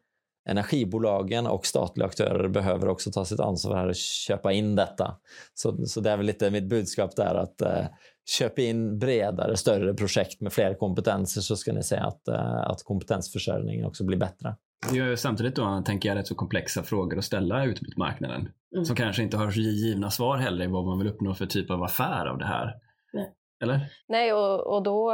energibolagen 0.50 1.48
och 1.48 1.65
statliga 1.65 2.08
aktörer 2.08 2.48
behöver 2.48 2.88
också 2.88 3.12
ta 3.12 3.26
sitt 3.26 3.39
ansvar 3.39 3.88
och 3.88 3.96
köpa 3.96 4.54
in 4.54 4.76
detta. 4.76 5.15
Så, 5.54 5.86
så 5.86 6.02
det 6.02 6.12
är 6.12 6.18
väl 6.18 6.26
lite 6.26 6.52
mitt 6.52 6.70
budskap 6.70 7.15
där 7.15 7.36
att 7.36 7.62
eh, 7.62 7.86
köp 8.30 8.60
in 8.60 9.00
bredare, 9.00 9.58
större 9.58 9.94
projekt 9.94 10.42
med 10.42 10.54
fler 10.54 10.74
kompetenser 10.74 11.42
så 11.42 11.56
ska 11.56 11.74
ni 11.74 11.84
se 11.84 11.96
att, 11.96 12.28
eh, 12.28 12.58
att 12.58 12.84
kompetensförsörjningen 12.84 13.86
också 13.86 14.06
blir 14.06 14.18
bättre. 14.18 14.56
Det 14.92 15.00
är 15.00 15.15
samtidigt 15.15 15.56
då, 15.56 15.84
tänker 15.86 16.10
jag, 16.10 16.18
rätt 16.18 16.28
så 16.28 16.36
komplexa 16.36 16.84
frågor 16.84 17.18
att 17.18 17.24
ställa 17.24 17.65
ute 17.65 17.86
på 17.86 18.00
marknaden. 18.00 18.50
Mm. 18.74 18.86
Som 18.86 18.96
kanske 18.96 19.24
inte 19.24 19.38
har 19.38 19.52
givna 19.52 20.12
svar 20.12 20.38
heller 20.38 20.65
i 20.65 20.68
vad 20.68 20.86
man 20.86 21.00
vill 21.00 21.08
uppnå 21.08 21.34
för 21.34 21.46
typ 21.46 21.72
av 21.72 21.84
affär 21.84 22.26
av 22.26 22.38
det 22.38 22.46
här. 22.46 22.76
Nej. 23.13 23.34
Eller? 23.62 23.80
Nej, 24.08 24.34
och, 24.34 24.76
och 24.76 24.84
då 24.84 25.13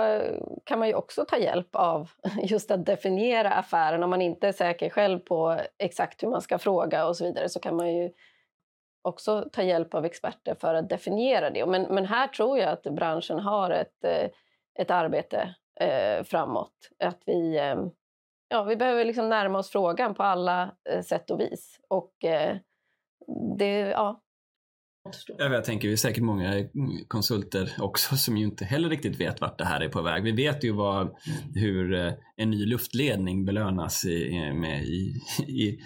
kan 0.63 0.79
man 0.79 0.87
ju 0.87 0.93
också 0.93 1.25
ta 1.25 1.37
hjälp 1.37 1.75
av 1.75 2.09
just 2.43 2.71
att 2.71 2.85
definiera 2.85 3.51
affären. 3.51 4.03
Om 4.03 4.09
man 4.09 4.21
inte 4.21 4.47
är 4.47 4.51
säker 4.51 4.89
själv 4.89 5.19
på 5.19 5.59
exakt 5.77 6.23
hur 6.23 6.27
man 6.27 6.41
ska 6.41 6.57
fråga 6.57 7.07
och 7.07 7.17
så 7.17 7.25
vidare 7.25 7.49
så 7.49 7.59
kan 7.59 7.75
man 7.75 7.95
ju 7.95 8.09
också 9.05 9.49
ta 9.51 9.63
hjälp 9.63 9.93
av 9.93 10.05
experter 10.05 10.55
för 10.55 10.73
att 10.73 10.89
definiera 10.89 11.49
det. 11.49 11.65
Men, 11.65 11.81
men 11.81 12.05
här 12.05 12.27
tror 12.27 12.57
jag 12.57 12.69
att 12.69 12.83
branschen 12.83 13.39
har 13.39 13.69
ett, 13.69 14.03
eh, 14.03 14.29
ett 14.79 14.91
arbete 14.91 15.55
eh, 15.79 16.23
framåt. 16.23 16.89
Att 16.99 17.21
vi, 17.25 17.57
eh, 17.57 17.75
ja, 18.47 18.63
vi 18.63 18.75
behöver 18.75 19.05
liksom 19.05 19.29
närma 19.29 19.59
oss 19.59 19.69
frågan 19.69 20.13
på 20.13 20.23
alla 20.23 20.75
eh, 20.89 21.01
sätt 21.01 21.31
och 21.31 21.39
vis. 21.39 21.79
Och 21.87 22.25
eh, 22.25 22.57
det, 23.57 23.79
ja, 23.79 24.21
jag 25.37 25.63
tänker, 25.63 25.87
vi 25.87 25.93
är 25.93 25.97
säkert 25.97 26.23
många 26.23 26.67
konsulter 27.07 27.71
också 27.79 28.15
som 28.17 28.37
ju 28.37 28.45
inte 28.45 28.65
heller 28.65 28.89
riktigt 28.89 29.19
vet 29.19 29.41
vart 29.41 29.57
det 29.57 29.65
här 29.65 29.81
är 29.81 29.89
på 29.89 30.01
väg. 30.01 30.23
Vi 30.23 30.31
vet 30.31 30.63
ju 30.63 30.71
vad, 30.71 31.15
hur 31.55 31.93
eh, 31.93 32.13
en 32.37 32.49
ny 32.49 32.65
luftledning 32.65 33.45
belönas 33.45 34.05
i, 34.05 34.51
med, 34.53 34.83
i, 34.87 35.21
i, 35.47 35.79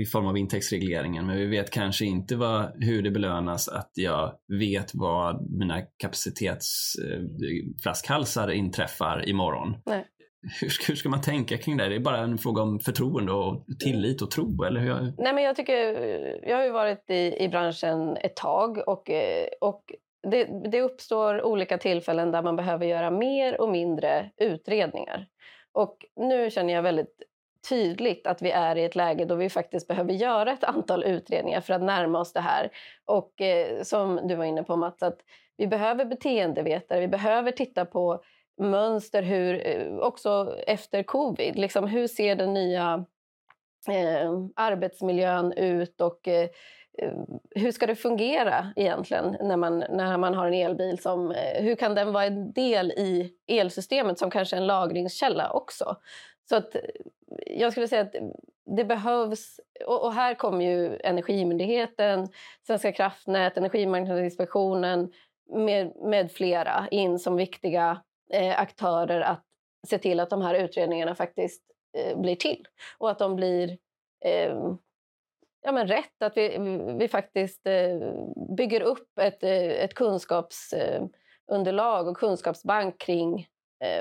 i 0.00 0.04
form 0.04 0.26
av 0.26 0.38
intäktsregleringen, 0.38 1.26
men 1.26 1.36
vi 1.36 1.46
vet 1.46 1.70
kanske 1.70 2.04
inte 2.04 2.36
vad, 2.36 2.84
hur 2.84 3.02
det 3.02 3.10
belönas 3.10 3.68
att 3.68 3.90
jag 3.94 4.32
vet 4.48 4.94
vad 4.94 5.50
mina 5.50 5.80
kapacitetsflaskhalsar 5.80 8.50
inträffar 8.50 9.28
imorgon. 9.28 9.76
Nej 9.86 10.06
hur 10.60 10.68
ska, 10.68 10.92
hur 10.92 10.96
ska 10.96 11.08
man 11.08 11.20
tänka 11.20 11.58
kring 11.58 11.76
det? 11.76 11.88
Det 11.88 11.94
är 11.94 12.00
bara 12.00 12.18
en 12.18 12.38
fråga 12.38 12.62
om 12.62 12.80
förtroende 12.80 13.32
och 13.32 13.64
tillit 13.80 14.22
och 14.22 14.30
tro, 14.30 14.64
eller 14.64 14.80
hur? 14.80 15.12
Nej, 15.18 15.34
men 15.34 15.44
jag, 15.44 15.56
tycker, 15.56 15.76
jag 16.48 16.56
har 16.56 16.64
ju 16.64 16.70
varit 16.70 17.10
i, 17.10 17.36
i 17.44 17.48
branschen 17.48 18.16
ett 18.16 18.36
tag 18.36 18.88
och, 18.88 19.10
eh, 19.10 19.48
och 19.60 19.82
det, 20.30 20.70
det 20.70 20.80
uppstår 20.80 21.42
olika 21.42 21.78
tillfällen 21.78 22.30
där 22.30 22.42
man 22.42 22.56
behöver 22.56 22.86
göra 22.86 23.10
mer 23.10 23.60
och 23.60 23.68
mindre 23.68 24.30
utredningar. 24.36 25.26
Och 25.72 25.96
nu 26.16 26.50
känner 26.50 26.74
jag 26.74 26.82
väldigt 26.82 27.22
tydligt 27.68 28.26
att 28.26 28.42
vi 28.42 28.50
är 28.50 28.76
i 28.76 28.84
ett 28.84 28.96
läge 28.96 29.24
då 29.24 29.34
vi 29.34 29.50
faktiskt 29.50 29.88
behöver 29.88 30.12
göra 30.12 30.52
ett 30.52 30.64
antal 30.64 31.04
utredningar 31.04 31.60
för 31.60 31.74
att 31.74 31.82
närma 31.82 32.18
oss 32.18 32.32
det 32.32 32.40
här. 32.40 32.70
Och 33.04 33.40
eh, 33.40 33.82
som 33.82 34.20
du 34.28 34.34
var 34.34 34.44
inne 34.44 34.62
på 34.62 34.76
Mats, 34.76 35.02
att 35.02 35.18
vi 35.56 35.66
behöver 35.66 36.04
beteendevetare, 36.04 37.00
vi 37.00 37.08
behöver 37.08 37.50
titta 37.50 37.84
på 37.84 38.22
mönster 38.58 39.22
hur, 39.22 39.66
eh, 39.66 39.96
också 39.96 40.56
efter 40.66 41.02
covid. 41.02 41.56
Liksom, 41.56 41.86
hur 41.88 42.06
ser 42.06 42.36
den 42.36 42.54
nya 42.54 43.04
eh, 43.88 44.32
arbetsmiljön 44.56 45.52
ut 45.52 46.00
och 46.00 46.28
eh, 46.28 46.48
eh, 46.98 47.12
hur 47.50 47.72
ska 47.72 47.86
det 47.86 47.96
fungera 47.96 48.72
egentligen 48.76 49.36
när 49.40 49.56
man, 49.56 49.78
när 49.78 50.18
man 50.18 50.34
har 50.34 50.46
en 50.46 50.54
elbil? 50.54 50.98
Som, 50.98 51.30
eh, 51.30 51.62
hur 51.62 51.74
kan 51.74 51.94
den 51.94 52.12
vara 52.12 52.24
en 52.24 52.52
del 52.52 52.90
i 52.90 53.32
elsystemet 53.46 54.18
som 54.18 54.30
kanske 54.30 54.56
en 54.56 54.66
lagringskälla 54.66 55.50
också? 55.50 55.96
Så 56.48 56.56
att 56.56 56.76
jag 57.46 57.72
skulle 57.72 57.88
säga 57.88 58.02
att 58.02 58.14
det 58.76 58.84
behövs... 58.84 59.60
Och, 59.86 60.12
här 60.12 60.34
kommer 60.34 60.64
ju 60.64 60.98
Energimyndigheten, 61.04 62.28
Svenska 62.66 62.92
kraftnät, 62.92 63.56
Energimarknadsinspektionen 63.56 65.12
med, 65.52 65.92
med 65.96 66.32
flera 66.32 66.88
in 66.90 67.18
som 67.18 67.36
viktiga 67.36 68.00
eh, 68.32 68.60
aktörer 68.60 69.20
att 69.20 69.44
se 69.86 69.98
till 69.98 70.20
att 70.20 70.30
de 70.30 70.42
här 70.42 70.54
utredningarna 70.54 71.14
faktiskt 71.14 71.62
eh, 71.98 72.18
blir 72.18 72.36
till 72.36 72.66
och 72.98 73.10
att 73.10 73.18
de 73.18 73.36
blir 73.36 73.78
eh, 74.24 74.56
ja, 75.62 75.72
men 75.72 75.88
rätt. 75.88 76.22
Att 76.22 76.36
vi, 76.36 76.58
vi 76.98 77.08
faktiskt 77.08 77.66
eh, 77.66 77.98
bygger 78.56 78.80
upp 78.80 79.18
ett, 79.20 79.42
eh, 79.42 79.60
ett 79.60 79.94
kunskapsunderlag 79.94 82.06
eh, 82.06 82.10
och 82.10 82.16
kunskapsbank 82.16 82.98
kring 82.98 83.48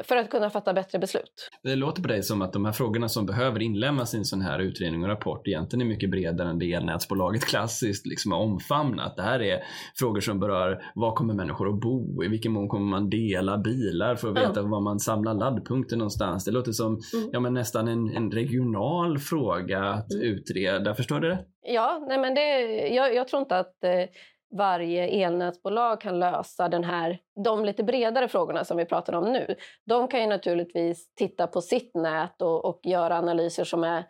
för 0.03 0.15
att 0.15 0.29
kunna 0.29 0.49
fatta 0.49 0.73
bättre 0.73 0.99
beslut. 0.99 1.49
Det 1.63 1.75
låter 1.75 2.01
på 2.01 2.07
dig 2.07 2.23
som 2.23 2.41
att 2.41 2.53
de 2.53 2.65
här 2.65 2.71
frågorna 2.71 3.09
som 3.09 3.25
behöver 3.25 3.61
inlämnas 3.61 4.13
i 4.13 4.17
en 4.17 4.25
sån 4.25 4.41
här 4.41 4.59
utredning 4.59 5.03
och 5.03 5.09
rapport 5.09 5.47
egentligen 5.47 5.81
är 5.81 5.89
mycket 5.89 6.09
bredare 6.09 6.49
än 6.49 6.59
det 6.59 6.73
elnätsbolaget 6.73 7.45
klassiskt 7.45 8.05
liksom 8.05 8.31
har 8.31 8.39
omfamnat. 8.39 9.15
Det 9.15 9.23
här 9.23 9.41
är 9.41 9.63
frågor 9.99 10.19
som 10.19 10.39
berör 10.39 10.83
var 10.95 11.15
kommer 11.15 11.33
människor 11.33 11.69
att 11.69 11.79
bo? 11.79 12.23
I 12.23 12.27
vilken 12.27 12.51
mån 12.51 12.67
kommer 12.67 12.85
man 12.85 13.09
dela 13.09 13.57
bilar 13.57 14.15
för 14.15 14.29
att 14.29 14.37
veta 14.37 14.59
mm. 14.59 14.71
var 14.71 14.81
man 14.81 14.99
samlar 14.99 15.33
laddpunkter 15.33 15.97
någonstans? 15.97 16.45
Det 16.45 16.51
låter 16.51 16.71
som 16.71 16.87
mm. 16.87 17.29
ja, 17.33 17.39
men 17.39 17.53
nästan 17.53 17.87
en, 17.87 18.15
en 18.15 18.31
regional 18.31 19.19
fråga 19.19 19.83
att 19.83 20.11
mm. 20.11 20.23
utreda. 20.23 20.95
Förstår 20.95 21.19
du 21.19 21.29
det? 21.29 21.39
Ja, 21.61 22.05
nej 22.07 22.17
men 22.17 22.35
det, 22.35 22.59
jag, 22.87 23.15
jag 23.15 23.27
tror 23.27 23.41
inte 23.41 23.57
att 23.57 23.83
eh, 23.83 24.09
varje 24.49 25.07
elnätsbolag 25.07 26.01
kan 26.01 26.19
lösa 26.19 26.69
den 26.69 26.83
här, 26.83 27.19
de 27.45 27.65
lite 27.65 27.83
bredare 27.83 28.27
frågorna 28.27 28.65
som 28.65 28.77
vi 28.77 28.85
pratar 28.85 29.13
om 29.13 29.33
nu. 29.33 29.55
De 29.85 30.07
kan 30.07 30.21
ju 30.21 30.27
naturligtvis 30.27 31.13
titta 31.15 31.47
på 31.47 31.61
sitt 31.61 31.95
nät 31.95 32.41
och, 32.41 32.65
och 32.65 32.79
göra 32.83 33.17
analyser 33.17 33.63
som 33.63 33.83
är 33.83 34.03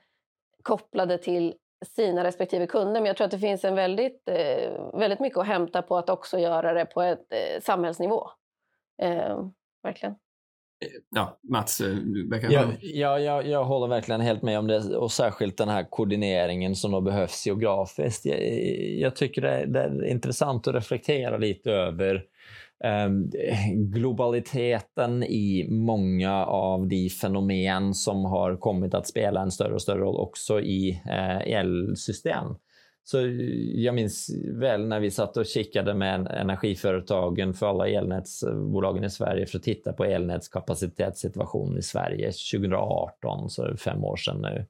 kopplade 0.63 1.17
till 1.17 1.55
sina 1.85 2.23
respektive 2.23 2.67
kunder. 2.67 3.01
Men 3.01 3.05
jag 3.05 3.17
tror 3.17 3.25
att 3.25 3.31
det 3.31 3.39
finns 3.39 3.65
en 3.65 3.75
väldigt, 3.75 4.29
eh, 4.29 4.91
väldigt 4.93 5.19
mycket 5.19 5.39
att 5.39 5.47
hämta 5.47 5.81
på 5.81 5.97
att 5.97 6.09
också 6.09 6.39
göra 6.39 6.73
det 6.73 6.85
på 6.85 7.01
ett 7.01 7.33
eh, 7.33 7.61
samhällsnivå. 7.61 8.29
Eh, 9.01 9.39
verkligen 9.83 10.15
ja, 11.15 11.39
Mats, 11.49 11.81
eh, 11.81 11.97
ja, 12.49 12.65
ja, 12.81 13.19
jag, 13.19 13.47
jag 13.47 13.65
håller 13.65 13.87
verkligen 13.87 14.21
helt 14.21 14.41
med 14.41 14.59
om 14.59 14.67
det 14.67 14.97
och 14.97 15.11
särskilt 15.11 15.57
den 15.57 15.69
här 15.69 15.89
koordineringen 15.89 16.75
som 16.75 16.91
då 16.91 17.01
behövs 17.01 17.45
geografiskt. 17.45 18.25
Jag, 18.25 18.39
jag 18.99 19.15
tycker 19.15 19.41
det 19.41 19.49
är, 19.49 19.65
det 19.65 19.79
är, 19.79 20.05
intressant 20.05 20.67
att 20.67 20.75
reflektera 20.75 21.37
lite 21.37 21.71
över 21.71 22.23
um, 23.07 23.31
globaliteten 23.91 25.23
i 25.23 25.67
många 25.69 26.45
av 26.45 26.87
de 26.87 27.09
fenomen 27.09 27.93
som 27.93 28.25
har 28.25 28.57
kommit 28.57 28.93
att 28.93 29.07
spela 29.07 29.41
en 29.41 29.51
större 29.51 29.73
och 29.73 29.81
större 29.81 29.99
roll 29.99 30.19
också 30.19 30.61
i 30.61 31.01
uh, 31.05 31.53
elsystem. 31.53 32.47
Så 33.09 33.17
jag 33.73 33.95
minns 33.95 34.29
väl 34.53 34.87
när 34.87 34.99
vi 34.99 35.11
satt 35.11 35.37
och 35.37 35.45
kikade 35.45 35.93
med 35.93 36.27
energiföretagen 36.27 37.53
för 37.53 37.67
alla 37.67 37.87
elnätsbolagen 37.87 39.03
i 39.03 39.09
Sverige 39.09 39.45
för 39.45 39.57
att 39.57 39.63
titta 39.63 39.93
på 39.93 40.05
elnätskapacitetssituationen 40.05 41.77
i 41.77 41.81
Sverige 41.81 42.31
2018, 42.31 43.49
så 43.49 43.77
fem 43.77 44.03
år 44.03 44.15
sedan 44.15 44.41
nu. 44.41 44.65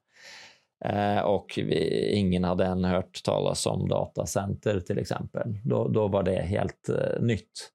Eh, 0.84 1.20
och 1.20 1.52
vi, 1.56 2.10
ingen 2.12 2.44
hade 2.44 2.64
än 2.64 2.84
hört 2.84 3.22
talas 3.24 3.66
om 3.66 3.88
datacenter 3.88 4.80
till 4.80 4.98
exempel. 4.98 5.58
Då, 5.64 5.88
då 5.88 6.08
var 6.08 6.22
det 6.22 6.42
helt 6.42 6.88
eh, 6.88 7.22
nytt. 7.22 7.70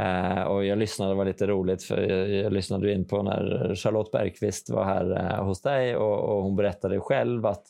Uh, 0.00 0.42
och 0.42 0.64
jag 0.64 0.78
lyssnade, 0.78 1.10
det 1.10 1.14
var 1.14 1.24
lite 1.24 1.46
roligt, 1.46 1.82
för 1.82 2.02
jag, 2.02 2.28
jag 2.28 2.52
lyssnade 2.52 2.92
in 2.92 3.04
på 3.04 3.22
när 3.22 3.74
Charlotte 3.74 4.10
Bergqvist 4.12 4.70
var 4.70 4.84
här 4.84 5.10
uh, 5.10 5.44
hos 5.44 5.62
dig 5.62 5.96
och, 5.96 6.18
och, 6.18 6.42
hon 6.42 6.56
berättade 6.56 7.00
själv 7.00 7.46
att, 7.46 7.64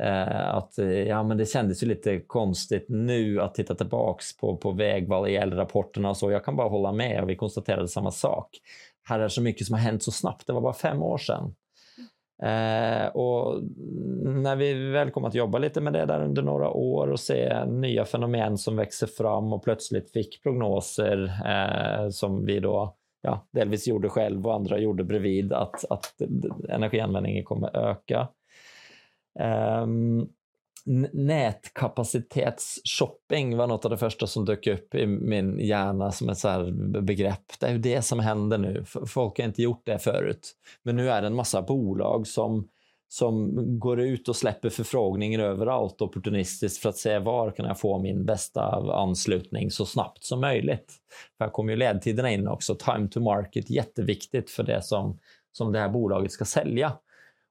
uh, 0.00 0.54
att 0.54 0.78
ja, 1.06 1.22
men 1.22 1.38
det 1.38 1.46
kändes 1.46 1.82
ju 1.82 1.86
lite 1.86 2.20
konstigt 2.20 2.86
nu 2.88 3.40
att 3.40 3.54
titta 3.54 3.74
tillbaks 3.74 4.36
på, 4.36 4.56
på 4.56 4.70
vägval 4.70 5.28
i 5.28 5.38
rapporterna 5.38 6.10
och 6.10 6.16
så. 6.16 6.30
Jag 6.30 6.44
kan 6.44 6.56
bara 6.56 6.68
hålla 6.68 6.92
med 6.92 7.22
och 7.22 7.30
vi 7.30 7.36
konstaterade 7.36 7.88
samma 7.88 8.10
sak. 8.10 8.50
Här 9.08 9.20
är 9.20 9.28
så 9.28 9.42
mycket 9.42 9.66
som 9.66 9.74
har 9.74 9.80
hänt 9.80 10.02
så 10.02 10.12
snabbt, 10.12 10.46
det 10.46 10.52
var 10.52 10.60
bara 10.60 10.72
fem 10.72 11.02
år 11.02 11.18
sedan. 11.18 11.54
Eh, 12.42 13.06
och 13.06 13.62
när 14.22 14.56
vi 14.56 14.90
väl 14.90 15.10
kom 15.10 15.24
att 15.24 15.34
jobba 15.34 15.58
lite 15.58 15.80
med 15.80 15.92
det 15.92 16.06
där 16.06 16.24
under 16.24 16.42
några 16.42 16.70
år 16.70 17.08
och 17.08 17.20
se 17.20 17.64
nya 17.64 18.04
fenomen 18.04 18.58
som 18.58 18.76
växer 18.76 19.06
fram 19.06 19.52
och 19.52 19.64
plötsligt 19.64 20.12
fick 20.12 20.42
prognoser 20.42 21.32
eh, 21.46 22.08
som 22.08 22.44
vi 22.44 22.60
då 22.60 22.96
ja, 23.22 23.46
delvis 23.52 23.88
gjorde 23.88 24.08
själv 24.08 24.46
och 24.46 24.54
andra 24.54 24.78
gjorde 24.78 25.04
bredvid 25.04 25.52
att, 25.52 25.84
att 25.90 26.14
energianvändningen 26.68 27.44
kommer 27.44 27.76
öka. 27.76 28.28
Um, 29.82 30.28
nätkapacitetsshopping 31.12 33.56
var 33.56 33.66
något 33.66 33.84
av 33.84 33.90
det 33.90 33.98
första 33.98 34.26
som 34.26 34.44
dök 34.44 34.66
upp 34.66 34.94
i 34.94 35.06
min 35.06 35.58
hjärna 35.58 36.12
som 36.12 36.28
ett 36.28 36.38
så 36.38 36.70
begrepp. 37.02 37.60
Det 37.60 37.66
är 37.66 37.72
ju 37.72 37.78
det 37.78 38.02
som 38.02 38.20
händer 38.20 38.58
nu. 38.58 38.84
Folk 39.06 39.38
har 39.38 39.44
inte 39.44 39.62
gjort 39.62 39.86
det 39.86 39.98
förut. 39.98 40.52
Men 40.82 40.96
nu 40.96 41.10
är 41.10 41.20
det 41.20 41.26
en 41.26 41.34
massa 41.34 41.62
bolag 41.62 42.26
som, 42.26 42.68
som 43.08 43.54
går 43.78 44.00
ut 44.00 44.28
och 44.28 44.36
släpper 44.36 44.70
förfrågningar 44.70 45.40
överallt 45.40 46.00
opportunistiskt 46.00 46.82
för 46.82 46.88
att 46.88 46.96
se 46.96 47.18
var 47.18 47.50
kan 47.50 47.66
jag 47.66 47.80
få 47.80 47.98
min 47.98 48.24
bästa 48.24 48.62
anslutning 48.94 49.70
så 49.70 49.86
snabbt 49.86 50.24
som 50.24 50.40
möjligt. 50.40 50.92
För 51.38 51.44
här 51.44 51.52
kommer 51.52 51.72
ju 51.72 51.78
ledtiderna 51.78 52.30
in 52.30 52.48
också. 52.48 52.74
Time 52.74 53.08
to 53.08 53.20
market, 53.20 53.70
jätteviktigt 53.70 54.50
för 54.50 54.62
det 54.62 54.82
som, 54.82 55.18
som 55.52 55.72
det 55.72 55.78
här 55.78 55.88
bolaget 55.88 56.32
ska 56.32 56.44
sälja. 56.44 56.92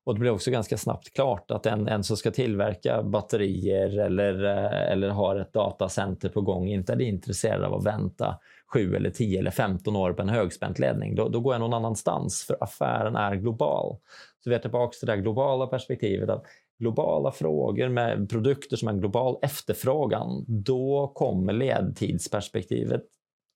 Och 0.06 0.14
det 0.14 0.20
blir 0.20 0.32
också 0.32 0.52
ganska 0.52 0.78
snabbt 0.78 1.14
klart 1.14 1.52
att 1.52 1.66
en, 1.66 1.88
en 1.88 2.04
som 2.04 2.18
ska 2.18 2.32
tillverka 2.32 3.04
batterier 3.04 4.00
eller, 4.00 4.44
eh, 4.44 4.92
eller 4.92 5.10
har 5.10 5.36
ett 5.36 5.54
datacenter 5.54 6.30
på 6.30 6.42
gång 6.42 6.68
inte 6.68 6.94
är 6.94 7.02
intresserad 7.02 7.64
av 7.64 7.74
att 7.74 7.86
vänta 7.86 8.40
7 8.74 8.96
eller 8.96 9.10
10 9.10 9.40
eller 9.40 9.52
15 9.52 9.96
år 9.96 10.14
på 10.14 10.22
en 10.22 10.30
högspänt 10.30 10.80
ledning. 10.80 11.16
Då, 11.16 11.30
då 11.30 11.40
går 11.40 11.54
jag 11.54 11.60
någon 11.60 11.74
annanstans 11.74 12.44
för 12.44 12.58
affären 12.64 13.16
är 13.16 13.36
global. 13.36 13.98
Så 14.44 14.50
vi 14.50 14.56
är 14.56 14.60
tillbaka 14.60 14.96
till 15.00 15.08
det 15.08 15.18
globala 15.18 15.68
perspektivet 15.68 16.30
att 16.30 16.44
globala 16.80 17.32
frågor 17.32 17.90
med 17.90 18.30
produkter 18.30 18.78
som 18.78 18.88
har 18.88 18.94
en 18.94 19.00
global 19.00 19.38
efterfrågan, 19.42 20.46
då 20.48 21.12
kommer 21.16 21.54
ledtidsperspektivet 21.54 23.04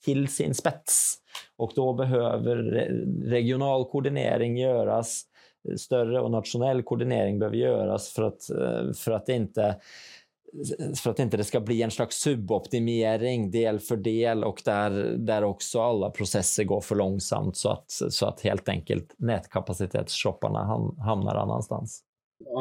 till 0.05 0.27
sin 0.27 0.53
spets. 0.53 1.17
Och 1.57 1.71
då 1.75 1.93
behöver 1.93 2.55
regional 3.25 3.85
koordinering 3.85 4.57
göras 4.57 5.23
större 5.77 6.21
och 6.21 6.31
nationell 6.31 6.83
koordinering 6.83 7.39
behöver 7.39 7.57
göras 7.57 8.09
för 8.09 8.23
att, 8.23 8.49
eh, 8.49 8.93
för 8.93 9.11
att 9.11 9.29
inte 9.29 9.75
för 10.95 11.09
att 11.09 11.19
inte 11.19 11.37
det 11.37 11.43
ska 11.43 11.59
bli 11.59 11.81
en 11.81 11.91
slags 11.91 12.15
suboptimering 12.15 13.51
del 13.51 13.79
för 13.79 13.97
del 13.97 14.43
och 14.43 14.61
där, 14.65 14.91
där 15.17 15.43
också 15.43 15.81
alla 15.81 16.09
processer 16.09 16.63
går 16.63 16.81
för 16.81 16.95
långsamt 16.95 17.57
så 17.57 17.69
att, 17.69 17.91
så 17.91 18.25
att 18.25 18.41
helt 18.41 18.69
enkelt 18.69 19.15
nätkapacitetsshopparna 19.17 20.59
hamnar 20.99 21.35
annanstans. 21.35 22.03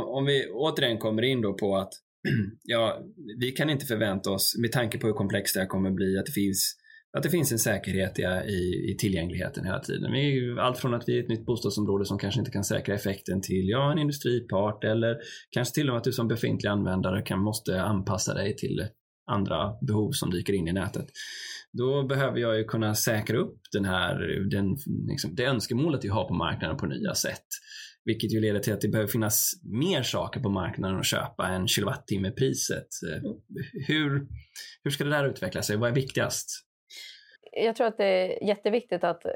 Om 0.06 0.24
vi 0.24 0.50
återigen 0.52 0.98
kommer 0.98 1.22
in 1.22 1.40
då 1.40 1.54
på 1.54 1.76
att 1.76 1.92
ja, 2.62 2.98
vi 3.38 3.50
kan 3.50 3.70
inte 3.70 3.86
förvänta 3.86 4.30
oss, 4.30 4.56
med 4.58 4.72
tanke 4.72 4.98
på 4.98 5.06
hur 5.06 5.14
komplext 5.14 5.54
det 5.54 5.60
här 5.60 5.66
kommer 5.66 5.90
bli, 5.90 6.18
att 6.18 6.26
det 6.26 6.32
finns 6.32 6.76
att 7.16 7.22
det 7.22 7.30
finns 7.30 7.52
en 7.52 7.58
säkerhet 7.58 8.18
i, 8.18 8.22
i, 8.92 8.96
tillgängligheten 8.98 9.64
hela 9.64 9.80
tiden. 9.80 10.12
Vi, 10.12 10.56
allt 10.60 10.78
från 10.78 10.94
att 10.94 11.08
vi 11.08 11.18
är 11.18 11.22
ett 11.22 11.28
nytt 11.28 11.46
bostadsområde 11.46 12.04
som 12.04 12.18
kanske 12.18 12.40
inte 12.40 12.50
kan 12.50 12.64
säkra 12.64 12.94
effekten 12.94 13.40
till 13.40 13.68
ja, 13.68 13.92
en 13.92 13.98
industripart 13.98 14.84
eller 14.84 15.16
kanske 15.50 15.74
till 15.74 15.88
och 15.88 15.92
med 15.92 15.98
att 15.98 16.04
du 16.04 16.12
som 16.12 16.28
befintlig 16.28 16.70
användare 16.70 17.22
kan, 17.22 17.38
måste 17.40 17.82
anpassa 17.82 18.34
dig 18.34 18.56
till 18.56 18.86
andra 19.30 19.72
behov 19.86 20.10
som 20.12 20.30
dyker 20.30 20.52
in 20.52 20.68
i 20.68 20.72
nätet. 20.72 21.06
Då 21.72 22.06
behöver 22.06 22.38
jag 22.38 22.58
ju 22.58 22.64
kunna 22.64 22.94
säkra 22.94 23.38
upp 23.38 23.60
den 23.72 23.84
här, 23.84 24.14
den, 24.50 24.76
liksom, 25.08 25.34
det 25.34 25.44
önskemålet 25.44 26.04
jag 26.04 26.14
har 26.14 26.28
på 26.28 26.34
marknaden 26.34 26.76
på 26.76 26.86
nya 26.86 27.14
sätt. 27.14 27.46
Vilket 28.04 28.32
ju 28.32 28.40
leder 28.40 28.60
till 28.60 28.72
att 28.72 28.80
det 28.80 28.88
behöver 28.88 29.10
finnas 29.10 29.52
mer 29.62 30.02
saker 30.02 30.40
på 30.40 30.50
marknaden 30.50 30.98
att 30.98 31.06
köpa 31.06 31.48
än 31.48 31.68
kilowattimmepriset. 31.68 32.88
Hur, 33.86 34.26
hur 34.84 34.90
ska 34.90 35.04
det 35.04 35.10
där 35.10 35.28
utveckla 35.28 35.62
sig? 35.62 35.76
Vad 35.76 35.90
är 35.90 35.94
viktigast? 35.94 36.67
Jag 37.52 37.76
tror 37.76 37.86
att 37.86 37.96
det 37.96 38.04
är 38.04 38.44
jätteviktigt 38.44 39.04
att 39.04 39.24
eh, 39.24 39.32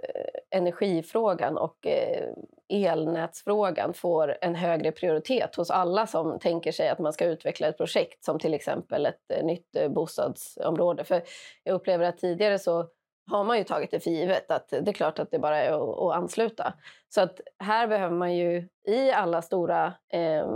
energifrågan 0.50 1.58
och 1.58 1.86
eh, 1.86 2.28
elnätsfrågan 2.68 3.94
får 3.94 4.36
en 4.40 4.54
högre 4.54 4.92
prioritet 4.92 5.56
hos 5.56 5.70
alla 5.70 6.06
som 6.06 6.38
tänker 6.38 6.72
sig 6.72 6.88
att 6.88 6.98
man 6.98 7.12
ska 7.12 7.24
utveckla 7.24 7.68
ett 7.68 7.76
projekt 7.76 8.24
som 8.24 8.38
till 8.38 8.54
exempel 8.54 9.06
ett 9.06 9.30
eh, 9.34 9.44
nytt 9.44 9.76
bostadsområde. 9.90 11.04
För 11.04 11.22
jag 11.62 11.74
upplever 11.74 12.04
att 12.04 12.18
tidigare 12.18 12.58
så 12.58 12.86
har 13.30 13.44
man 13.44 13.58
ju 13.58 13.64
tagit 13.64 13.90
det 13.90 14.00
för 14.00 14.10
givet 14.10 14.50
att 14.50 14.68
det 14.68 14.88
är 14.88 14.92
klart 14.92 15.18
att 15.18 15.30
det 15.30 15.38
bara 15.38 15.58
är 15.58 15.72
att, 15.72 15.98
att 15.98 16.16
ansluta. 16.22 16.74
Så 17.08 17.20
att 17.20 17.40
här 17.58 17.86
behöver 17.86 18.16
man 18.16 18.36
ju 18.36 18.68
i 18.88 19.10
alla 19.10 19.42
stora 19.42 19.94
eh, 20.12 20.46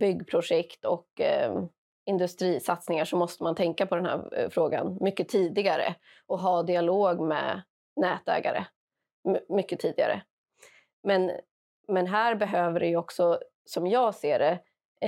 byggprojekt 0.00 0.84
och 0.84 1.20
eh, 1.20 1.64
industrisatsningar 2.10 3.04
så 3.04 3.16
måste 3.16 3.42
man 3.42 3.54
tänka 3.54 3.86
på 3.86 3.96
den 3.96 4.06
här 4.06 4.38
eh, 4.38 4.48
frågan 4.48 4.98
mycket 5.00 5.28
tidigare 5.28 5.94
och 6.26 6.38
ha 6.38 6.62
dialog 6.62 7.20
med 7.20 7.62
nätägare 7.96 8.64
mycket 9.48 9.80
tidigare. 9.80 10.22
Men, 11.02 11.30
men 11.88 12.06
här 12.06 12.34
behöver 12.34 12.80
det 12.80 12.86
ju 12.86 12.96
också, 12.96 13.38
som 13.64 13.86
jag 13.86 14.14
ser 14.14 14.38
det, 14.38 14.58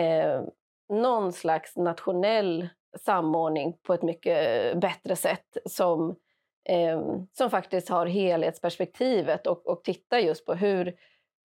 eh, 0.01 0.43
någon 0.89 1.33
slags 1.33 1.77
nationell 1.77 2.69
samordning 3.01 3.77
på 3.83 3.95
ett 3.95 4.03
mycket 4.03 4.77
bättre 4.81 5.17
sätt 5.17 5.57
som, 5.65 6.17
eh, 6.69 7.03
som 7.33 7.51
faktiskt 7.51 7.89
har 7.89 8.07
helhetsperspektivet 8.07 9.47
och, 9.47 9.67
och 9.67 9.85
tittar 9.85 10.19
just 10.19 10.47
på 10.47 10.55
hur, 10.55 10.97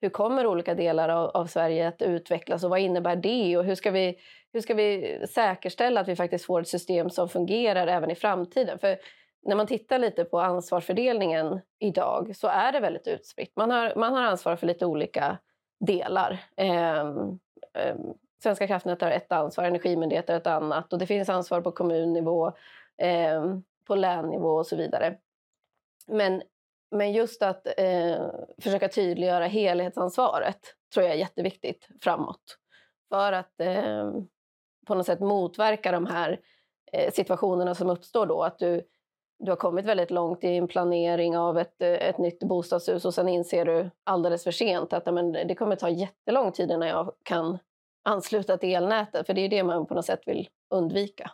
hur 0.02 0.10
kommer 0.10 0.48
olika 0.48 0.76
delar 0.76 1.10
av, 1.10 1.30
av, 1.30 1.46
Sverige 1.46 1.88
att 1.88 2.02
utvecklas 2.02 2.64
och 2.64 2.70
vad 2.70 2.80
innebär 2.80 3.16
det 3.16 3.58
och 3.58 3.64
hur 3.64 3.76
ska, 3.76 3.92
vi, 3.92 4.18
hur 4.54 4.62
ska 4.62 4.74
vi 4.74 5.20
säkerställa 5.30 6.02
att 6.02 6.08
vi 6.08 6.16
faktiskt 6.16 6.46
får 6.46 6.62
ett 6.62 6.68
system 6.68 7.10
som 7.10 7.30
fungerar 7.30 7.88
även 7.88 8.12
i 8.12 8.16
framtiden? 8.16 8.80
För 8.80 8.98
när 9.46 9.56
man 9.56 9.68
tittar 9.68 10.00
lite 10.00 10.24
på 10.26 10.40
ansvarsfördelningen 10.40 11.60
idag 11.80 12.36
så 12.36 12.48
är 12.48 12.72
det 12.72 12.80
väldigt 12.80 13.08
utspritt. 13.08 13.52
Man 13.56 13.72
har, 13.72 13.94
man 13.96 14.14
har 14.14 14.24
ansvar 14.24 14.56
för 14.56 14.68
lite 14.68 14.86
olika 14.86 15.38
delar. 15.80 16.40
Eh, 16.56 17.00
eh, 17.74 17.96
Svenska 18.44 18.68
kraftnät 18.68 19.02
har 19.02 19.12
ett 19.12 19.32
ansvar, 19.32 19.66
Energimyndigheten 19.66 20.36
ett 20.36 20.48
annat 20.48 20.94
och 20.94 21.00
det 21.00 21.06
finns 21.06 21.30
ansvar 21.30 21.62
på 21.62 21.72
kommunnivå, 21.72 22.48
eh, 22.98 23.58
på 23.88 23.96
lännivå 23.96 24.50
och 24.50 24.68
så 24.68 24.76
vidare. 24.76 25.18
Men, 26.08 26.42
men 26.92 27.12
just 27.12 27.42
att 27.42 27.68
eh, 27.78 28.30
försöka 28.62 28.90
tydliggöra 28.90 29.46
helhetsansvaret 29.48 30.60
tror 30.94 31.06
jag 31.06 31.16
är 31.16 31.20
jätteviktigt 31.20 31.88
framåt. 32.02 32.58
För 33.10 33.32
att 33.32 33.62
eh, 33.62 34.12
på 34.88 34.96
något 34.96 35.06
sätt 35.06 35.20
motverka 35.20 35.92
de 35.92 36.06
här 36.06 36.40
eh, 36.92 37.12
situationerna 37.12 37.76
som 37.76 37.90
uppstår 37.90 38.26
då. 38.26 38.44
Att 38.44 38.60
du, 38.60 38.84
du 39.40 39.52
har 39.52 39.56
kommit 39.56 39.86
väldigt 39.86 40.12
långt 40.12 40.44
i 40.44 40.48
en 40.48 40.68
planering 40.68 41.38
av 41.38 41.58
ett, 41.58 41.82
eh, 41.82 41.90
ett 41.90 42.18
nytt 42.18 42.40
bostadshus 42.40 43.06
och 43.06 43.14
sen 43.14 43.28
inser 43.28 43.66
du 43.66 43.90
alldeles 44.04 44.44
för 44.44 44.52
sent 44.52 44.94
att 44.94 45.14
men, 45.14 45.32
det 45.32 45.56
kommer 45.56 45.76
ta 45.76 45.90
jättelång 45.90 46.52
tid 46.52 46.72
innan 46.72 46.88
jag 46.88 47.14
kan 47.24 47.58
ansluta 48.04 48.58
till 48.58 48.76
elnätet. 48.76 49.26
För 49.26 49.34
det 49.34 49.42
är 49.42 49.50
det 49.50 49.64
man 49.64 49.86
på 49.86 49.94
något 49.94 50.06
sätt 50.06 50.22
vill 50.26 50.50
undvika. 50.70 51.32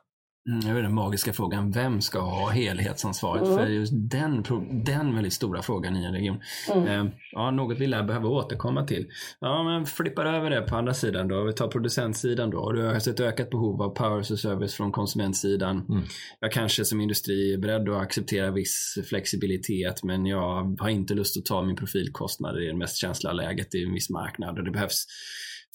Mm, 0.50 0.60
det 0.60 0.70
är 0.80 0.84
den 0.84 0.94
magiska 0.94 1.34
frågan, 1.34 1.72
vem 1.72 2.02
ska 2.02 2.20
ha 2.20 2.50
helhetsansvaret 2.50 3.44
mm. 3.44 3.58
för 3.58 3.68
just 3.68 3.94
den, 3.96 4.44
den 4.86 5.16
väldigt 5.16 5.34
stora 5.34 5.62
frågan 5.62 5.96
i 5.96 6.06
en 6.06 6.14
region? 6.14 6.42
Mm. 6.74 6.88
Eh, 6.88 7.14
ja, 7.32 7.52
något 7.52 7.78
vi 7.80 7.88
lär 7.88 8.04
behöva 8.04 8.30
återkomma 8.30 8.86
till. 8.86 9.08
Ja, 9.40 9.64
men 9.64 9.86
flippar 9.86 10.26
över 10.26 10.50
det 10.50 10.62
på 10.62 10.76
andra 10.76 10.94
sidan 10.94 11.28
då. 11.28 11.44
Vi 11.44 11.54
tar 11.54 11.68
producentsidan 11.68 12.50
då. 12.50 12.72
Du 12.72 12.82
har 12.86 12.94
ett 12.94 13.20
ökat 13.20 13.50
behov 13.50 13.82
av 13.82 13.90
power 13.90 14.20
as 14.20 14.32
a 14.32 14.38
service 14.38 14.74
från 14.74 14.92
konsumentsidan. 14.92 15.86
Mm. 15.90 16.04
Jag 16.40 16.52
kanske 16.52 16.86
som 16.86 17.02
industri 17.02 17.54
är 17.54 17.58
beredd 17.58 17.90
att 17.90 18.02
acceptera 18.02 18.52
viss 18.52 18.98
flexibilitet, 19.10 20.04
men 20.04 20.26
jag 20.26 20.78
har 20.80 20.90
inte 20.90 21.14
lust 21.14 21.38
att 21.38 21.46
ta 21.46 21.62
min 21.62 21.76
profilkostnader 21.76 22.64
i 22.64 22.68
det 22.68 22.78
mest 22.78 22.98
känsliga 22.98 23.34
läget 23.34 23.76
i 23.76 23.84
en 23.84 23.94
viss 23.94 24.10
marknad 24.10 24.58
och 24.58 24.66
det 24.66 24.72
behövs 24.72 25.06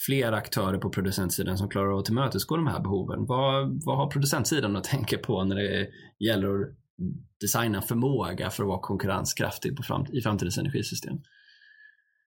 fler 0.07 0.33
aktörer 0.33 0.79
på 0.79 0.91
producentsidan 0.91 1.59
som 1.59 1.69
klarar 1.69 1.93
av 1.93 1.99
att 1.99 2.05
tillmötesgå 2.05 2.57
de 2.57 2.67
här 2.67 2.81
behoven. 2.81 3.27
Vad, 3.27 3.85
vad 3.85 3.97
har 3.97 4.11
producentsidan 4.11 4.77
att 4.77 4.85
tänka 4.85 5.19
på 5.19 5.45
när 5.45 5.57
det 5.57 5.89
gäller 6.19 6.63
att 6.63 6.69
designa 7.41 7.83
förmåga 7.83 8.51
för 8.51 8.63
att 8.63 8.69
vara 8.69 8.81
konkurrenskraftig 8.81 9.77
på 9.77 9.83
fram, 9.83 10.07
i 10.13 10.21
framtidens 10.21 10.59
energisystem? 10.59 11.17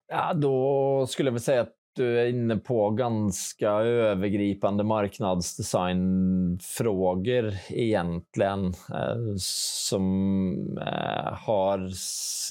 Ja, 0.08 0.34
då 0.34 1.06
skulle 1.08 1.26
jag 1.26 1.32
väl 1.32 1.42
säga 1.42 1.60
att 1.60 1.74
du 1.94 2.20
är 2.20 2.26
inne 2.26 2.56
på 2.56 2.90
ganska 2.90 3.70
övergripande 3.70 4.84
marknadsdesignfrågor 4.84 7.54
egentligen 7.68 8.66
eh, 8.66 9.34
som 9.36 10.52
eh, 10.78 11.32
har... 11.32 11.90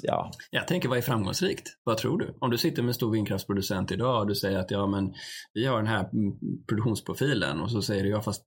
Ja. 0.04 0.32
Jag 0.52 0.68
tänker, 0.68 0.90
vad 0.90 0.98
är 0.98 1.02
framgångsrikt? 1.02 1.70
Vad 1.84 1.98
tror 1.98 2.20
du? 2.20 2.36
Om 2.40 2.50
du 2.50 2.58
sitter 2.58 2.82
med 2.82 2.88
en 2.88 2.94
stor 2.94 3.12
vindkraftsproducent 3.12 3.92
idag 3.92 4.22
och 4.22 4.28
du 4.28 4.36
säger 4.36 4.60
att 4.60 4.72
ja, 4.72 4.88
men 4.88 5.14
vi 5.54 5.66
har 5.66 5.78
den 5.78 5.88
här 5.88 6.10
mm, 6.14 6.34
produktionsprofilen 6.68 7.62
och 7.62 7.72
så 7.72 7.82
säger 7.82 8.04
du 8.04 8.10
ja, 8.10 8.22
fast 8.22 8.44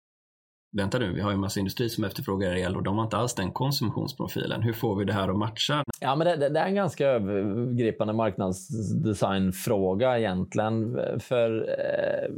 vänta 0.73 0.99
nu, 0.99 1.13
vi 1.13 1.21
har 1.21 1.31
ju 1.31 1.35
en 1.35 1.41
massa 1.41 1.61
industri 1.61 1.89
som 1.89 2.05
efterfrågar 2.05 2.57
el 2.57 2.77
och 2.77 2.83
de 2.83 2.97
har 2.97 3.05
inte 3.05 3.17
alls 3.17 3.35
den 3.35 3.53
konsumtionsprofilen. 3.53 4.63
Hur 4.63 4.73
får 4.73 4.97
vi 4.97 5.05
det 5.05 5.13
här 5.13 5.29
att 5.29 5.37
matcha? 5.37 5.85
Ja, 6.01 6.17
men 6.17 6.27
det, 6.27 6.49
det 6.49 6.61
är 6.61 6.67
en 6.67 6.75
ganska 6.75 7.07
övergripande 7.07 8.13
marknadsdesignfråga 8.13 10.19
egentligen. 10.19 11.01
För 11.21 11.69
eh, 11.69 12.29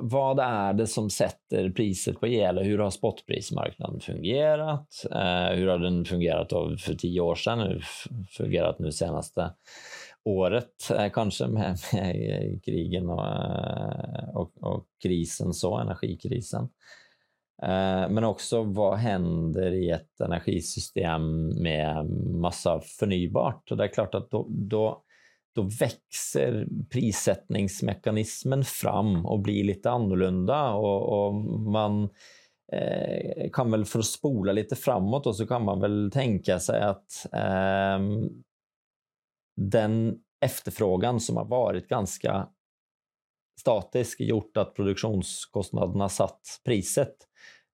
vad 0.00 0.40
är 0.40 0.72
det 0.72 0.86
som 0.86 1.10
sätter 1.10 1.70
priset 1.70 2.20
på 2.20 2.26
el? 2.26 2.58
Hur 2.58 2.78
har 2.78 2.90
spotprismarknaden 2.90 4.00
fungerat? 4.00 4.88
Eh, 5.10 5.56
hur 5.56 5.66
har 5.66 5.78
den 5.78 6.04
fungerat 6.04 6.48
för 6.80 6.94
tio 6.94 7.20
år 7.20 7.34
sedan? 7.34 7.60
Hur 7.60 7.84
fungerat 8.30 8.78
nu 8.78 8.92
senaste 8.92 9.50
året 10.24 10.90
eh, 10.90 11.10
kanske 11.12 11.46
med, 11.46 11.76
med 11.92 12.64
krigen 12.64 13.10
och, 13.10 13.26
eh, 13.26 14.28
och, 14.34 14.52
och 14.60 14.86
krisen, 15.02 15.52
så 15.52 15.78
energikrisen. 15.78 16.68
Eh, 17.62 18.08
men 18.08 18.24
också 18.24 18.62
vad 18.62 18.98
händer 18.98 19.72
i 19.72 19.90
ett 19.90 20.20
energisystem 20.20 21.48
med 21.62 22.06
massa 22.40 22.80
förnybart? 22.80 23.70
Och 23.70 23.76
det 23.76 23.84
är 23.84 23.88
klart 23.88 24.14
att 24.14 24.30
då, 24.30 24.46
då, 24.48 25.02
då 25.54 25.62
växer 25.62 26.66
prissättningsmekanismen 26.90 28.64
fram 28.64 29.26
och 29.26 29.40
blir 29.40 29.64
lite 29.64 29.90
annorlunda 29.90 30.72
och, 30.72 31.26
och 31.26 31.34
man 31.60 32.08
eh, 32.72 33.50
kan 33.52 33.70
väl 33.70 33.84
för 33.84 33.98
att 33.98 34.04
spola 34.04 34.52
lite 34.52 34.76
framåt 34.76 35.26
och 35.26 35.36
så 35.36 35.46
kan 35.46 35.64
man 35.64 35.80
väl 35.80 36.10
tänka 36.12 36.58
sig 36.58 36.80
att 36.80 37.26
eh, 37.32 37.98
den 39.56 40.18
efterfrågan 40.40 41.20
som 41.20 41.36
har 41.36 41.44
varit 41.44 41.88
ganska 41.88 42.48
statisk 43.60 44.20
gjort 44.20 44.56
att 44.56 44.74
produktionskostnaderna 44.74 46.08
satt 46.08 46.40
priset 46.64 47.16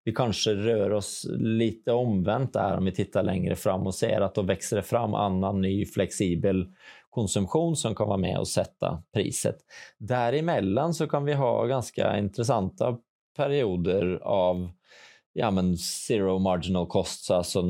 vi 0.05 0.13
kanske 0.13 0.55
rör 0.55 0.91
oss 0.91 1.27
lite 1.39 1.93
omvänt 1.93 2.53
där 2.53 2.77
om 2.77 2.85
vi 2.85 2.93
tittar 2.93 3.23
längre 3.23 3.57
fram 3.57 3.87
och 3.87 3.95
ser 3.95 4.21
att 4.21 4.35
då 4.35 4.43
växer 4.43 4.77
det 4.77 4.83
fram 4.83 5.15
annan 5.15 5.61
ny 5.61 5.87
flexibel 5.87 6.67
konsumtion 7.11 7.77
som 7.77 7.95
kan 7.95 8.09
vara 8.09 8.19
med 8.19 8.39
och 8.39 8.49
sätta 8.49 9.03
priset. 9.15 9.57
Däremellan 9.99 10.95
så 10.95 11.07
kan 11.07 11.25
vi 11.25 11.33
ha 11.33 11.65
ganska 11.67 12.19
intressanta 12.19 12.99
perioder 13.37 14.21
av 14.23 14.71
ja, 15.33 15.51
men 15.51 15.77
zero 15.77 16.39
marginal 16.39 16.87
costs, 16.87 17.31
alltså 17.31 17.63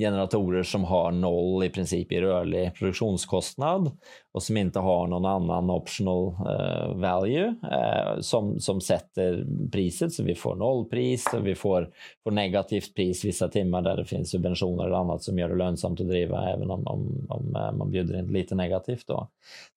generatorer 0.00 0.62
som 0.62 0.84
har 0.84 1.12
noll 1.12 1.64
i 1.64 1.68
princip 1.68 2.12
i 2.12 2.20
rörlig 2.20 2.74
produktionskostnad 2.74 3.90
och 4.32 4.42
som 4.42 4.56
inte 4.56 4.78
har 4.78 5.06
någon 5.06 5.24
annan 5.24 5.70
optional 5.70 6.26
uh, 6.28 7.00
value 7.00 7.46
uh, 7.46 8.20
som, 8.20 8.60
som 8.60 8.80
sätter 8.80 9.46
priset 9.72 10.12
så 10.12 10.22
vi 10.22 10.34
får 10.34 10.56
nollpris 10.56 11.26
och 11.34 11.46
vi 11.46 11.54
får, 11.54 11.90
får 12.24 12.30
negativt 12.30 12.94
pris 12.94 13.24
vissa 13.24 13.48
timmar 13.48 13.82
där 13.82 13.96
det 13.96 14.04
finns 14.04 14.30
subventioner 14.30 14.84
eller 14.84 14.96
annat 14.96 15.22
som 15.22 15.38
gör 15.38 15.48
det 15.48 15.56
lönsamt 15.56 16.00
att 16.00 16.08
driva 16.08 16.50
även 16.50 16.70
om, 16.70 16.86
om, 16.86 17.26
om 17.28 17.56
uh, 17.56 17.76
man 17.78 17.90
bjuder 17.90 18.18
in 18.18 18.26
lite 18.26 18.54
negativt. 18.54 19.06
Då. 19.06 19.28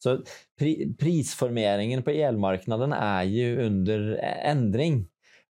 Så 0.03 0.17
pri, 0.59 0.95
prisformeringen 0.99 2.03
på 2.03 2.09
elmarknaden 2.09 2.93
är 2.93 3.23
ju 3.23 3.65
under 3.65 4.19
ändring 4.43 5.07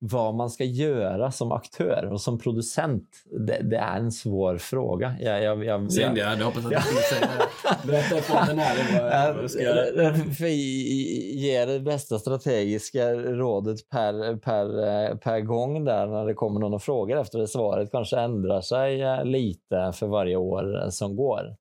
vad 0.05 0.35
man 0.35 0.49
ska 0.49 0.63
göra 0.63 1.31
som 1.31 1.51
aktör 1.51 2.09
och 2.11 2.21
som 2.21 2.39
producent, 2.39 3.09
det, 3.47 3.61
det 3.63 3.77
är 3.77 3.97
en 3.97 4.11
svår 4.11 4.57
fråga. 4.57 5.15
Jag, 5.21 5.43
jag, 5.43 5.65
jag, 5.65 5.91
Synd, 5.91 6.17
jag 6.17 6.25
hade 6.25 6.43
hoppats 6.43 6.65
att 6.65 6.71
du 6.71 6.79
skulle 6.79 7.01
säga 7.01 7.29
det. 7.37 7.87
Berätta 7.87 8.21
för 8.21 8.47
den 8.47 8.59
här 8.59 9.33
vad, 9.33 9.43
du 9.43 9.49
ska 9.49 9.61
göra. 9.61 10.13
För 10.13 10.47
ge 10.47 11.65
det 11.65 11.79
bästa 11.79 12.19
strategiska 12.19 13.13
rådet 13.13 13.89
per, 13.89 14.37
per, 14.37 15.15
per 15.15 15.39
gång 15.39 15.85
där 15.85 16.07
när 16.07 16.25
det 16.25 16.33
kommer 16.33 16.59
någon 16.59 16.73
och 16.73 16.83
frågar 16.83 17.17
efter 17.17 17.39
det 17.39 17.47
svaret 17.47 17.91
kanske 17.91 18.19
ändrar 18.19 18.61
sig 18.61 19.01
eh, 19.01 19.25
lite 19.25 19.91
för 19.93 20.07
varje 20.07 20.35
år 20.35 20.89
som 20.89 21.15
går. 21.15 21.55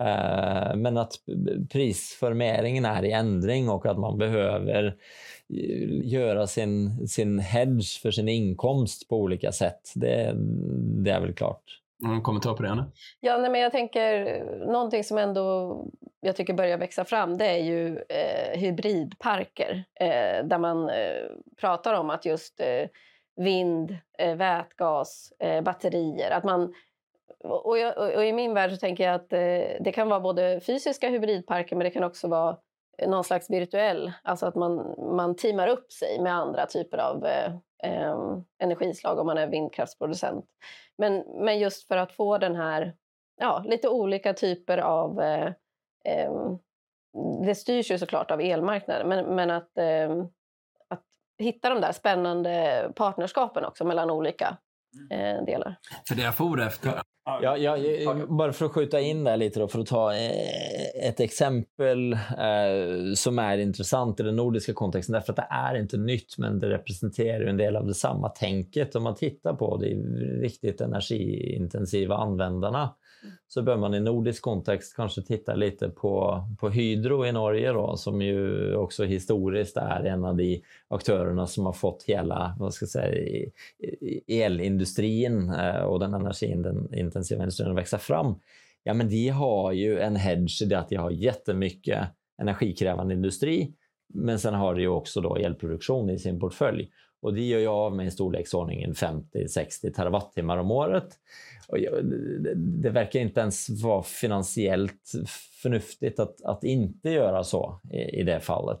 Eh, 0.00 0.76
men 0.76 0.96
att 0.96 1.12
prisformeringen 1.72 2.84
är 2.84 3.04
i 3.04 3.12
ändring 3.12 3.68
och 3.68 3.86
att 3.86 3.98
man 3.98 4.18
behöver 4.18 4.96
göra 6.04 6.46
sin, 6.46 7.08
sin 7.08 7.38
hedge 7.38 8.00
för 8.02 8.10
sin 8.10 8.28
inkomst 8.28 9.08
på 9.08 9.16
olika 9.16 9.52
sätt. 9.52 9.92
Det, 9.94 10.34
det 11.04 11.10
är 11.10 11.20
väl 11.20 11.34
klart. 11.34 11.62
Någon 12.02 12.22
kommentar 12.22 12.54
på 12.54 12.62
det, 12.62 12.70
Anna? 12.70 12.92
Ja, 13.20 13.38
nej, 13.38 13.50
men 13.50 13.60
jag 13.60 13.72
tänker 13.72 14.44
någonting 14.66 15.04
som 15.04 15.18
ändå 15.18 15.76
jag 16.20 16.36
tycker 16.36 16.54
börjar 16.54 16.78
växa 16.78 17.04
fram 17.04 17.38
det 17.38 17.46
är 17.46 17.64
ju 17.64 17.96
eh, 18.08 18.60
hybridparker 18.60 19.84
eh, 20.00 20.44
där 20.44 20.58
man 20.58 20.88
eh, 20.88 21.24
pratar 21.60 21.94
om 21.94 22.10
att 22.10 22.24
just 22.24 22.60
eh, 22.60 22.88
vind, 23.36 23.96
eh, 24.18 24.36
vätgas, 24.36 25.32
eh, 25.38 25.62
batterier, 25.62 26.30
att 26.30 26.44
man 26.44 26.74
och, 27.44 27.78
jag, 27.78 28.16
och, 28.16 28.24
i 28.24 28.32
min 28.32 28.54
värld 28.54 28.70
så 28.70 28.76
tänker 28.76 29.04
jag 29.04 29.14
att 29.14 29.30
det 29.80 29.92
kan 29.94 30.08
vara 30.08 30.20
både 30.20 30.60
fysiska 30.60 31.08
hybridparker 31.08 31.76
men 31.76 31.84
det 31.84 31.90
kan 31.90 32.04
också 32.04 32.28
vara 32.28 32.56
någon 33.06 33.24
slags 33.24 33.50
virtuell, 33.50 34.12
alltså 34.22 34.46
att 34.46 34.54
man, 34.54 34.94
man 35.16 35.36
teamar 35.36 35.68
upp 35.68 35.92
sig 35.92 36.20
med 36.20 36.34
andra 36.34 36.66
typer 36.66 36.98
av 36.98 37.26
eh, 37.26 37.52
ehm, 37.82 38.44
energislag 38.58 39.18
om 39.18 39.26
man 39.26 39.38
är 39.38 39.46
vindkraftsproducent. 39.46 40.44
Men, 40.98 41.24
men 41.44 41.58
just 41.58 41.88
för 41.88 41.96
att 41.96 42.12
få 42.12 42.38
den 42.38 42.56
här, 42.56 42.96
ja, 43.40 43.64
lite 43.66 43.88
olika 43.88 44.34
typer 44.34 44.78
av 44.78 45.20
eh, 45.20 45.52
eh, 46.04 46.32
det 47.46 47.54
styrs 47.54 47.90
ju 47.90 47.98
såklart 47.98 48.30
av 48.30 48.40
elmarknaden, 48.40 49.08
men, 49.08 49.34
men 49.34 49.50
att, 49.50 49.78
ehm, 49.78 50.20
att 50.88 51.04
hitta 51.38 51.70
de 51.70 51.80
där 51.80 51.92
spännande 51.92 52.92
partnerskapen 52.96 53.64
också 53.64 53.84
mellan 53.84 54.10
olika 54.10 54.56
eh, 55.10 55.44
delar. 55.46 55.76
För 56.08 56.14
det 56.14 56.22
jag 56.22 56.34
for 56.34 56.60
efter 56.60 57.02
Ja, 57.42 57.56
ja, 57.56 57.76
bara 58.28 58.52
för 58.52 58.66
att 58.66 58.72
skjuta 58.72 59.00
in 59.00 59.24
där 59.24 59.36
lite 59.36 59.60
då, 59.60 59.68
för 59.68 59.78
att 59.78 59.86
ta 59.86 60.14
eh, 60.14 61.08
ett 61.08 61.20
exempel 61.20 62.12
eh, 62.12 63.14
som 63.14 63.38
är 63.38 63.58
intressant 63.58 64.20
i 64.20 64.22
den 64.22 64.36
nordiska 64.36 64.74
kontexten, 64.74 65.12
därför 65.12 65.32
att 65.32 65.36
det 65.36 65.48
är 65.50 65.74
inte 65.74 65.96
nytt, 65.96 66.38
men 66.38 66.58
det 66.58 66.70
representerar 66.70 67.46
en 67.46 67.56
del 67.56 67.76
av 67.76 67.86
det 67.86 67.94
samma 67.94 68.28
tänket. 68.28 68.96
Om 68.96 69.02
man 69.02 69.14
tittar 69.14 69.54
på 69.54 69.76
de 69.76 69.94
riktigt 70.42 70.80
energiintensiva 70.80 72.16
användarna 72.16 72.94
så 73.48 73.62
bör 73.62 73.76
man 73.76 73.94
i 73.94 74.00
nordisk 74.00 74.42
kontext 74.42 74.96
kanske 74.96 75.22
titta 75.22 75.54
lite 75.54 75.88
på, 75.88 76.44
på 76.60 76.68
Hydro 76.68 77.26
i 77.26 77.32
Norge 77.32 77.72
då, 77.72 77.96
som 77.96 78.22
ju 78.22 78.74
också 78.74 79.04
historiskt 79.04 79.76
är 79.76 80.04
en 80.04 80.24
av 80.24 80.36
de 80.36 80.62
aktörerna 80.88 81.46
som 81.46 81.66
har 81.66 81.72
fått 81.72 82.04
hela 82.06 82.56
vad 82.58 82.74
ska 82.74 82.82
jag 82.82 82.90
säga, 82.90 83.50
elindustrin 84.26 85.50
eh, 85.50 85.80
och 85.80 86.00
den 86.00 86.14
energiintensiva 86.14 87.42
industrin 87.42 87.70
att 87.70 87.76
växa 87.76 87.98
fram. 87.98 88.34
Ja, 88.82 88.94
men 88.94 89.08
de 89.08 89.28
har 89.28 89.72
ju 89.72 90.00
en 90.00 90.16
hedge 90.16 90.62
i 90.62 90.64
det 90.64 90.78
att 90.78 90.88
de 90.88 90.96
har 90.96 91.10
jättemycket 91.10 92.08
energikrävande 92.40 93.14
industri, 93.14 93.72
men 94.14 94.38
sen 94.38 94.54
har 94.54 94.74
de 94.74 94.80
ju 94.80 94.88
också 94.88 95.20
då 95.20 95.36
elproduktion 95.36 96.10
i 96.10 96.18
sin 96.18 96.40
portfölj. 96.40 96.90
Och 97.22 97.34
det 97.34 97.40
gör 97.40 97.58
jag 97.60 97.74
av 97.74 97.96
med 97.96 98.06
i 98.06 98.10
storleksordningen 98.10 98.92
50-60 98.92 99.92
terawattimmar 99.96 100.58
om 100.58 100.70
året. 100.70 101.08
Och 101.68 101.78
det 102.56 102.90
verkar 102.90 103.20
inte 103.20 103.40
ens 103.40 103.82
vara 103.82 104.02
finansiellt 104.02 105.12
förnuftigt 105.62 106.20
att, 106.20 106.42
att 106.44 106.64
inte 106.64 107.10
göra 107.10 107.44
så 107.44 107.80
i, 107.92 108.20
i 108.20 108.22
det 108.22 108.40
fallet. 108.40 108.80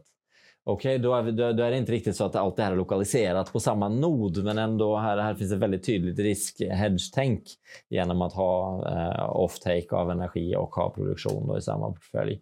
Okej, 0.64 0.94
okay, 0.94 1.02
då, 1.02 1.14
är 1.14 1.22
då, 1.22 1.52
då, 1.52 1.62
är 1.62 1.70
det 1.70 1.76
inte 1.76 1.92
riktigt 1.92 2.16
så 2.16 2.24
att 2.24 2.36
allt 2.36 2.56
det 2.56 2.62
här 2.62 2.72
är 2.72 2.76
lokaliserat 2.76 3.52
på 3.52 3.60
samma 3.60 3.88
nod, 3.88 4.44
men 4.44 4.58
ändå 4.58 4.96
här, 4.96 5.18
här 5.18 5.34
finns 5.34 5.52
ett 5.52 5.58
väldigt 5.58 5.86
tydligt 5.86 6.18
risk-hedge-tänk 6.18 7.42
genom 7.88 8.22
att 8.22 8.32
ha 8.32 8.86
eh, 8.88 9.36
off-take 9.36 9.96
av 9.96 10.10
energi 10.10 10.56
och 10.56 10.74
ha 10.74 10.90
produktion 10.90 11.58
i 11.58 11.60
samma 11.60 11.92
portfölj. 11.92 12.40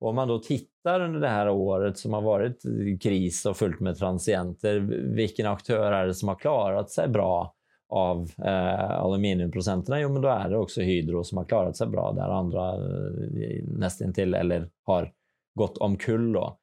Och 0.00 0.08
om 0.08 0.14
man 0.14 0.28
då 0.28 0.38
tittar 0.38 1.00
under 1.00 1.20
det 1.20 1.28
här 1.28 1.48
året 1.48 1.98
som 1.98 2.12
har 2.12 2.22
varit 2.22 2.62
kris 3.02 3.46
och 3.46 3.56
fullt 3.56 3.80
med 3.80 3.96
transienter, 3.96 4.80
vilken 5.14 5.46
aktör 5.46 5.92
är 5.92 6.06
det 6.06 6.14
som 6.14 6.28
har 6.28 6.36
klarat 6.36 6.90
sig 6.90 7.08
bra 7.08 7.54
av 7.88 8.30
eh, 8.44 8.90
aluminiumprocenterna? 8.90 10.00
Jo, 10.00 10.12
men 10.12 10.22
då 10.22 10.28
är 10.28 10.50
det 10.50 10.56
också 10.56 10.80
Hydro 10.80 11.24
som 11.24 11.38
har 11.38 11.44
klarat 11.44 11.76
sig 11.76 11.86
bra 11.86 12.12
där 12.12 12.28
andra 12.28 12.68
eh, 12.74 13.64
nästintill 13.64 14.34
eller 14.34 14.68
har 14.84 15.12
gått 15.54 15.78
omkull. 15.78 16.32
Då. 16.32 16.58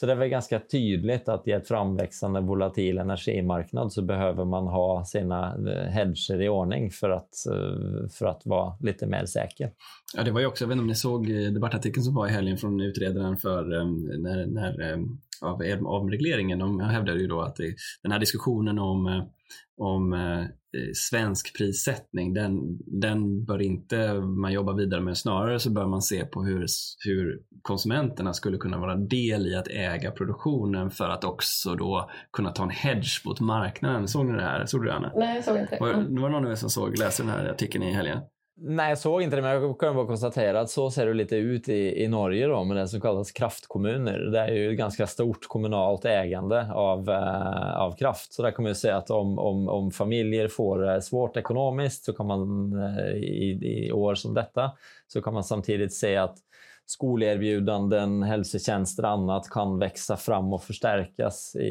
Så 0.00 0.06
det 0.06 0.12
är 0.12 0.16
väl 0.16 0.28
ganska 0.28 0.60
tydligt 0.60 1.28
att 1.28 1.48
i 1.48 1.52
ett 1.52 1.68
framväxande 1.68 2.40
volatil 2.40 2.98
energimarknad 2.98 3.92
så 3.92 4.02
behöver 4.02 4.44
man 4.44 4.66
ha 4.66 5.04
sina 5.04 5.46
eh, 5.46 5.90
hedger 5.90 6.42
i 6.42 6.48
ordning 6.48 6.90
för 6.90 7.10
att, 7.10 7.46
eh, 7.50 8.08
för 8.10 8.26
att 8.26 8.42
vara 8.44 8.74
lite 8.80 9.06
mer 9.06 9.24
säker. 9.26 9.70
Ja, 10.16 10.22
det 10.22 10.30
var 10.30 10.40
ju 10.40 10.46
också, 10.46 10.64
jag 10.64 10.68
vet 10.68 10.72
inte 10.72 10.82
om 10.82 10.88
ni 10.88 10.94
såg 10.94 11.30
eh, 11.30 11.52
debattartikeln 11.52 12.04
som 12.04 12.14
var 12.14 12.26
i 12.26 12.30
helgen 12.30 12.56
från 12.56 12.80
utredaren 12.80 13.36
för 13.36 13.64
när, 14.18 14.46
när 14.46 14.98
av 15.40 15.62
omregleringen. 15.86 16.58
De 16.58 16.80
hävdade 16.80 17.20
ju 17.20 17.26
då 17.26 17.40
att 17.40 17.56
det, 17.56 17.74
den 18.02 18.12
här 18.12 18.18
diskussionen 18.18 18.78
om, 18.78 19.26
om 19.76 20.14
Eh, 20.76 20.92
svensk 20.94 21.58
prissättning, 21.58 22.34
den, 22.34 22.78
den 22.86 23.44
bör 23.44 23.62
inte 23.62 24.14
man 24.14 24.52
jobba 24.52 24.72
vidare 24.72 25.00
med. 25.00 25.18
Snarare 25.18 25.58
så 25.58 25.70
bör 25.70 25.86
man 25.86 26.02
se 26.02 26.24
på 26.24 26.44
hur, 26.44 26.66
hur 27.04 27.40
konsumenterna 27.62 28.32
skulle 28.32 28.58
kunna 28.58 28.78
vara 28.78 28.96
del 28.96 29.46
i 29.46 29.54
att 29.54 29.68
äga 29.68 30.10
produktionen 30.10 30.90
för 30.90 31.08
att 31.08 31.24
också 31.24 31.74
då 31.74 32.10
kunna 32.32 32.50
ta 32.50 32.62
en 32.62 32.70
hedge 32.70 33.22
mot 33.24 33.40
marknaden. 33.40 34.08
Såg 34.08 34.26
ni 34.26 34.32
det 34.32 34.42
här? 34.42 34.66
Såg 34.66 34.82
du 34.82 34.86
det 34.86 34.94
Anna? 34.94 35.12
Nej, 35.16 35.34
jag 35.34 35.44
såg 35.44 35.58
inte. 35.58 35.76
Var, 35.80 35.88
mm. 35.88 36.20
var 36.20 36.28
det 36.28 36.34
någon 36.34 36.44
av 36.44 36.50
er 36.50 36.54
som 36.54 36.70
såg, 36.70 36.98
läste 36.98 37.22
den 37.22 37.30
här 37.30 37.48
artikeln 37.48 37.84
i 37.84 37.92
helgen? 37.92 38.18
Nej, 38.58 38.88
jag 38.88 38.98
såg 38.98 39.22
inte 39.22 39.36
det, 39.36 39.42
men 39.42 39.50
jag 39.50 39.80
kan 39.80 39.94
bara 39.94 40.06
konstatera 40.06 40.60
att 40.60 40.70
så 40.70 40.90
ser 40.90 41.06
det 41.06 41.14
lite 41.14 41.36
ut 41.36 41.68
i, 41.68 42.02
i 42.02 42.08
Norge 42.08 42.46
då, 42.46 42.64
med 42.64 42.76
det 42.76 42.88
som 42.88 43.00
kallas 43.00 43.32
kraftkommuner. 43.32 44.18
Det 44.18 44.38
är 44.38 44.52
ju 44.52 44.70
ett 44.70 44.78
ganska 44.78 45.06
stort 45.06 45.46
kommunalt 45.48 46.04
ägande 46.04 46.72
av, 46.72 47.10
eh, 47.10 47.76
av 47.76 47.96
kraft. 47.96 48.32
Så 48.32 48.42
där 48.42 48.50
kan 48.50 48.62
man 48.62 48.70
ju 48.70 48.74
säga 48.74 48.96
att 48.96 49.10
om, 49.10 49.38
om, 49.38 49.68
om 49.68 49.90
familjer 49.90 50.48
får 50.48 50.78
det 50.78 51.02
svårt 51.02 51.36
ekonomiskt 51.36 52.04
så 52.04 52.12
kan 52.12 52.26
man 52.26 52.72
eh, 52.82 53.14
i, 53.14 53.86
i 53.86 53.92
år 53.92 54.14
som 54.14 54.34
detta 54.34 54.72
så 55.06 55.22
kan 55.22 55.34
man 55.34 55.44
samtidigt 55.44 55.94
se 55.94 56.16
att 56.16 56.36
skolerbjudanden, 56.86 58.22
hälsotjänster 58.22 59.02
och 59.02 59.10
annat 59.10 59.50
kan 59.50 59.78
växa 59.78 60.16
fram 60.16 60.52
och 60.52 60.62
förstärkas 60.62 61.56
i, 61.56 61.68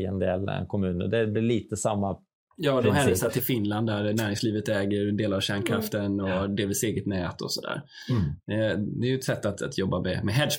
i 0.00 0.04
en 0.04 0.18
del 0.18 0.48
eh, 0.48 0.66
kommuner. 0.66 1.08
Det 1.08 1.26
blir 1.26 1.42
lite 1.42 1.76
samma 1.76 2.16
Ja, 2.56 2.80
de 2.80 2.94
hänvisar 2.94 3.30
till 3.30 3.42
Finland 3.42 3.86
där 3.86 4.12
näringslivet 4.12 4.68
äger 4.68 5.12
delar 5.12 5.36
av 5.36 5.40
kärnkraften 5.40 6.20
mm. 6.20 6.32
och 6.32 6.50
delvis 6.50 6.82
eget 6.82 7.06
nät 7.06 7.40
och 7.40 7.52
sådär. 7.52 7.82
Mm. 8.10 8.22
Eh, 8.24 8.78
det 8.78 9.06
är 9.06 9.10
ju 9.10 9.18
ett 9.18 9.24
sätt 9.24 9.46
att, 9.46 9.62
att 9.62 9.78
jobba 9.78 10.00
med, 10.00 10.24
med 10.24 10.34
hedge. 10.34 10.54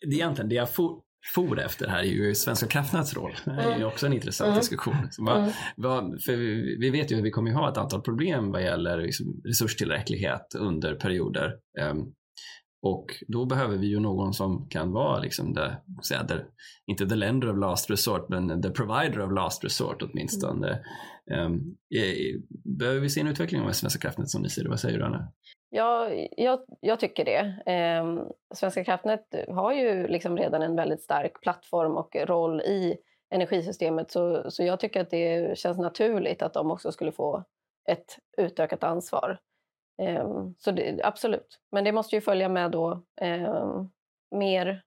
Det, 0.00 0.14
egentligen, 0.14 0.48
det 0.48 0.54
jag 0.54 0.70
for, 0.70 1.00
for 1.34 1.60
efter 1.60 1.88
här 1.88 1.98
är 1.98 2.02
ju 2.02 2.34
Svenska 2.34 2.66
kraftnäts 2.66 3.14
roll. 3.14 3.32
Det 3.44 3.50
är 3.50 3.68
ju 3.68 3.74
mm. 3.74 3.88
också 3.88 4.06
en 4.06 4.12
intressant 4.12 4.48
mm. 4.48 4.58
diskussion. 4.58 5.08
Så 5.10 5.24
vad, 5.24 5.38
mm. 5.38 5.50
vad, 5.76 6.22
för 6.22 6.36
vi, 6.36 6.76
vi 6.80 6.90
vet 6.90 7.12
ju 7.12 7.16
att 7.16 7.24
vi 7.24 7.30
kommer 7.30 7.52
ha 7.52 7.70
ett 7.72 7.78
antal 7.78 8.02
problem 8.02 8.52
vad 8.52 8.62
gäller 8.62 8.98
liksom 8.98 9.42
resurstillräcklighet 9.44 10.54
under 10.58 10.94
perioder. 10.94 11.52
Um, 11.90 12.12
och 12.82 13.06
då 13.28 13.46
behöver 13.46 13.76
vi 13.76 13.86
ju 13.86 14.00
någon 14.00 14.34
som 14.34 14.68
kan 14.68 14.92
vara, 14.92 15.20
liksom 15.20 15.54
the, 15.54 15.70
säga, 16.08 16.24
the, 16.24 16.34
inte 16.86 17.06
the 17.06 17.14
lender 17.14 17.50
of 17.50 17.58
last 17.58 17.90
resort, 17.90 18.28
men 18.28 18.62
the 18.62 18.70
provider 18.70 19.20
of 19.20 19.32
last 19.32 19.64
resort 19.64 20.02
åtminstone. 20.02 20.68
Mm. 20.68 20.80
Ehm, 21.30 21.76
behöver 22.64 23.00
vi 23.00 23.10
se 23.10 23.20
en 23.20 23.26
utveckling 23.28 23.62
av 23.62 23.72
Svenska 23.72 24.00
kraftnät 24.00 24.28
som 24.28 24.42
ni 24.42 24.48
ser 24.48 24.62
det? 24.62 24.68
Vad 24.68 24.80
säger 24.80 24.98
du 24.98 25.04
Anna? 25.04 25.32
Ja, 25.70 26.10
jag, 26.36 26.60
jag 26.80 27.00
tycker 27.00 27.24
det. 27.24 27.72
Eh, 27.72 28.26
Svenska 28.54 28.84
kraftnät 28.84 29.34
har 29.48 29.72
ju 29.72 30.08
liksom 30.08 30.36
redan 30.36 30.62
en 30.62 30.76
väldigt 30.76 31.02
stark 31.02 31.40
plattform 31.42 31.96
och 31.96 32.16
roll 32.16 32.60
i 32.60 32.96
energisystemet 33.30 34.10
så, 34.10 34.50
så 34.50 34.64
jag 34.64 34.80
tycker 34.80 35.00
att 35.00 35.10
det 35.10 35.58
känns 35.58 35.78
naturligt 35.78 36.42
att 36.42 36.54
de 36.54 36.70
också 36.70 36.92
skulle 36.92 37.12
få 37.12 37.44
ett 37.88 38.18
utökat 38.36 38.84
ansvar. 38.84 39.38
Ehm, 40.02 40.54
så 40.58 40.70
det, 40.70 41.00
absolut. 41.04 41.60
Men 41.72 41.84
det 41.84 41.92
måste 41.92 42.16
ju 42.16 42.20
följa 42.20 42.48
med 42.48 42.70
då 42.70 43.02
ehm, 43.20 43.90
mer 44.30 44.82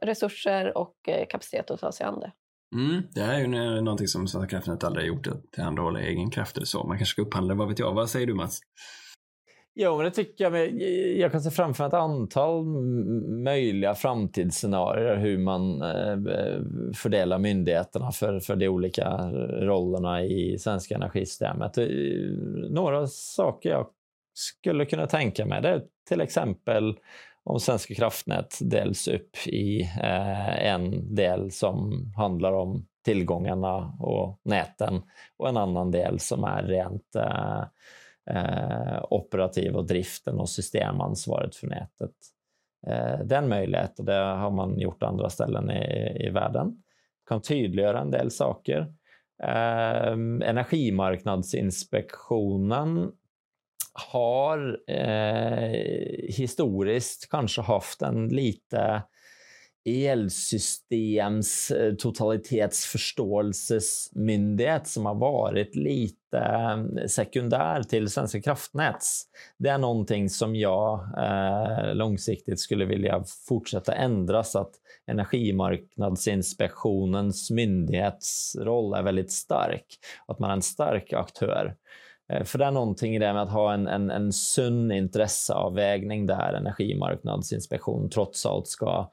resurser 0.00 0.78
och 0.78 1.08
eh, 1.08 1.26
kapacitet 1.26 1.70
att 1.70 1.80
ta 1.80 1.92
sig 1.92 2.06
an 2.06 2.20
det. 2.20 2.32
Mm, 2.72 3.02
det 3.14 3.20
här 3.20 3.34
är 3.34 3.40
ju 3.40 3.80
någonting 3.80 4.08
som 4.08 4.28
Svenska 4.28 4.50
kraftnät 4.50 4.84
aldrig 4.84 5.04
har 5.04 5.08
gjort, 5.16 5.26
att 5.26 5.52
tillhandahålla 5.52 6.00
egen 6.00 6.30
kraft 6.30 6.56
eller 6.56 6.66
så. 6.66 6.84
Man 6.84 6.98
kanske 6.98 7.12
ska 7.12 7.22
upphandla, 7.22 7.54
vad 7.54 7.68
vet 7.68 7.78
jag. 7.78 7.92
Vad 7.92 8.10
säger 8.10 8.26
du 8.26 8.34
Mats? 8.34 8.60
Jo, 9.74 9.96
men 9.96 10.04
det 10.04 10.10
tycker 10.10 10.50
jag. 10.50 10.80
Jag 11.18 11.32
kan 11.32 11.40
se 11.40 11.50
framför 11.50 11.84
mig 11.84 11.88
ett 11.88 11.94
antal 11.94 12.64
möjliga 13.44 13.94
framtidsscenarier 13.94 15.16
hur 15.16 15.38
man 15.38 15.82
eh, 15.82 16.62
fördelar 16.94 17.38
myndigheterna 17.38 18.12
för, 18.12 18.40
för 18.40 18.56
de 18.56 18.68
olika 18.68 19.30
rollerna 19.60 20.22
i 20.22 20.58
svenska 20.58 20.94
energisystemet. 20.94 21.78
Eh, 21.78 21.86
några 22.70 23.06
saker 23.06 23.70
jag 23.70 23.86
skulle 24.34 24.84
kunna 24.84 25.06
tänka 25.06 25.46
mig 25.46 25.62
det 25.62 25.68
är 25.68 25.82
till 26.08 26.20
exempel 26.20 26.98
om 27.44 27.60
Svenska 27.60 27.94
kraftnät 27.94 28.58
delas 28.60 29.08
upp 29.08 29.46
i 29.46 29.82
eh, 29.82 30.66
en 30.66 31.14
del 31.14 31.50
som 31.50 32.06
handlar 32.16 32.52
om 32.52 32.86
tillgångarna 33.04 33.96
och 34.00 34.40
näten 34.44 35.02
och 35.36 35.48
en 35.48 35.56
annan 35.56 35.90
del 35.90 36.20
som 36.20 36.44
är 36.44 36.62
rent 36.62 37.16
eh, 37.16 37.62
eh 38.26 39.04
operativ 39.10 39.76
och 39.76 39.86
driften 39.86 40.40
och 40.40 40.48
systemansvaret 40.48 41.56
för 41.56 41.66
nätet. 41.66 42.14
Eh, 42.86 43.18
den 43.24 43.48
möjligheten, 43.48 44.04
det 44.04 44.14
har 44.14 44.50
man 44.50 44.78
gjort 44.78 45.02
andra 45.02 45.30
ställen 45.30 45.70
i, 45.70 46.16
i 46.26 46.30
världen. 46.30 46.82
Kan 47.28 47.42
tydliggöra 47.42 48.00
en 48.00 48.10
del 48.10 48.30
saker. 48.30 48.94
Eh, 49.42 50.12
Energimarknadsinspektionen 50.48 53.12
har 53.92 54.78
eh, 54.86 55.72
historiskt 56.28 57.28
kanske 57.30 57.62
haft 57.62 58.02
en 58.02 58.28
lite 58.28 59.02
elsystems 59.84 61.70
eh, 61.70 61.94
totalitetsförståelsesmyndighet 61.94 64.86
som 64.86 65.06
har 65.06 65.14
varit 65.14 65.76
lite 65.76 66.38
eh, 66.38 66.84
sekundär 67.06 67.82
till 67.82 68.08
Svenska 68.08 68.42
kraftnäts. 68.42 69.24
Det 69.58 69.68
är 69.68 69.78
någonting 69.78 70.30
som 70.30 70.56
jag 70.56 71.00
eh, 71.18 71.94
långsiktigt 71.94 72.60
skulle 72.60 72.84
vilja 72.84 73.24
fortsätta 73.48 73.94
ändra 73.94 74.44
så 74.44 74.58
att 74.58 74.72
Energimarknadsinspektionens 75.06 77.50
myndighetsroll 77.50 78.94
är 78.94 79.02
väldigt 79.02 79.32
stark. 79.32 79.86
Att 80.26 80.38
man 80.38 80.50
är 80.50 80.54
en 80.54 80.62
stark 80.62 81.12
aktör. 81.12 81.76
Eh, 82.32 82.44
för 82.44 82.58
det 82.58 82.64
är 82.64 82.70
någonting 82.70 83.16
i 83.16 83.18
det 83.18 83.32
med 83.32 83.42
att 83.42 83.52
ha 83.52 83.74
en, 83.74 83.86
en, 83.86 84.10
en 84.10 84.32
sund 84.32 84.92
intresseavvägning 84.92 86.26
där 86.26 86.52
Energimarknadsinspektion 86.52 88.10
trots 88.10 88.46
allt 88.46 88.66
ska 88.66 89.10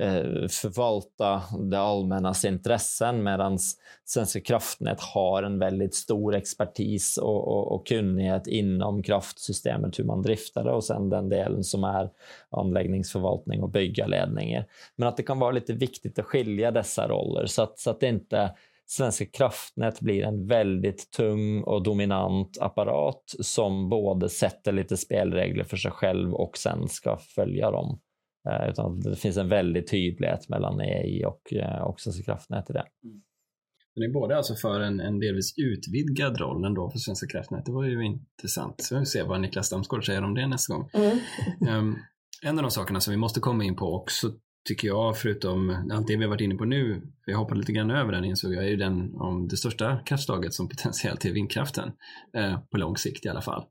eh, 0.00 0.48
förvalta 0.48 1.42
det 1.70 1.78
allmännas 1.78 2.44
intressen 2.44 3.22
medan 3.22 3.58
Svenska 4.04 4.40
kraftnät 4.40 5.00
har 5.00 5.42
en 5.42 5.58
väldigt 5.58 5.94
stor 5.94 6.34
expertis 6.34 7.18
och, 7.18 7.48
och, 7.48 7.72
och 7.72 7.86
kunnighet 7.86 8.46
inom 8.46 9.02
kraftsystemet, 9.02 9.98
hur 9.98 10.04
man 10.04 10.22
driftar 10.22 10.64
det 10.64 10.72
och 10.72 10.84
sen 10.84 11.10
den 11.10 11.28
delen 11.28 11.64
som 11.64 11.84
är 11.84 12.10
anläggningsförvaltning 12.50 13.62
och 13.62 13.70
bygga 13.70 14.06
ledningar. 14.06 14.66
Men 14.96 15.08
att 15.08 15.16
det 15.16 15.22
kan 15.22 15.38
vara 15.38 15.50
lite 15.50 15.72
viktigt 15.72 16.18
att 16.18 16.24
skilja 16.24 16.70
dessa 16.70 17.08
roller 17.08 17.46
så 17.46 17.62
att, 17.62 17.78
så 17.78 17.90
att 17.90 18.00
det 18.00 18.08
inte 18.08 18.50
Svenska 18.88 19.26
kraftnät 19.26 20.00
blir 20.00 20.24
en 20.24 20.46
väldigt 20.46 21.10
tung 21.10 21.62
och 21.62 21.82
dominant 21.82 22.58
apparat 22.60 23.22
som 23.40 23.88
både 23.88 24.28
sätter 24.28 24.72
lite 24.72 24.96
spelregler 24.96 25.64
för 25.64 25.76
sig 25.76 25.90
själv 25.90 26.34
och 26.34 26.58
sen 26.58 26.88
ska 26.88 27.16
följa 27.16 27.70
dem. 27.70 28.00
Eh, 28.48 28.68
utan 28.70 29.00
det 29.00 29.16
finns 29.16 29.36
en 29.36 29.48
väldig 29.48 29.90
tydlighet 29.90 30.48
mellan 30.48 30.80
EI 30.80 31.24
och, 31.24 31.52
eh, 31.52 31.82
och 31.82 32.00
Svenska 32.00 32.24
kraftnät 32.24 32.70
i 32.70 32.72
det. 32.72 32.84
Mm. 33.04 33.22
Den 33.94 34.04
är 34.04 34.12
både 34.12 34.36
alltså 34.36 34.54
för 34.54 34.80
en, 34.80 35.00
en 35.00 35.18
delvis 35.18 35.54
utvidgad 35.58 36.40
roll 36.40 36.64
ändå 36.64 36.90
för 36.90 36.98
Svenska 36.98 37.26
kraftnät. 37.26 37.66
Det 37.66 37.72
var 37.72 37.84
ju 37.84 38.06
intressant. 38.06 38.80
Så 38.80 38.94
vi 38.94 39.00
får 39.00 39.04
se 39.04 39.22
vad 39.22 39.40
Niklas 39.40 39.70
Damsgaard 39.70 40.06
säger 40.06 40.24
om 40.24 40.34
det 40.34 40.46
nästa 40.46 40.74
gång. 40.74 40.88
Mm. 40.92 41.18
Um, 41.68 41.98
en 42.42 42.58
av 42.58 42.62
de 42.62 42.70
sakerna 42.70 43.00
som 43.00 43.10
vi 43.10 43.16
måste 43.16 43.40
komma 43.40 43.64
in 43.64 43.76
på 43.76 43.94
också 43.94 44.32
tycker 44.66 44.88
jag, 44.88 45.18
förutom 45.18 45.70
allt 45.92 46.06
det 46.06 46.16
vi 46.16 46.22
har 46.22 46.30
varit 46.30 46.40
inne 46.40 46.54
på 46.54 46.64
nu, 46.64 47.00
för 47.24 47.32
jag 47.32 47.38
hoppade 47.38 47.60
lite 47.60 47.72
grann 47.72 47.90
över 47.90 48.12
den 48.12 48.24
insåg 48.24 48.54
jag, 48.54 48.64
är 48.64 48.68
ju 48.68 48.76
den 48.76 49.14
om 49.14 49.48
det 49.48 49.56
största 49.56 49.98
kraftslaget 50.06 50.54
som 50.54 50.68
potentiellt 50.68 51.24
är 51.24 51.32
vindkraften. 51.32 51.92
Eh, 52.36 52.58
på 52.60 52.76
lång 52.78 52.96
sikt 52.96 53.26
i 53.26 53.28
alla 53.28 53.42
fall. 53.42 53.64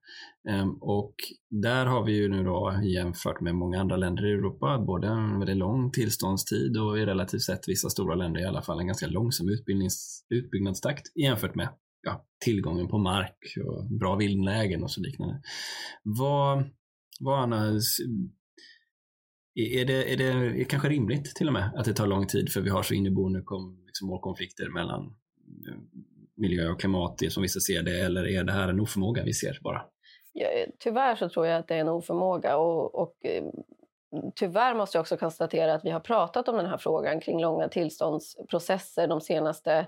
Eh, 0.50 0.68
och 0.82 1.16
där 1.50 1.86
har 1.86 2.04
vi 2.04 2.16
ju 2.16 2.30
nu 2.30 2.44
då 2.44 2.80
jämfört 2.84 3.42
med 3.42 3.56
många 3.56 3.82
andra 3.82 3.98
länder 3.98 4.26
i 4.26 4.32
Europa, 4.32 4.80
både 4.88 5.08
en 5.08 5.40
väldigt 5.40 5.58
lång 5.58 5.92
tillståndstid 5.92 6.78
och 6.78 7.00
i 7.00 7.06
relativt 7.06 7.42
sett 7.42 7.68
vissa 7.68 7.90
stora 7.90 8.16
länder 8.16 8.42
i 8.42 8.46
alla 8.46 8.62
fall 8.62 8.80
en 8.80 8.88
ganska 8.88 9.08
långsam 9.08 9.48
utbyggnadstakt 10.30 11.06
jämfört 11.16 11.56
med 11.56 11.70
ja, 12.02 12.26
tillgången 12.46 12.88
på 12.88 12.98
mark 12.98 13.38
och 13.66 13.86
bra 14.00 14.16
vindlägen 14.16 14.84
och 14.84 14.92
så 14.92 15.02
liknande. 15.02 15.42
Vad, 16.04 16.64
vad 17.20 17.44
Anna, 17.44 17.80
är 19.56 19.86
det, 19.86 20.14
är 20.14 20.18
det 20.18 20.66
kanske 20.66 20.90
rimligt 20.90 21.36
till 21.36 21.48
och 21.48 21.54
med 21.54 21.72
att 21.76 21.86
det 21.86 21.94
tar 21.94 22.08
lång 22.08 22.28
tid 22.28 22.52
för 22.52 22.62
vi 22.62 22.70
har 22.70 22.84
så 22.84 22.94
inneboende 22.94 23.42
kom, 23.42 23.84
liksom, 23.86 24.08
målkonflikter 24.08 24.70
mellan 24.70 25.02
eh, 25.68 25.76
miljö 26.38 26.70
och 26.70 26.80
klimat, 26.80 27.18
det 27.18 27.30
som 27.30 27.44
vissa 27.44 27.60
ser 27.60 27.84
det, 27.84 28.00
eller 28.00 28.28
är 28.28 28.44
det 28.44 28.52
här 28.52 28.70
en 28.70 28.80
oförmåga 28.80 29.24
vi 29.24 29.34
ser 29.34 29.60
bara? 29.64 29.86
Ja, 30.34 30.48
tyvärr 30.80 31.16
så 31.16 31.30
tror 31.30 31.48
jag 31.48 31.60
att 31.60 31.68
det 31.68 31.76
är 31.76 31.80
en 31.80 31.90
oförmåga 31.90 32.58
och, 32.58 32.96
och 32.96 33.26
eh, 33.26 33.44
tyvärr 34.36 34.76
måste 34.76 34.98
jag 34.98 35.02
också 35.02 35.18
konstatera 35.18 35.74
att 35.74 35.86
vi 35.86 35.90
har 35.90 36.00
pratat 36.00 36.48
om 36.48 36.58
den 36.58 36.66
här 36.66 36.78
frågan 36.78 37.20
kring 37.20 37.42
långa 37.42 37.70
tillståndsprocesser 37.70 39.08
de 39.08 39.22
senaste 39.22 39.88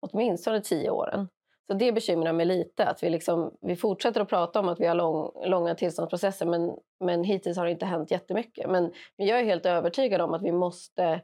åtminstone 0.00 0.60
tio 0.60 0.90
åren. 0.90 1.28
Så 1.66 1.74
det 1.74 1.92
bekymrar 1.92 2.32
mig 2.32 2.46
lite 2.46 2.86
att 2.86 3.02
vi, 3.02 3.10
liksom, 3.10 3.56
vi 3.60 3.76
fortsätter 3.76 4.20
att 4.20 4.28
prata 4.28 4.60
om 4.60 4.68
att 4.68 4.80
vi 4.80 4.86
har 4.86 4.94
lång, 4.94 5.32
långa 5.44 5.74
tillståndsprocesser 5.74 6.46
men, 6.46 6.76
men 7.00 7.24
hittills 7.24 7.56
har 7.56 7.64
det 7.64 7.70
inte 7.70 7.86
hänt 7.86 8.10
jättemycket. 8.10 8.70
Men, 8.70 8.92
men 9.18 9.26
jag 9.26 9.40
är 9.40 9.44
helt 9.44 9.66
övertygad 9.66 10.20
om 10.20 10.34
att 10.34 10.42
vi 10.42 10.52
måste 10.52 11.20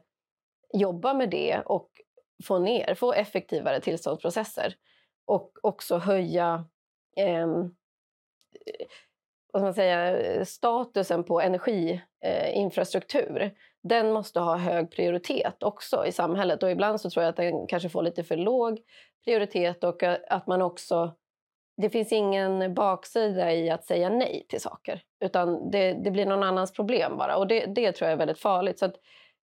jobba 0.73 1.13
med 1.13 1.29
det 1.29 1.61
och 1.65 1.89
få 2.43 2.59
ner, 2.59 2.95
få 2.95 3.13
effektivare 3.13 3.79
tillståndsprocesser 3.79 4.75
och 5.25 5.51
också 5.61 5.97
höja 5.97 6.65
ehm, 7.17 7.61
eh, 7.61 7.67
vad 9.51 9.61
ska 9.61 9.65
man 9.65 9.73
säga, 9.73 10.45
statusen 10.45 11.23
på 11.23 11.41
energiinfrastruktur. 11.41 13.41
Eh, 13.41 13.51
den 13.83 14.13
måste 14.13 14.39
ha 14.39 14.57
hög 14.57 14.91
prioritet 14.91 15.63
också 15.63 16.05
i 16.05 16.11
samhället 16.11 16.63
och 16.63 16.71
ibland 16.71 17.01
så 17.01 17.09
tror 17.09 17.23
jag 17.23 17.29
att 17.29 17.35
den 17.35 17.67
kanske 17.67 17.89
får 17.89 18.03
lite 18.03 18.23
för 18.23 18.37
låg 18.37 18.79
prioritet 19.25 19.83
och 19.83 20.03
eh, 20.03 20.17
att 20.29 20.47
man 20.47 20.61
också... 20.61 21.15
Det 21.81 21.89
finns 21.89 22.11
ingen 22.11 22.73
baksida 22.73 23.53
i 23.53 23.69
att 23.69 23.85
säga 23.85 24.09
nej 24.09 24.45
till 24.49 24.61
saker 24.61 25.01
utan 25.25 25.71
det, 25.71 25.93
det 25.93 26.11
blir 26.11 26.25
någon 26.25 26.43
annans 26.43 26.73
problem 26.73 27.17
bara 27.17 27.37
och 27.37 27.47
det, 27.47 27.65
det 27.65 27.91
tror 27.91 28.05
jag 28.05 28.13
är 28.13 28.17
väldigt 28.17 28.39
farligt. 28.39 28.79
Så 28.79 28.85
att, 28.85 28.95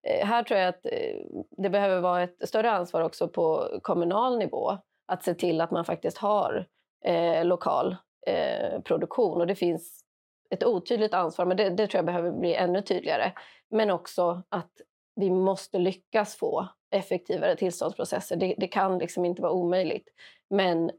eh, 0.08 0.28
här 0.28 0.44
tror 0.44 0.60
jag 0.60 0.70
att 0.70 0.86
eh, 0.86 1.16
det 1.58 1.70
behöver 1.70 2.00
vara 2.00 2.24
ett 2.24 2.48
större 2.48 2.72
ansvar 2.72 3.02
också 3.02 3.28
på 3.28 3.68
kommunal 3.82 4.38
nivå 4.38 4.78
att 5.08 5.24
se 5.24 5.34
till 5.34 5.62
att 5.62 5.72
man 5.72 5.86
faktiskt 5.86 6.18
har 6.18 6.68
eh, 7.06 7.46
lokal 7.46 7.96
eh, 8.28 8.82
produktion 8.82 9.42
och 9.42 9.48
det 9.48 9.56
finns 9.56 10.06
ett 10.50 10.64
otydligt 10.64 11.14
ansvar, 11.14 11.46
men 11.46 11.58
det, 11.58 11.70
det, 11.70 11.88
tror 11.88 11.98
jag 11.98 12.06
behöver 12.06 12.32
bli 12.32 12.56
ännu 12.56 12.82
tydligare. 12.82 13.32
Men 13.76 13.90
också 13.90 14.44
att 14.50 14.72
vi 15.16 15.30
måste 15.30 15.80
lyckas 15.80 16.36
få 16.36 16.68
effektivare 16.92 17.56
tillståndsprocesser. 17.56 18.36
Det, 18.36 18.56
det, 18.58 18.68
kan 18.68 18.98
liksom 18.98 19.26
inte 19.26 19.42
vara 19.42 19.52
omöjligt. 19.52 20.08
Men 20.50 20.92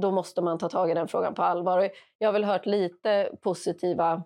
då 0.00 0.10
måste 0.10 0.42
man 0.42 0.58
ta 0.58 0.68
tag 0.68 0.90
i 0.90 0.94
den 0.94 1.08
frågan 1.08 1.34
på 1.34 1.42
allvar. 1.42 1.90
Jag 2.18 2.28
har 2.28 2.32
väl 2.32 2.44
hört 2.44 2.66
lite 2.66 3.30
positiva 3.42 4.22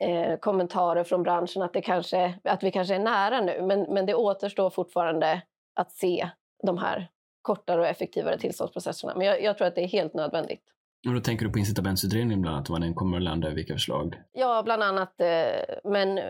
eh, 0.00 0.36
kommentarer 0.36 1.04
från 1.04 1.22
branschen 1.22 1.62
att, 1.62 1.72
det 1.72 1.80
kanske, 1.80 2.38
att 2.44 2.62
vi 2.62 2.70
kanske 2.70 2.94
är 2.94 2.98
nära 2.98 3.40
nu. 3.40 3.62
Men, 3.62 3.80
men 3.80 4.06
det 4.06 4.14
återstår 4.14 4.70
fortfarande 4.70 5.42
att 5.74 5.92
se 5.92 6.28
de 6.62 6.78
här 6.78 7.08
kortare 7.42 7.80
och 7.80 7.86
effektivare 7.86 8.38
tillståndsprocesserna. 8.38 9.14
Men 9.16 9.26
jag, 9.26 9.42
jag 9.42 9.58
tror 9.58 9.68
att 9.68 9.74
det 9.74 9.82
är 9.82 9.88
helt 9.88 10.14
nödvändigt. 10.14 10.62
Och 11.06 11.14
då 11.14 11.20
tänker 11.20 11.46
du 11.46 11.52
på 11.52 11.58
incitamentsutredningen 11.58 12.42
bland 12.42 12.56
annat, 12.56 12.70
vad 12.70 12.80
den 12.80 12.94
kommer 12.94 13.16
att 13.16 13.22
landa 13.22 13.50
i, 13.50 13.54
vilka 13.54 13.72
förslag? 13.72 14.14
Ja, 14.32 14.62
bland 14.64 14.82
annat. 14.82 15.20
Eh, 15.20 15.90
men, 15.90 16.20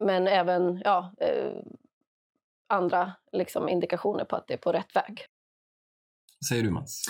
men 0.00 0.28
även 0.28 0.82
ja, 0.84 1.12
eh, 1.20 1.52
andra 2.66 3.12
liksom, 3.32 3.68
indikationer 3.68 4.24
på 4.24 4.36
att 4.36 4.48
det 4.48 4.54
är 4.54 4.58
på 4.58 4.72
rätt 4.72 4.96
väg. 4.96 5.26
Säger 6.48 6.62
du 6.62 6.70
Mats? 6.70 7.04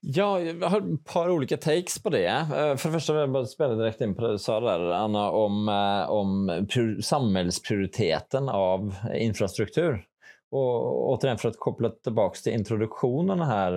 Ja, 0.00 0.40
jag 0.40 0.68
har 0.68 0.94
ett 0.94 1.04
par 1.04 1.30
olika 1.30 1.56
takes 1.56 2.02
på 2.02 2.10
det. 2.10 2.26
Eh, 2.26 2.76
för 2.76 2.88
det 2.88 2.92
första 2.92 3.12
vill 3.12 3.20
jag 3.20 3.32
bara 3.32 3.46
spela 3.46 3.74
direkt 3.74 4.00
in 4.00 4.14
på 4.14 4.22
det 4.22 4.32
du 4.32 4.38
sa 4.38 4.60
där, 4.60 4.90
Anna, 4.90 5.30
om, 5.30 5.68
om 6.08 6.66
samhällsprioriteten 7.02 8.48
av 8.48 8.94
infrastruktur. 9.14 10.04
Och 10.50 11.10
återigen 11.10 11.38
för 11.38 11.48
att 11.48 11.58
koppla 11.58 11.90
tillbaka 11.90 12.36
till 12.36 12.52
introduktionen 12.52 13.40
här 13.40 13.72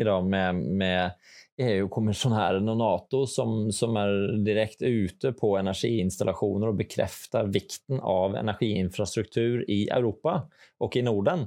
idag 0.00 0.24
med, 0.24 0.54
med 0.54 1.10
EU-kommissionären 1.56 2.68
och 2.68 2.76
NATO 2.76 3.26
som, 3.26 3.72
som 3.72 3.96
är 3.96 4.44
direkt 4.44 4.82
ute 4.82 5.32
på 5.32 5.56
energiinstallationer 5.56 6.66
och 6.66 6.74
bekräftar 6.74 7.46
vikten 7.46 8.00
av 8.00 8.36
energiinfrastruktur 8.36 9.70
i 9.70 9.88
Europa 9.88 10.48
och 10.78 10.96
i 10.96 11.02
Norden. 11.02 11.46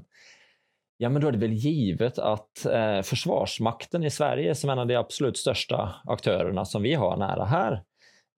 Ja, 0.98 1.10
men 1.10 1.22
då 1.22 1.28
är 1.28 1.32
det 1.32 1.38
väl 1.38 1.54
givet 1.54 2.20
att 2.20 2.66
eh, 2.66 3.02
Försvarsmakten 3.02 4.04
i 4.04 4.10
Sverige, 4.10 4.56
som 4.56 4.70
är 4.70 4.74
en 4.74 4.80
av 4.80 4.88
de 4.88 4.96
absolut 4.96 5.38
största 5.38 5.96
aktörerna 6.06 6.66
som 6.66 6.84
vi 6.84 6.94
har 6.94 7.18
nära 7.18 7.46
här, 7.46 7.84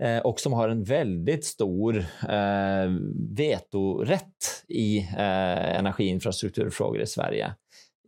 eh, 0.03 0.20
och 0.20 0.39
som 0.39 0.53
har 0.53 0.70
en 0.70 0.84
väldigt 0.84 1.45
stor 1.45 1.97
eh, 2.30 2.89
vetorätt 3.38 4.65
i 4.67 4.97
eh, 4.97 5.78
energiinfrastrukturfrågor 5.80 7.01
i 7.01 7.07
Sverige, 7.07 7.53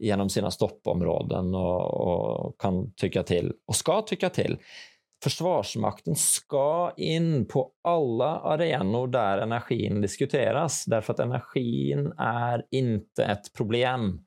genom 0.02 0.30
sina 0.30 0.52
stoppområden 0.52 1.56
och, 1.56 1.94
och, 1.94 2.62
kan 2.62 2.94
tycka 2.94 3.24
till 3.24 3.54
och 3.68 3.76
ska 3.76 4.02
tycka 4.02 4.30
till. 4.30 4.58
Försvarsmakten 5.24 6.16
ska 6.16 6.94
in 6.98 7.48
på 7.48 7.72
alla 7.84 8.40
arenor 8.40 9.08
där 9.08 9.38
energin 9.38 10.02
diskuteras 10.02 10.86
därför 10.86 11.14
att 11.14 11.20
energin 11.20 12.14
är 12.18 12.66
inte 12.72 13.24
ett 13.24 13.54
problem 13.58 14.22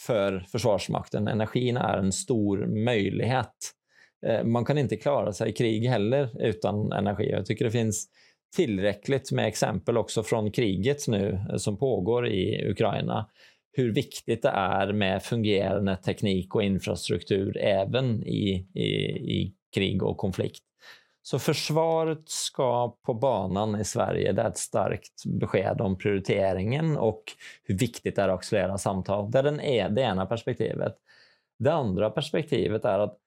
för 0.00 0.46
Försvarsmakten. 0.52 1.28
Energin 1.28 1.76
är 1.76 1.98
en 1.98 2.12
stor 2.12 2.66
möjlighet. 2.84 3.54
Eh, 4.26 4.44
man 4.44 4.64
kan 4.64 4.78
inte 4.78 4.96
klara 4.96 5.32
sig 5.32 5.50
i 5.50 5.52
krig 5.52 5.86
heller 5.86 6.42
utan 6.42 6.92
energi. 6.92 7.30
Jag 7.30 7.46
tycker 7.46 7.64
det 7.64 7.70
finns 7.70 8.08
tillräckligt 8.56 9.32
med 9.32 9.46
exempel 9.46 9.96
också 9.96 10.22
från 10.22 10.50
kriget 10.50 11.08
nu 11.08 11.46
eh, 11.50 11.56
som 11.56 11.78
pågår 11.78 12.28
i 12.28 12.70
Ukraina 12.70 13.28
hur 13.76 13.92
viktigt 13.92 14.42
det 14.42 14.48
är 14.48 14.92
med 14.92 15.22
fungerande 15.22 15.96
teknik 15.96 16.54
och 16.54 16.62
infrastruktur 16.62 17.56
även 17.56 18.22
i, 18.22 18.68
i, 18.74 18.86
i 19.38 19.54
krig 19.74 20.02
och 20.02 20.16
konflikt. 20.16 20.62
Så 21.22 21.38
försvaret 21.38 22.28
ska 22.28 22.96
på 23.06 23.14
banan 23.14 23.80
i 23.80 23.84
Sverige. 23.84 24.32
Det 24.32 24.42
är 24.42 24.48
ett 24.48 24.58
starkt 24.58 25.24
besked 25.26 25.80
om 25.80 25.98
prioriteringen 25.98 26.96
och 26.96 27.22
hur 27.62 27.78
viktigt 27.78 28.16
det 28.16 28.22
är 28.22 28.28
att 28.28 28.38
accelerera 28.38 28.78
samtal. 28.78 29.30
Det 29.30 29.38
är 29.38 29.42
den 29.42 29.60
e-, 29.60 29.88
det 29.88 30.02
ena 30.02 30.26
perspektivet. 30.26 30.94
Det 31.58 31.72
andra 31.72 32.10
perspektivet 32.10 32.84
är 32.84 32.98
att 32.98 33.18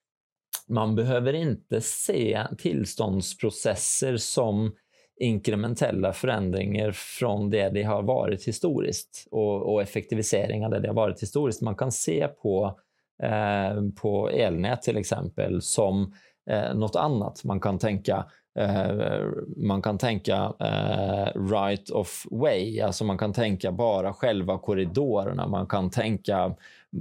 man 0.68 0.95
behöver 0.95 1.34
inte 1.34 1.82
se 1.82 2.43
tillståndsprocesser 2.58 4.18
som 4.18 4.76
inkrementella 5.20 6.13
förändringar 6.13 6.91
från 6.91 7.49
det 7.49 7.70
det 7.70 7.84
har 7.84 8.03
varit 8.03 8.47
historiskt 8.47 9.28
och, 9.32 9.74
och 9.74 9.82
effektiviseringar 9.82 10.70
där 10.70 10.80
det 10.80 10.88
har 10.88 10.95
varit 10.95 11.22
historiskt. 11.22 11.61
Man 11.61 11.76
kan 11.76 11.91
se 11.91 12.28
på, 12.28 12.80
eh, 13.24 13.82
på 14.01 14.30
elnät 14.30 14.82
till 14.82 14.97
exempel 14.97 15.61
som 15.61 16.13
eh, 16.49 16.74
något 16.76 16.95
annat. 16.95 17.43
Man 17.43 17.59
kan 17.59 17.80
tänka 17.80 18.26
eh, 18.59 19.22
man 19.57 19.82
kan 19.82 19.97
tänka 19.97 20.45
uh, 20.47 21.49
right 21.51 21.89
of 21.89 22.26
way, 22.32 22.82
alltså 22.82 23.03
man 23.03 23.18
kan 23.18 23.34
tänka 23.34 23.72
bara 23.72 24.13
själva 24.13 24.57
korridorerna. 24.57 25.47
Man 25.47 25.68
kan 25.68 25.89
tänka 25.89 26.55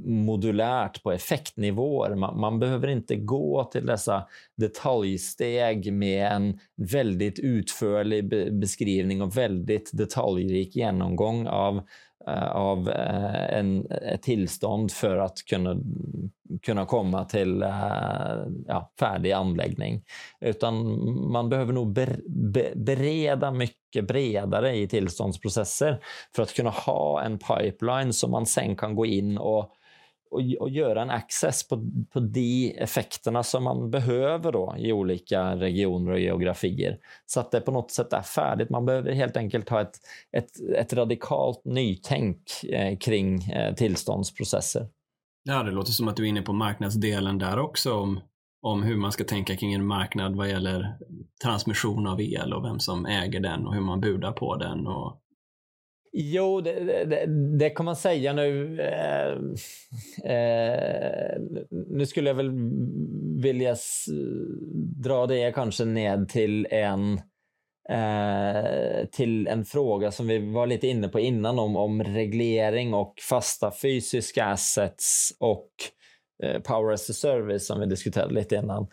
modulärt 0.05 1.03
på 1.03 1.13
effektnivåer. 1.13 2.15
Man, 2.15 2.41
man, 2.41 2.59
behöver 2.59 2.89
inte 2.89 3.17
gå 3.17 3.65
till 3.65 3.87
dessa 3.87 4.27
detaljsteg 4.57 5.93
med 5.93 6.33
en 6.33 6.59
väldigt 6.77 7.39
utförlig 7.39 8.29
be 8.29 8.51
beskrivning 8.51 9.23
och 9.23 9.37
väldigt 9.37 9.91
detaljrik 9.93 10.77
genomgång 10.77 11.47
av, 11.47 11.83
Eh, 12.29 12.51
av 12.51 12.89
eh, 12.89 13.59
en, 13.59 13.87
ett 13.91 14.23
tillstånd 14.23 14.93
för 14.93 15.17
att 15.17 15.39
kunna, 15.51 15.77
kunna 16.63 16.87
komma 16.87 17.25
till 17.25 17.63
eh, 17.63 17.71
ja, 18.67 18.93
färdig 19.01 19.33
anläggning. 19.33 20.03
Utan 20.41 20.75
man 21.33 21.49
behöver 21.49 21.73
nog 21.73 21.93
ber, 21.93 22.21
be, 22.29 22.73
bereda 22.77 23.51
mycket 23.51 24.07
bredare 24.07 24.77
i 24.77 24.89
tillståndsprocesser 24.89 26.01
för 26.37 26.43
att 26.43 26.55
kunna 26.55 26.71
ha 26.71 27.23
en 27.23 27.39
pipeline 27.39 28.13
som 28.13 28.31
man 28.31 28.47
sen 28.47 28.77
kan 28.77 28.95
gå 28.95 29.07
in 29.07 29.39
och 29.39 29.73
och, 30.31 30.41
och 30.61 30.71
göra 30.71 31.03
en 31.03 31.11
access 31.11 31.69
på, 31.69 31.91
på 32.13 32.21
de 32.21 32.75
effekterna 32.79 33.43
som 33.43 33.65
man 33.65 33.91
behöver 33.91 34.53
då 34.53 34.75
i 34.79 34.93
olika 34.93 35.57
regioner 35.57 36.13
och 36.13 36.21
geografier. 36.21 36.99
Så 37.27 37.41
att 37.41 37.51
det 37.51 37.61
på 37.61 37.71
något 37.71 37.91
sätt 37.91 38.13
är 38.13 38.23
färdigt. 38.23 38.71
Man 38.71 38.87
behöver 38.87 39.13
helt 39.13 39.37
enkelt 39.37 39.69
ha 39.69 39.81
ett, 39.81 39.97
ett, 40.37 40.61
ett 40.77 40.93
radikalt 40.93 41.65
nytänk 41.65 42.65
eh, 42.65 42.99
kring 42.99 43.43
eh, 43.43 43.75
tillståndsprocesser. 43.75 44.89
Ja, 45.45 45.63
det 45.63 45.71
låter 45.71 45.93
som 45.93 46.09
att 46.09 46.17
du 46.17 46.25
är 46.25 46.29
inne 46.29 46.43
på 46.43 46.53
marknadsdelen 46.53 47.39
där 47.39 47.59
också 47.59 47.95
om, 47.95 48.21
om 48.63 48.83
hur 48.83 48.97
man 48.97 49.13
ska 49.13 49.25
tänka 49.25 49.57
kring 49.57 49.75
en 49.75 49.87
marknad 49.87 50.37
vad 50.37 50.49
gäller 50.49 50.99
transmission 51.43 52.07
av 52.07 52.21
el 52.21 52.53
och 52.53 52.65
vem 52.65 52.79
som 52.79 53.07
äger 53.07 53.41
den 53.41 53.67
och 53.67 53.75
hur 53.75 53.81
man 53.81 54.01
budar 54.01 54.33
på 54.33 54.57
den 54.57 54.87
och 54.87 55.21
Jo, 56.19 56.61
det, 56.61 57.05
det, 57.05 57.27
det, 57.59 57.71
kan 57.71 57.85
man 57.85 57.97
säga 57.97 58.33
nu. 58.33 58.81
Eh, 58.81 59.33
eh, 60.33 61.35
nu 61.71 62.07
skulle 62.07 62.31
jag 62.31 62.35
väl 62.35 62.53
vilja 63.43 63.77
dra 65.05 65.27
det 65.27 65.53
kanske 65.53 65.85
ned 65.85 66.29
till 66.29 66.67
en 66.71 67.21
eh, 67.89 69.07
till 69.13 69.47
en 69.47 69.65
fråga 69.65 70.11
som 70.11 70.27
vi 70.27 70.53
var 70.53 70.67
lite 70.67 70.87
inne 70.87 71.09
på 71.09 71.21
innan 71.21 71.59
om, 71.59 71.77
om 71.77 72.03
reglering 72.03 72.95
och 72.95 73.15
fasta 73.29 73.73
fysiska 73.83 74.45
assets 74.45 75.37
och 75.39 75.71
eh, 76.43 76.61
power 76.61 76.93
as 76.93 77.11
a 77.11 77.13
service 77.13 77.67
som 77.67 77.81
vi 77.81 77.87
diskuterade 77.87 78.35
lite 78.35 78.57
innan. 78.57 78.87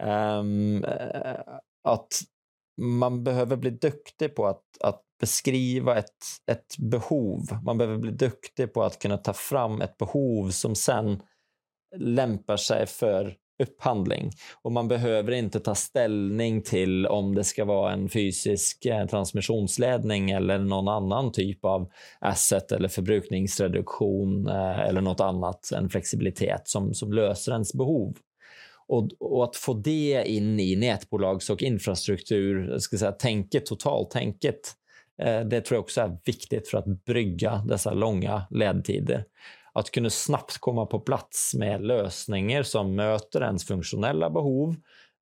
Ehm, 0.00 0.84
eh, 0.84 1.40
att 1.84 2.20
man 2.80 3.24
behöver 3.24 3.56
bli 3.56 3.70
duktig 3.70 4.34
på 4.34 4.46
att, 4.46 4.62
att 4.80 5.05
beskriva 5.20 5.98
ett, 5.98 6.24
ett 6.50 6.78
behov. 6.78 7.42
Man 7.64 7.78
behöver 7.78 7.98
bli 7.98 8.10
duktig 8.10 8.72
på 8.72 8.82
att 8.82 8.98
kunna 8.98 9.16
ta 9.16 9.32
fram 9.32 9.80
ett 9.80 9.96
behov 9.96 10.50
som 10.50 10.74
sen 10.74 11.22
lämpar 11.96 12.56
sig 12.56 12.86
för 12.86 13.36
upphandling. 13.62 14.30
Och 14.62 14.72
man 14.72 14.88
behöver 14.88 15.32
inte 15.32 15.60
ta 15.60 15.74
ställning 15.74 16.62
till 16.62 17.06
om 17.06 17.34
det 17.34 17.44
ska 17.44 17.64
vara 17.64 17.92
en 17.92 18.08
fysisk 18.08 18.86
eh, 18.86 19.06
transmissionsledning 19.06 20.30
eller 20.30 20.58
någon 20.58 20.88
annan 20.88 21.32
typ 21.32 21.64
av 21.64 21.90
asset 22.20 22.72
eller 22.72 22.88
förbrukningsreduktion 22.88 24.48
eh, 24.48 24.80
eller 24.80 25.00
något 25.00 25.20
annat, 25.20 25.70
en 25.72 25.88
flexibilitet 25.88 26.62
som, 26.64 26.94
som 26.94 27.12
löser 27.12 27.52
ens 27.52 27.74
behov. 27.74 28.16
Och, 28.88 29.08
och, 29.20 29.44
att 29.44 29.56
få 29.56 29.74
det 29.74 30.24
in 30.26 30.60
i 30.60 30.76
nätbolags 30.76 31.50
och 31.50 31.62
infrastruktur, 31.62 32.78
ska 32.78 32.98
säga, 32.98 33.12
tänket, 33.12 33.66
totaltänket, 33.66 34.54
eh, 34.54 34.85
Eh, 35.22 35.40
det 35.40 35.60
tror 35.60 35.76
jag 35.76 35.82
också 35.82 36.00
är 36.00 36.18
viktigt 36.24 36.68
för 36.68 36.78
att 36.78 37.04
brygga 37.04 37.62
dessa 37.68 37.92
långa 37.92 38.42
ledtider. 38.50 39.24
Att 39.72 39.90
kunna 39.90 40.10
snabbt 40.10 40.58
komma 40.58 40.86
på 40.86 41.00
plats 41.00 41.54
med 41.54 41.84
lösningar 41.84 42.62
som 42.62 42.94
möter 42.94 43.42
ens 43.42 43.66
funktionella 43.66 44.30
behov 44.30 44.76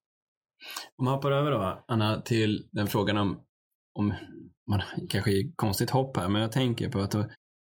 Om 0.96 1.04
man 1.04 1.14
hoppar 1.14 1.30
över 1.30 1.50
då, 1.50 1.84
Anna, 1.88 2.20
till 2.20 2.68
den 2.70 2.86
frågan 2.86 3.16
om, 3.16 3.40
om 3.94 4.14
man 4.70 4.82
kanske 5.08 5.30
är 5.30 5.56
konstigt 5.56 5.90
hopp 5.90 6.16
här, 6.16 6.28
men 6.28 6.42
jag 6.42 6.52
tänker 6.52 6.88
på 6.88 7.00
att 7.00 7.14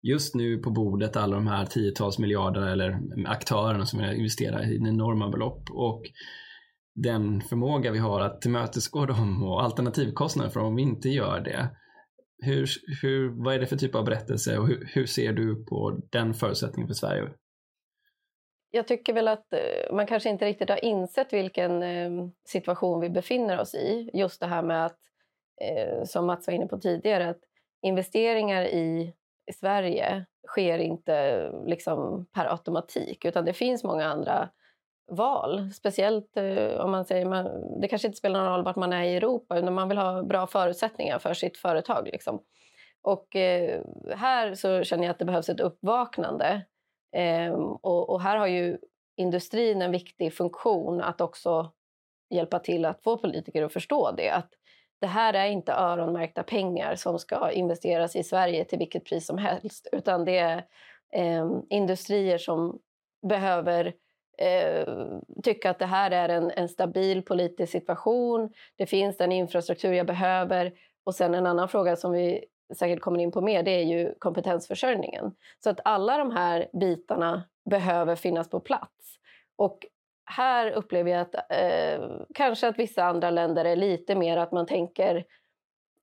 just 0.02 0.36
nu 0.36 0.58
på 0.58 0.70
bordet 0.70 1.16
alla 1.16 1.36
de 1.36 1.47
här 1.47 1.66
tiotals 1.66 2.20
miljarder 2.20 2.68
eller 2.68 2.99
aktörerna 3.28 3.86
som 3.86 3.99
vill 3.99 4.14
investera 4.14 4.64
i 4.64 4.76
enorma 4.76 5.30
belopp 5.30 5.70
och 5.72 6.04
den 6.95 7.41
förmåga 7.41 7.91
vi 7.91 7.99
har 7.99 8.22
att 8.22 8.41
tillmötesgå 8.41 9.06
dem 9.06 9.43
och 9.43 9.64
alternativkostnader 9.64 10.49
för 10.49 10.60
om 10.60 10.76
vi 10.76 10.82
inte 10.82 11.10
gör 11.10 11.39
det. 11.39 11.70
Hur, 12.43 12.68
hur, 13.02 13.43
vad 13.43 13.56
är 13.56 13.60
det 13.60 13.68
för 13.68 13.78
typ 13.78 13.95
av 13.95 14.06
berättelse 14.06 14.58
och 14.58 14.68
hur, 14.68 14.89
hur 14.93 15.06
ser 15.06 15.34
du 15.34 15.66
på 15.66 15.99
den 16.12 16.34
förutsättningen 16.34 16.88
för 16.88 16.95
Sverige? 16.95 17.30
jag 18.72 18.88
tycker 18.88 19.14
väl 19.14 19.28
att 19.28 19.54
eh, 19.54 19.93
man 19.93 20.08
kanske 20.08 20.30
inte 20.30 20.45
riktigt 20.45 20.70
har 20.70 20.86
insett 20.86 21.34
vilken 21.34 21.84
eh, 21.84 22.12
situation 22.45 23.02
vi 23.02 23.10
befinner 23.10 23.60
oss 23.60 23.76
i. 23.76 24.10
Just 24.14 24.39
det 24.39 24.47
här 24.47 24.64
med 24.64 24.86
att, 24.86 24.97
eh, 25.62 26.04
som 26.04 26.26
Mats 26.26 26.47
var 26.47 26.54
inne 26.54 26.68
på 26.68 26.78
tidigare, 26.78 27.30
att 27.30 27.39
investeringar 27.82 28.64
i, 28.64 29.14
i 29.48 29.54
Sverige 29.54 30.26
sker 30.48 30.78
inte 30.78 31.50
liksom 31.66 32.26
per 32.34 32.46
automatik, 32.46 33.26
utan 33.26 33.46
det 33.46 33.54
finns 33.54 33.84
många 33.84 34.06
andra 34.06 34.50
val. 35.12 35.72
Speciellt 35.74 36.38
eh, 36.38 36.80
om 36.80 36.92
man 36.92 37.06
säger, 37.06 37.26
man, 37.26 37.80
det 37.82 37.88
kanske 37.88 38.08
inte 38.08 38.18
spelar 38.18 38.39
någon 38.39 38.52
roll 38.52 38.66
vart 38.66 38.76
man 38.76 38.94
är 38.94 39.04
i 39.04 39.16
Europa, 39.16 39.58
utan 39.58 39.74
man 39.74 39.89
vill 39.89 39.98
ha 39.98 40.24
bra 40.24 40.48
förutsättningar 40.48 41.20
för 41.20 41.34
sitt 41.34 41.58
företag. 41.58 42.10
Liksom. 42.12 42.42
Och 43.02 43.36
eh, 43.36 43.82
här 44.16 44.56
så 44.56 44.84
känner 44.84 45.04
jag 45.04 45.12
att 45.12 45.20
det 45.20 45.26
behövs 45.26 45.50
ett 45.50 45.60
uppvaknande 45.60 46.62
Eh, 47.16 47.54
och, 47.82 48.10
och, 48.10 48.22
här 48.22 48.38
har 48.38 48.48
ju 48.48 48.78
industrin 49.16 49.82
en 49.82 49.92
viktig 49.92 50.34
funktion 50.34 51.02
att 51.02 51.22
också 51.22 51.72
hjälpa 52.30 52.60
till 52.60 52.86
att 52.86 53.04
få 53.04 53.18
politiker 53.18 53.64
att 53.64 53.74
förstå 53.74 54.12
det. 54.12 54.30
Att 54.30 54.50
det 55.02 55.08
här 55.08 55.34
är 55.34 55.45
inte 55.45 55.74
öronmärkta 55.74 56.43
pengar 56.43 56.95
som 56.95 57.20
ska 57.20 57.52
investeras 57.52 58.16
i 58.16 58.24
Sverige 58.24 58.66
till 58.66 58.80
vilket 58.80 59.06
pris 59.06 59.26
som 59.26 59.38
helst, 59.38 59.88
utan 59.91 60.26
det 60.26 60.38
är 60.38 60.66
eh, 61.14 61.49
industrier 61.70 62.38
som 62.38 62.80
behöver 63.28 63.93
eh, 64.38 64.86
tycka 65.43 65.70
att 65.70 65.80
det 65.80 65.86
här 65.86 66.12
är 66.12 66.30
en, 66.30 66.52
en, 66.52 66.70
stabil 66.70 67.22
politisk 67.22 67.72
situation. 67.72 68.54
Det 68.76 68.86
finns 68.86 69.18
den 69.18 69.32
infrastruktur 69.32 69.93
jag 69.93 70.08
behöver. 70.08 70.74
Och 71.04 71.16
sen 71.16 71.34
en 71.34 71.45
annan 71.45 71.70
fråga 71.70 71.95
som 71.95 72.12
vi 72.12 72.45
säkert 72.76 73.02
kommer 73.02 73.20
in 73.20 73.32
på 73.32 73.41
mer, 73.41 73.64
det 73.64 73.72
är 73.72 73.84
ju 73.84 74.14
kompetensförsörjningen. 74.20 75.36
Så 75.64 75.70
att 75.70 75.80
alla 75.84 76.18
de 76.18 76.32
här 76.32 76.68
bitarna 76.74 77.43
behöver 77.70 78.16
finnas 78.16 78.49
på 78.49 78.60
plats. 78.60 79.20
Och 79.56 79.86
här 80.32 80.72
upplever 80.72 81.12
jag 81.12 81.22
att 81.22 81.36
eh, 81.36 82.02
kanske 82.34 82.68
att 82.68 82.80
vissa 82.80 83.04
andra 83.04 83.30
länder 83.30 83.66
är 83.66 83.76
lite 83.76 84.16
mer 84.16 84.38
att 84.38 84.52
man 84.52 84.66
tänker 84.66 85.26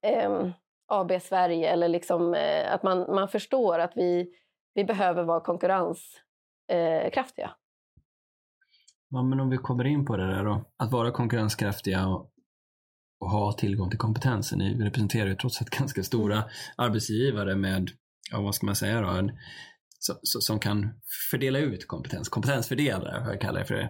eh, 0.01 0.47
AB 0.87 1.11
Sverige 1.21 1.69
eller 1.69 1.87
liksom, 1.87 2.33
eh, 2.33 2.73
att 2.73 2.83
man, 2.83 3.15
man 3.15 3.27
förstår 3.27 3.79
att 3.79 3.91
vi, 3.95 4.33
vi 4.73 4.83
behöver 4.83 5.23
vara 5.23 5.39
konkurrenskraftiga. 5.39 7.51
Ja, 9.09 9.23
men 9.23 9.39
om 9.39 9.49
vi 9.49 9.57
kommer 9.57 9.87
in 9.87 10.05
på 10.05 10.17
det 10.17 10.27
där 10.27 10.43
då, 10.43 10.65
att 10.77 10.91
vara 10.91 11.11
konkurrenskraftiga 11.11 12.07
och 12.07 12.31
och 13.19 13.29
ha 13.29 13.53
tillgång 13.53 13.89
till 13.89 13.99
kompetensen. 13.99 14.59
Ni 14.59 14.83
representerar 14.83 15.27
ju 15.27 15.35
trots 15.35 15.61
allt 15.61 15.69
ganska 15.69 16.03
stora 16.03 16.35
mm. 16.35 16.49
arbetsgivare 16.77 17.55
med, 17.55 17.91
ja, 18.31 18.41
vad 18.41 18.55
ska 18.55 18.65
man 18.65 18.75
säga 18.75 19.01
då, 19.01 19.07
en, 19.07 19.31
som 20.23 20.59
kan 20.59 20.89
fördela 21.31 21.59
ut 21.59 21.87
kompetens, 21.87 22.29
kompetensfördelare, 22.29 23.23
vad 23.23 23.33
jag 23.33 23.41
kallar 23.41 23.59
det 23.59 23.65
för. 23.65 23.89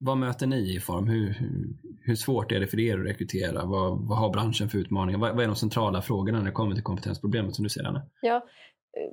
vad 0.00 0.18
möter 0.18 0.46
ni 0.46 0.76
i 0.76 0.80
form? 0.80 1.08
Hur, 1.08 1.34
hur, 2.00 2.14
svårt 2.14 2.52
är 2.52 2.60
det 2.60 2.66
för 2.66 2.80
er 2.80 2.98
att 2.98 3.06
rekrytera? 3.06 3.64
Vad, 3.64 4.08
vad 4.08 4.18
har 4.18 4.30
branschen 4.30 4.68
för 4.68 4.78
utmaningar? 4.78 5.18
Vad, 5.18 5.34
vad, 5.34 5.44
är 5.44 5.46
de 5.46 5.56
centrala 5.56 6.02
frågorna 6.02 6.38
när 6.38 6.46
det 6.46 6.52
kommer 6.52 6.74
till 6.74 6.84
kompetensproblemet 6.84 7.54
som 7.54 7.62
du 7.62 7.68
ser 7.68 7.84
Anna? 7.84 8.02
Ja, 8.20 8.46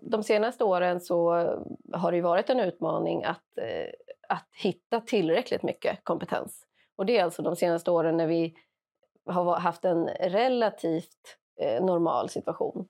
de 0.01 0.23
senaste 0.23 0.63
åren 0.63 1.01
så 1.01 1.31
har 1.93 2.11
det 2.11 2.21
varit 2.21 2.49
en 2.49 2.59
utmaning 2.59 3.23
att, 3.23 3.57
eh, 3.57 3.89
att 4.29 4.47
hitta 4.61 5.01
tillräckligt 5.01 5.63
mycket 5.63 6.03
kompetens. 6.03 6.65
Och 6.95 7.05
det 7.05 7.17
är 7.17 7.23
alltså 7.23 7.41
de 7.41 7.55
senaste 7.55 7.91
åren 7.91 8.17
när 8.17 8.27
vi 8.27 8.55
har 9.25 9.59
haft 9.59 9.85
en 9.85 10.07
relativt 10.07 11.37
eh, 11.61 11.85
normal 11.85 12.29
situation. 12.29 12.87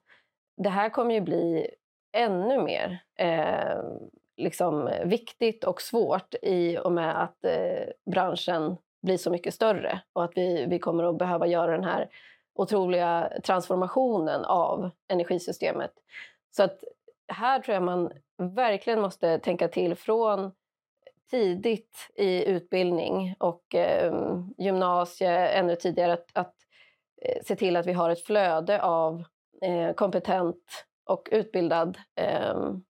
Det 0.56 0.68
här 0.68 0.90
kommer 0.90 1.14
ju 1.14 1.20
bli 1.20 1.70
ännu 2.16 2.62
mer 2.62 2.98
eh, 3.18 3.82
liksom 4.36 4.90
viktigt 5.04 5.64
och 5.64 5.82
svårt 5.82 6.34
i 6.42 6.78
och 6.78 6.92
med 6.92 7.22
att 7.22 7.44
eh, 7.44 7.88
branschen 8.10 8.76
blir 9.02 9.16
så 9.16 9.30
mycket 9.30 9.54
större 9.54 10.00
och 10.12 10.24
att 10.24 10.32
vi, 10.34 10.66
vi 10.66 10.78
kommer 10.78 11.04
att 11.04 11.18
behöva 11.18 11.46
göra 11.46 11.72
den 11.72 11.84
här 11.84 12.08
otroliga 12.54 13.32
transformationen 13.44 14.44
av 14.44 14.90
energisystemet. 15.08 15.92
Så 16.56 16.62
att 16.62 16.84
här 17.28 17.60
tror 17.60 17.74
jag 17.74 17.82
man 17.82 18.12
verkligen 18.38 19.00
måste 19.00 19.38
tänka 19.38 19.68
till 19.68 19.94
från 19.94 20.52
tidigt 21.30 22.10
i 22.14 22.44
utbildning 22.44 23.34
och 23.38 23.74
eh, 23.74 24.38
gymnasie 24.58 25.48
ännu 25.48 25.76
tidigare 25.76 26.12
att, 26.12 26.30
att 26.32 26.54
eh, 27.22 27.42
se 27.44 27.56
till 27.56 27.76
att 27.76 27.86
vi 27.86 27.92
har 27.92 28.10
ett 28.10 28.24
flöde 28.24 28.82
av 28.82 29.24
eh, 29.62 29.92
kompetent 29.92 30.86
och 31.06 31.28
utbildad, 31.32 31.98
ehm, 32.14 32.84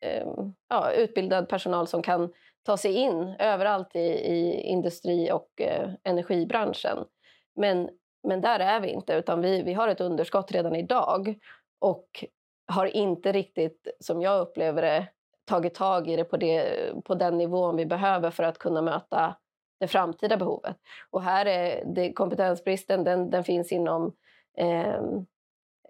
ehm, 0.00 0.54
ja, 0.68 0.92
utbildad 0.92 1.48
personal 1.48 1.86
som 1.86 2.02
kan 2.02 2.32
ta 2.66 2.76
sig 2.76 2.92
in 2.92 3.34
överallt 3.38 3.96
i, 3.96 4.08
i 4.08 4.60
industri 4.60 5.32
och 5.32 5.60
eh, 5.60 5.90
energibranschen. 6.04 6.98
Men, 7.56 7.88
men 8.28 8.40
där 8.40 8.60
är 8.60 8.80
vi 8.80 8.88
inte, 8.88 9.14
utan 9.14 9.40
vi, 9.40 9.62
vi 9.62 9.72
har 9.72 9.88
ett 9.88 10.00
underskott 10.00 10.52
redan 10.52 10.76
idag 10.76 11.38
och 11.78 12.24
har 12.66 12.86
inte 12.86 13.32
riktigt, 13.32 13.88
som 14.00 14.22
jag 14.22 14.40
upplever 14.40 14.82
det, 14.82 15.08
tagit 15.44 15.74
tag 15.74 16.08
i 16.08 16.16
det 16.16 16.24
på, 16.24 16.36
det 16.36 16.92
på 17.04 17.14
den 17.14 17.38
nivån 17.38 17.76
vi 17.76 17.86
behöver 17.86 18.30
för 18.30 18.42
att 18.42 18.58
kunna 18.58 18.82
möta 18.82 19.36
det 19.80 19.88
framtida 19.88 20.36
behovet. 20.36 20.76
Och 21.10 21.22
här 21.22 21.46
är 21.46 21.84
det, 21.86 22.12
kompetensbristen, 22.12 23.04
den, 23.04 23.30
den 23.30 23.44
finns 23.44 23.72
inom 23.72 24.12
eh, 24.58 25.00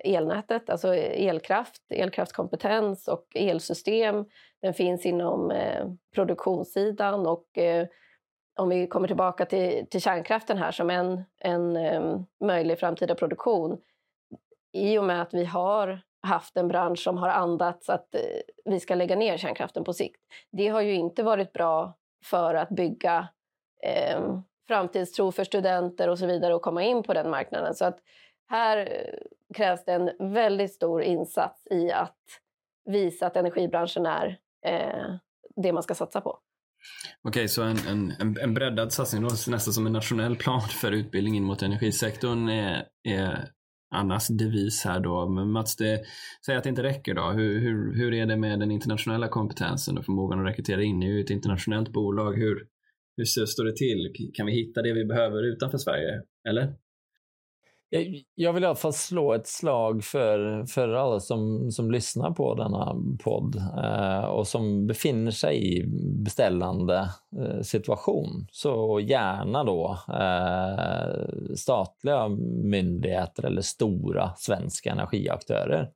elnätet, 0.04 0.70
alltså 0.70 0.94
elkraft, 0.94 1.82
elkraftskompetens 1.90 3.08
och 3.08 3.26
elsystem. 3.34 4.24
Den 4.62 4.74
finns 4.74 5.06
inom 5.06 5.50
eh, 5.50 5.86
produktionssidan 6.14 7.26
och 7.26 7.58
eh, 7.58 7.86
om 8.58 8.68
vi 8.68 8.86
kommer 8.86 9.06
tillbaka 9.06 9.46
till, 9.46 9.86
till 9.90 10.00
kärnkraften 10.00 10.58
här 10.58 10.72
som 10.72 10.90
en, 10.90 11.24
en 11.38 11.76
eh, 11.76 12.20
möjlig 12.44 12.78
framtida 12.78 13.14
produktion. 13.14 13.78
I 14.72 14.98
och 14.98 15.04
med 15.04 15.22
att 15.22 15.34
vi 15.34 15.44
har 15.44 16.00
haft 16.22 16.56
en 16.56 16.68
bransch 16.68 16.98
som 16.98 17.18
har 17.18 17.28
andats 17.28 17.90
att 17.90 18.14
eh, 18.14 18.20
vi 18.64 18.80
ska 18.80 18.94
lägga 18.94 19.16
ner 19.16 19.36
kärnkraften 19.36 19.84
på 19.84 19.92
sikt. 19.92 20.20
Det 20.52 20.68
har 20.68 20.80
ju 20.80 20.94
inte 20.94 21.22
varit 21.22 21.52
bra 21.52 21.98
för 22.24 22.54
att 22.54 22.68
bygga 22.68 23.28
eh, 23.82 24.20
framtidstro 24.68 25.32
för 25.32 25.44
studenter 25.44 26.08
och 26.08 26.18
så 26.18 26.26
vidare 26.26 26.54
och 26.54 26.62
komma 26.62 26.82
in 26.82 27.02
på 27.02 27.14
den 27.14 27.30
marknaden. 27.30 27.74
Så 27.74 27.84
att 27.84 27.98
här 28.52 28.76
eh, 28.76 29.54
krävs 29.56 29.84
det 29.84 29.92
en 29.92 30.32
väldigt 30.32 30.72
stor 30.72 31.02
insats 31.02 31.66
i 31.70 31.90
att 31.90 32.18
visa 32.84 33.26
att 33.26 33.36
energibranschen 33.36 34.06
är 34.06 34.38
eh, 34.66 35.14
det 35.56 35.72
man 35.72 35.82
ska 35.82 35.94
satsa 35.94 36.20
på. 36.20 36.38
Okej, 37.22 37.48
så 37.48 37.62
en, 37.62 37.76
en, 37.88 38.36
en 38.40 38.54
breddad 38.54 38.92
satsning, 38.92 39.22
nästan 39.22 39.58
som 39.58 39.86
en 39.86 39.92
nationell 39.92 40.36
plan 40.36 40.60
för 40.60 40.92
utbildning 40.92 41.36
in 41.36 41.44
mot 41.44 41.62
energisektorn 41.62 42.48
är, 42.48 42.84
är 43.08 43.48
Annas 43.94 44.28
devis 44.28 44.84
här 44.84 45.00
då. 45.00 45.28
Men 45.28 45.50
Mats, 45.50 45.76
det, 45.76 46.02
säg 46.46 46.56
att 46.56 46.62
det 46.64 46.68
inte 46.68 46.82
räcker 46.82 47.14
då. 47.14 47.30
Hur, 47.30 47.60
hur, 47.60 47.94
hur 47.94 48.14
är 48.14 48.26
det 48.26 48.36
med 48.36 48.60
den 48.60 48.70
internationella 48.70 49.28
kompetensen 49.28 49.98
och 49.98 50.04
förmågan 50.04 50.40
att 50.40 50.46
rekrytera 50.46 50.82
in? 50.82 51.02
i 51.02 51.20
ett 51.20 51.30
internationellt 51.30 51.88
bolag. 51.88 52.32
Hur, 52.32 52.66
hur 53.16 53.24
står 53.24 53.64
det 53.64 53.76
till? 53.76 54.30
Kan 54.34 54.46
vi 54.46 54.52
hitta 54.52 54.82
det 54.82 54.92
vi 54.92 55.04
behöver 55.04 55.42
utanför 55.42 55.78
Sverige? 55.78 56.22
Eller? 56.48 56.74
Jag 58.34 58.52
vill 58.52 58.62
i 58.62 58.66
alla 58.66 58.74
fall 58.74 58.92
slå 58.92 59.32
ett 59.32 59.46
slag 59.46 60.04
för, 60.04 60.66
för 60.66 60.88
alla 60.88 61.20
som, 61.20 61.70
som 61.70 61.90
lyssnar 61.90 62.30
på 62.30 62.54
denna 62.54 62.96
podd 63.24 63.56
eh, 63.56 64.24
och 64.24 64.46
som 64.46 64.86
befinner 64.86 65.30
sig 65.30 65.78
i 65.78 65.84
beställande 66.24 67.10
eh, 67.38 67.60
situation. 67.60 68.46
Så 68.50 69.00
gärna 69.00 69.64
då 69.64 69.98
eh, 70.08 71.54
statliga 71.56 72.28
myndigheter 72.64 73.44
eller 73.44 73.62
stora 73.62 74.34
svenska 74.36 74.92
energiaktörer. 74.92 75.90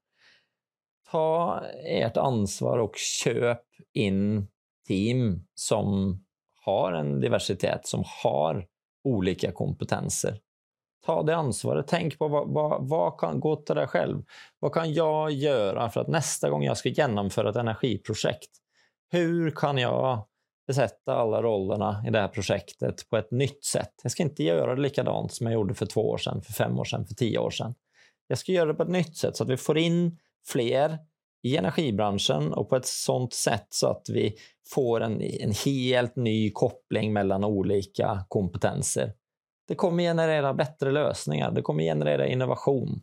Ta 1.11 1.61
ert 1.89 2.17
ansvar 2.17 2.79
och 2.79 2.97
köp 2.97 3.63
in 3.95 4.49
team 4.89 5.47
som 5.55 6.19
har 6.65 6.93
en 6.93 7.21
diversitet, 7.21 7.87
som 7.87 8.05
har 8.23 8.67
olika 9.05 9.53
kompetenser 9.53 10.39
ta 11.07 11.23
det 11.23 11.37
ansvaret. 11.37 11.87
Tänk 11.89 12.19
på 12.19 12.29
vad, 12.29 12.49
vad, 12.49 12.89
vad 12.89 13.21
kan 13.21 13.41
gå 13.41 13.57
till 13.57 13.75
dig 13.75 13.87
själv. 13.87 14.23
Vad 14.59 14.73
kan 14.73 14.93
jag 14.93 15.31
göra 15.31 15.91
för 15.91 16.01
att 16.01 16.09
nästa 16.09 16.51
gång 16.51 16.65
jag 16.65 16.77
ska 16.77 16.89
genomföra 16.89 17.51
ett 17.51 17.57
energiprojekt, 17.57 18.51
hur 19.11 19.51
kan 19.51 19.79
jag 19.79 20.27
besätta 20.67 21.15
alla 21.15 21.43
rollerna 21.43 22.05
i 22.07 22.11
det 22.11 22.21
här 22.21 22.29
projektet 22.29 23.11
på 23.11 23.17
ett 23.17 23.31
nytt 23.31 23.65
sätt? 23.65 23.93
Jag 24.03 24.13
ska 24.13 24.23
inte 24.23 24.43
göra 24.43 24.75
det 24.75 24.83
likadant 24.83 25.33
som 25.33 25.47
jag 25.47 25.55
gjorde 25.55 25.75
för 25.75 25.87
två 25.87 26.11
år 26.11 26.19
sedan, 26.19 26.43
för 26.43 26.53
fem 26.53 26.79
år 26.79 26.85
sedan, 26.85 27.07
för 27.07 27.15
tio 27.15 27.39
år 27.39 27.51
sedan. 27.51 27.75
Jag 28.27 28.39
ska 28.39 28.53
göra 28.53 28.67
det 28.67 28.75
på 28.75 28.83
ett 28.83 28.89
nytt 28.89 29.17
sätt 29.17 29.37
så 29.37 29.45
att 29.45 29.51
vi 29.51 29.57
får 29.57 29.79
in 29.79 30.19
fler 30.47 30.99
i 31.43 31.57
energibranschen 31.57 32.53
och 32.53 32.69
på 32.69 32.77
ett 32.77 32.87
sånt 32.87 33.35
sätt 33.35 33.67
så 33.71 33.87
att 33.87 34.09
vi 34.09 34.35
får 34.69 35.01
en, 35.01 35.23
en 35.23 35.53
helt 35.65 36.17
ny 36.17 36.51
koppling 36.51 37.13
mellan 37.13 37.45
olika 37.45 38.25
kompetenser. 38.29 39.13
Det 39.69 39.75
kommer 39.75 40.03
generera 40.03 40.55
bättre 40.55 40.91
lösningar. 40.91 41.51
Det 41.51 41.63
kommer 41.63 41.83
generera 41.83 42.27
innovation. 42.27 43.03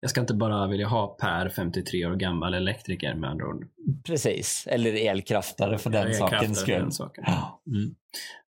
Jag 0.00 0.10
ska 0.10 0.20
inte 0.20 0.34
bara 0.34 0.66
vilja 0.66 0.86
ha 0.86 1.06
Per, 1.06 1.48
53 1.48 2.06
år 2.06 2.14
gammal 2.14 2.54
elektriker 2.54 3.14
med 3.14 3.30
andra 3.30 3.46
ord. 3.46 3.66
Precis, 4.06 4.66
eller 4.70 5.08
elkraftare 5.10 5.78
för 5.78 5.90
den 5.90 6.14
sakens 6.14 6.60
skull. 6.60 6.74
Den 6.74 6.92
saken. 6.92 7.24
Ja. 7.26 7.60
Mm. 7.66 7.94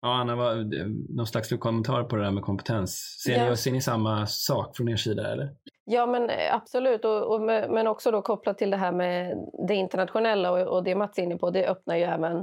ja, 0.01 0.15
Anna, 0.21 0.37
vad, 0.37 0.75
någon 1.09 1.27
slags 1.27 1.49
kommentar 1.49 2.05
på 2.05 2.17
det 2.17 2.23
där 2.23 2.31
med 2.31 2.43
kompetens? 2.43 3.21
Ser, 3.25 3.33
ja. 3.33 3.51
ni, 3.51 3.57
ser 3.57 3.73
ni 3.73 3.81
samma 3.81 4.27
sak 4.27 4.77
från 4.77 4.89
er 4.89 4.97
sida? 4.97 5.33
Eller? 5.33 5.51
Ja, 5.85 6.07
men 6.07 6.31
eh, 6.31 6.55
absolut. 6.55 7.05
Och, 7.05 7.35
och 7.35 7.41
men 7.43 7.87
också 7.87 8.11
då 8.11 8.23
kopplat 8.23 8.59
till 8.59 8.71
det 8.71 8.77
här 8.77 8.93
med 8.93 9.37
det 9.69 9.75
internationella 9.75 10.51
och, 10.51 10.77
och 10.77 10.85
det 10.85 10.95
Mats 10.95 11.19
är 11.19 11.23
inne 11.23 11.37
på, 11.37 11.51
det 11.51 11.69
öppnar 11.69 11.97
ju 11.97 12.03
även 12.03 12.37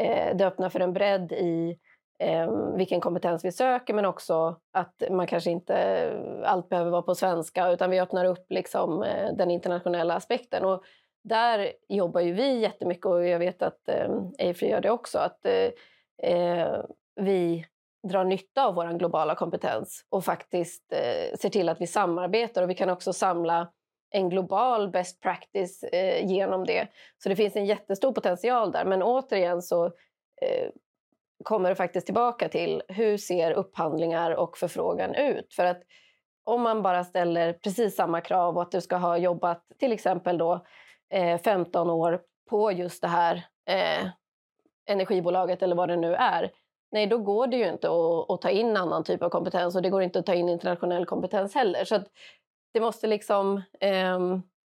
eh, 0.00 0.36
det 0.36 0.46
öppnar 0.46 0.68
för 0.68 0.80
en 0.80 0.92
bredd 0.92 1.32
i 1.32 1.78
eh, 2.18 2.74
vilken 2.76 3.00
kompetens 3.00 3.44
vi 3.44 3.52
söker 3.52 3.94
men 3.94 4.04
också 4.04 4.56
att 4.72 5.02
man 5.10 5.26
kanske 5.26 5.50
inte 5.50 6.12
allt 6.44 6.68
behöver 6.68 6.90
vara 6.90 7.02
på 7.02 7.14
svenska 7.14 7.68
utan 7.70 7.90
vi 7.90 8.00
öppnar 8.00 8.24
upp 8.24 8.46
liksom, 8.48 9.02
eh, 9.02 9.32
den 9.34 9.50
internationella 9.50 10.14
aspekten. 10.14 10.64
Och 10.64 10.84
där 11.24 11.72
jobbar 11.88 12.20
ju 12.20 12.32
vi 12.32 12.60
jättemycket 12.60 13.06
och 13.06 13.26
jag 13.26 13.38
vet 13.38 13.62
att 13.62 13.88
eh, 13.88 14.10
Afry 14.50 14.68
gör 14.68 14.80
det 14.80 14.90
också. 14.90 15.18
Att 15.18 15.46
eh, 15.46 15.70
eh, 16.32 16.80
vi 17.20 17.66
drar 18.08 18.24
nytta 18.24 18.66
av 18.66 18.74
vår 18.74 18.98
globala 18.98 19.34
kompetens 19.34 20.04
och 20.08 20.24
faktiskt 20.24 20.92
eh, 20.92 21.36
ser 21.38 21.48
till 21.48 21.68
att 21.68 21.80
vi 21.80 21.86
samarbetar 21.86 22.62
och 22.62 22.70
vi 22.70 22.74
kan 22.74 22.90
också 22.90 23.12
samla 23.12 23.68
en 24.10 24.28
global 24.28 24.90
best 24.90 25.20
practice 25.20 25.82
eh, 25.82 26.26
genom 26.26 26.66
det. 26.66 26.88
Så 27.22 27.28
det 27.28 27.36
finns 27.36 27.56
en 27.56 27.66
jättestor 27.66 28.12
potential 28.12 28.72
där. 28.72 28.84
Men 28.84 29.02
återigen 29.02 29.62
så 29.62 29.86
eh, 30.42 30.70
kommer 31.44 31.68
det 31.68 31.76
faktiskt 31.76 32.06
tillbaka 32.06 32.48
till 32.48 32.82
hur 32.88 33.16
ser 33.16 33.50
upphandlingar 33.52 34.30
och 34.30 34.58
förfrågan 34.58 35.14
ut? 35.14 35.54
För 35.54 35.64
att 35.64 35.82
om 36.44 36.62
man 36.62 36.82
bara 36.82 37.04
ställer 37.04 37.52
precis 37.52 37.96
samma 37.96 38.20
krav 38.20 38.56
och 38.56 38.62
att 38.62 38.70
du 38.70 38.80
ska 38.80 38.96
ha 38.96 39.18
jobbat 39.18 39.64
till 39.78 39.92
exempel 39.92 40.38
då 40.38 40.64
eh, 41.10 41.40
15 41.40 41.90
år 41.90 42.20
på 42.50 42.72
just 42.72 43.02
det 43.02 43.08
här 43.08 43.46
eh, 43.68 44.08
energibolaget 44.86 45.62
eller 45.62 45.76
vad 45.76 45.88
det 45.88 45.96
nu 45.96 46.14
är. 46.14 46.50
Nej, 46.92 47.06
då 47.06 47.18
går 47.18 47.46
det 47.46 47.56
ju 47.56 47.68
inte 47.68 47.88
att, 47.88 48.30
att, 48.30 48.42
ta 48.42 48.50
in 48.50 48.76
annan 48.76 49.04
typ 49.04 49.22
av 49.22 49.28
kompetens 49.28 49.76
och 49.76 49.82
det 49.82 49.90
går 49.90 50.02
inte 50.02 50.18
att 50.18 50.26
ta 50.26 50.34
in 50.34 50.48
internationell 50.48 51.06
kompetens 51.06 51.54
heller. 51.54 51.84
Så 51.84 52.00
det 52.72 52.80
måste 52.80 53.06
liksom 53.06 53.56
eh, 53.80 54.18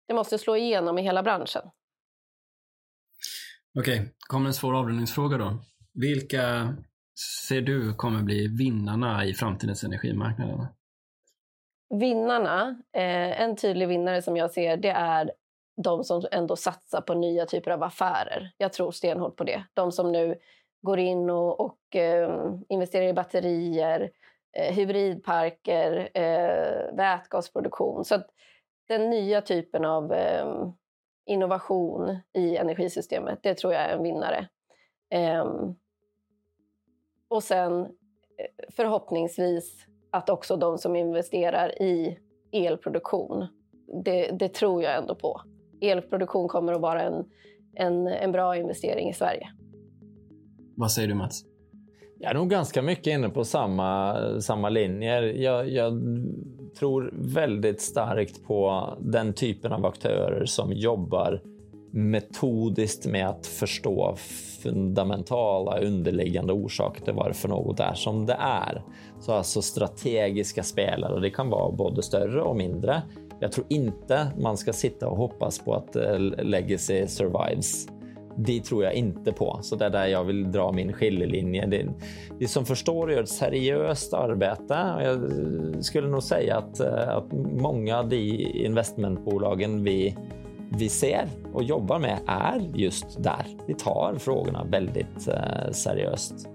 det 0.09 0.15
måste 0.15 0.39
slå 0.39 0.57
igenom 0.57 0.99
i 0.99 1.03
hela 1.03 1.23
branschen. 1.23 1.63
Okej, 3.79 4.13
kommer 4.21 4.47
en 4.47 4.55
svår 4.55 4.75
avrundningsfråga 4.75 5.39
då. 5.39 5.59
Vilka 5.95 6.75
ser 7.49 7.61
du 7.61 7.95
kommer 7.95 8.23
bli 8.23 8.47
vinnarna 8.47 9.25
i 9.25 9.35
framtidens 9.35 9.85
energimarknader? 9.85 10.67
Vinnarna, 11.95 12.83
eh, 12.93 13.41
en 13.41 13.57
tydlig 13.57 13.89
vinnare 13.89 14.23
som 14.23 14.37
jag 14.37 14.51
ser, 14.51 14.77
det 14.77 14.91
är 14.91 15.33
de 15.83 16.05
som 16.05 16.23
ändå 16.33 16.57
satsar 16.57 17.01
på 17.01 17.15
nya 17.15 17.47
typer 17.47 17.71
av 17.71 17.83
affärer. 17.83 18.53
Jag 18.57 18.73
tror 18.73 18.91
stenhårt 18.91 19.37
på 19.37 19.45
det. 19.45 19.65
De 19.75 19.93
som 19.93 20.13
nu 20.13 20.39
går 20.83 20.99
in 20.99 21.31
och, 21.31 21.61
och 21.61 21.97
eh, 21.97 22.55
investerar 22.69 23.07
i 23.07 23.13
batterier, 23.13 24.11
eh, 24.57 24.75
hybridparker, 24.75 26.09
eh, 26.15 26.97
vätgasproduktion. 26.97 28.05
Så 28.05 28.23
den 28.89 29.11
nya 29.11 29.41
typen 29.41 29.85
av 29.85 30.13
ehm, 30.13 30.73
innovation 31.27 32.17
i 32.35 32.57
energisystemet, 32.57 33.39
det 33.43 33.55
tror 33.55 33.73
jag 33.73 33.83
är 33.83 33.97
en 33.97 34.03
vinnare. 34.03 34.49
Ehm, 35.11 35.75
och 37.33 37.43
sen 37.43 37.81
eh, 37.81 37.87
förhoppningsvis 38.71 39.87
att 40.11 40.31
också 40.31 40.57
de 40.57 40.79
som 40.79 40.97
investerar 40.97 41.83
i 41.83 42.19
elproduktion, 42.53 43.47
det, 44.05 44.31
det 44.39 44.49
tror 44.49 44.83
jag 44.83 44.97
ändå 44.97 45.15
på. 45.15 45.41
Elproduktion 45.81 46.49
kommer 46.49 46.73
att 46.73 46.81
vara 46.81 47.03
en, 47.03 47.25
en, 47.75 48.07
en 48.07 48.33
bra 48.33 48.57
investering 48.57 49.09
i 49.09 49.15
Sverige. 49.15 49.49
Vad 50.77 50.93
säger 50.93 51.09
du 51.09 51.15
Mats? 51.15 51.45
Jag 52.19 52.31
är 52.31 52.35
nog 52.35 52.51
ganska 52.51 52.83
mycket 52.83 53.07
inne 53.07 53.29
på 53.29 53.45
samma, 53.45 54.17
samma 54.41 54.69
linjer. 54.69 55.23
Jag, 55.23 55.69
jag, 55.69 55.93
tror 56.79 57.11
väldigt 57.13 57.81
starkt 57.81 58.45
på 58.45 58.89
den 59.01 59.33
typen 59.33 59.73
av 59.73 59.87
aktörer 59.87 60.45
som 60.45 60.73
jobbar 60.73 61.43
metodiskt 61.93 63.07
med 63.07 63.29
att 63.29 63.47
förstå 63.47 64.17
fundamentala 64.63 65.79
underliggande 65.79 66.53
orsaker 66.53 67.05
till 67.05 67.15
varför 67.15 67.49
något 67.49 67.81
är 67.81 67.95
som 67.95 68.27
det 68.27 68.37
är. 68.41 68.83
Så 69.21 69.33
alltså 69.33 69.63
strategiska 69.63 70.63
spelare, 70.63 71.21
det 71.21 71.31
kan 71.31 71.51
vara 71.51 71.73
både 71.73 72.03
större 72.03 72.43
och 72.43 72.57
mindre. 72.57 73.03
Jag 73.41 73.53
tror 73.53 73.67
inte 73.69 74.27
man 74.39 74.57
ska 74.57 74.73
sitta 74.73 75.09
och 75.09 75.17
hoppas 75.17 75.59
på 75.59 75.75
att 75.75 75.97
eh, 75.97 76.19
legacy 76.19 77.07
survives 77.07 77.89
det 78.37 78.61
tror 78.61 78.85
jag 78.85 78.95
inte 78.95 79.33
på. 79.33 79.59
Så 79.63 79.77
det 79.77 79.85
är 79.85 79.91
där 79.91 80.07
jag 80.07 80.25
vill 80.25 80.53
dra 80.53 80.73
min 80.73 80.93
skiljelinje. 80.93 81.67
Det, 81.67 81.87
det 82.39 82.49
som 82.49 82.65
förstår 82.65 83.13
gör 83.13 83.23
ett 83.23 83.29
seriöst 83.29 84.15
arbete. 84.15 84.95
Och 84.97 85.03
jag 85.03 85.15
eh, 85.15 85.81
skulle 85.81 86.09
nog 86.09 86.23
säga 86.23 86.57
att, 86.57 86.81
eh, 86.81 87.09
att 87.09 87.33
många 87.61 87.99
av 87.99 88.09
de 88.09 88.17
investmentbolagen 88.55 89.85
vi, 89.85 90.17
vi 90.77 90.89
ser 90.89 91.29
och 91.53 91.63
jobbar 91.63 91.99
med 91.99 92.19
är 92.27 92.71
just 92.75 93.23
där. 93.23 93.47
Vi 93.67 93.75
tar 93.75 94.15
frågorna 94.19 94.65
väldigt 94.65 95.29
uh, 95.29 95.73
seriöst. 95.73 96.49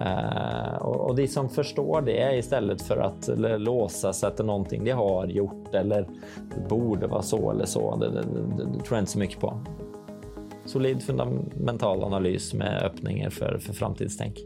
Uh, 0.00 0.76
och, 0.76 1.00
och 1.00 1.14
de 1.14 1.28
som 1.28 1.48
förstår 1.48 2.02
det 2.02 2.38
istället 2.38 2.82
för 2.82 2.96
att 2.96 3.28
låsa 3.60 4.12
sig 4.12 4.36
till 4.36 4.44
någonting 4.44 4.84
de 4.84 4.90
har 4.90 5.26
gjort 5.26 5.74
eller 5.74 6.08
borde 6.68 7.06
vara 7.06 7.22
så 7.22 7.50
eller 7.50 7.66
så. 7.66 7.96
Det, 7.96 8.10
det, 8.10 8.22
det, 8.22 8.64
det 8.64 8.84
tror 8.84 8.96
jag 8.96 8.98
inte 8.98 9.12
så 9.12 9.18
mycket 9.18 9.40
på 9.40 9.60
solid 10.64 11.02
fundamental 11.02 12.04
analys 12.04 12.54
med 12.54 12.82
öppningar 12.82 13.30
för, 13.30 13.58
för 13.58 13.72
framtidstänk. 13.72 14.38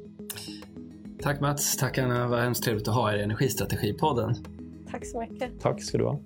Tack 1.22 1.40
Mats, 1.40 1.76
tack 1.76 1.98
Anna, 1.98 2.28
vad 2.28 2.40
hemskt 2.40 2.64
trevligt 2.64 2.88
att 2.88 2.94
ha 2.94 3.12
er 3.12 3.18
i 3.18 3.22
Energistrategipodden. 3.22 4.34
Tack 4.90 5.06
så 5.06 5.20
mycket. 5.20 5.60
Tack 5.60 5.82
ska 5.82 5.98
du 5.98 6.04
ha. 6.04 6.20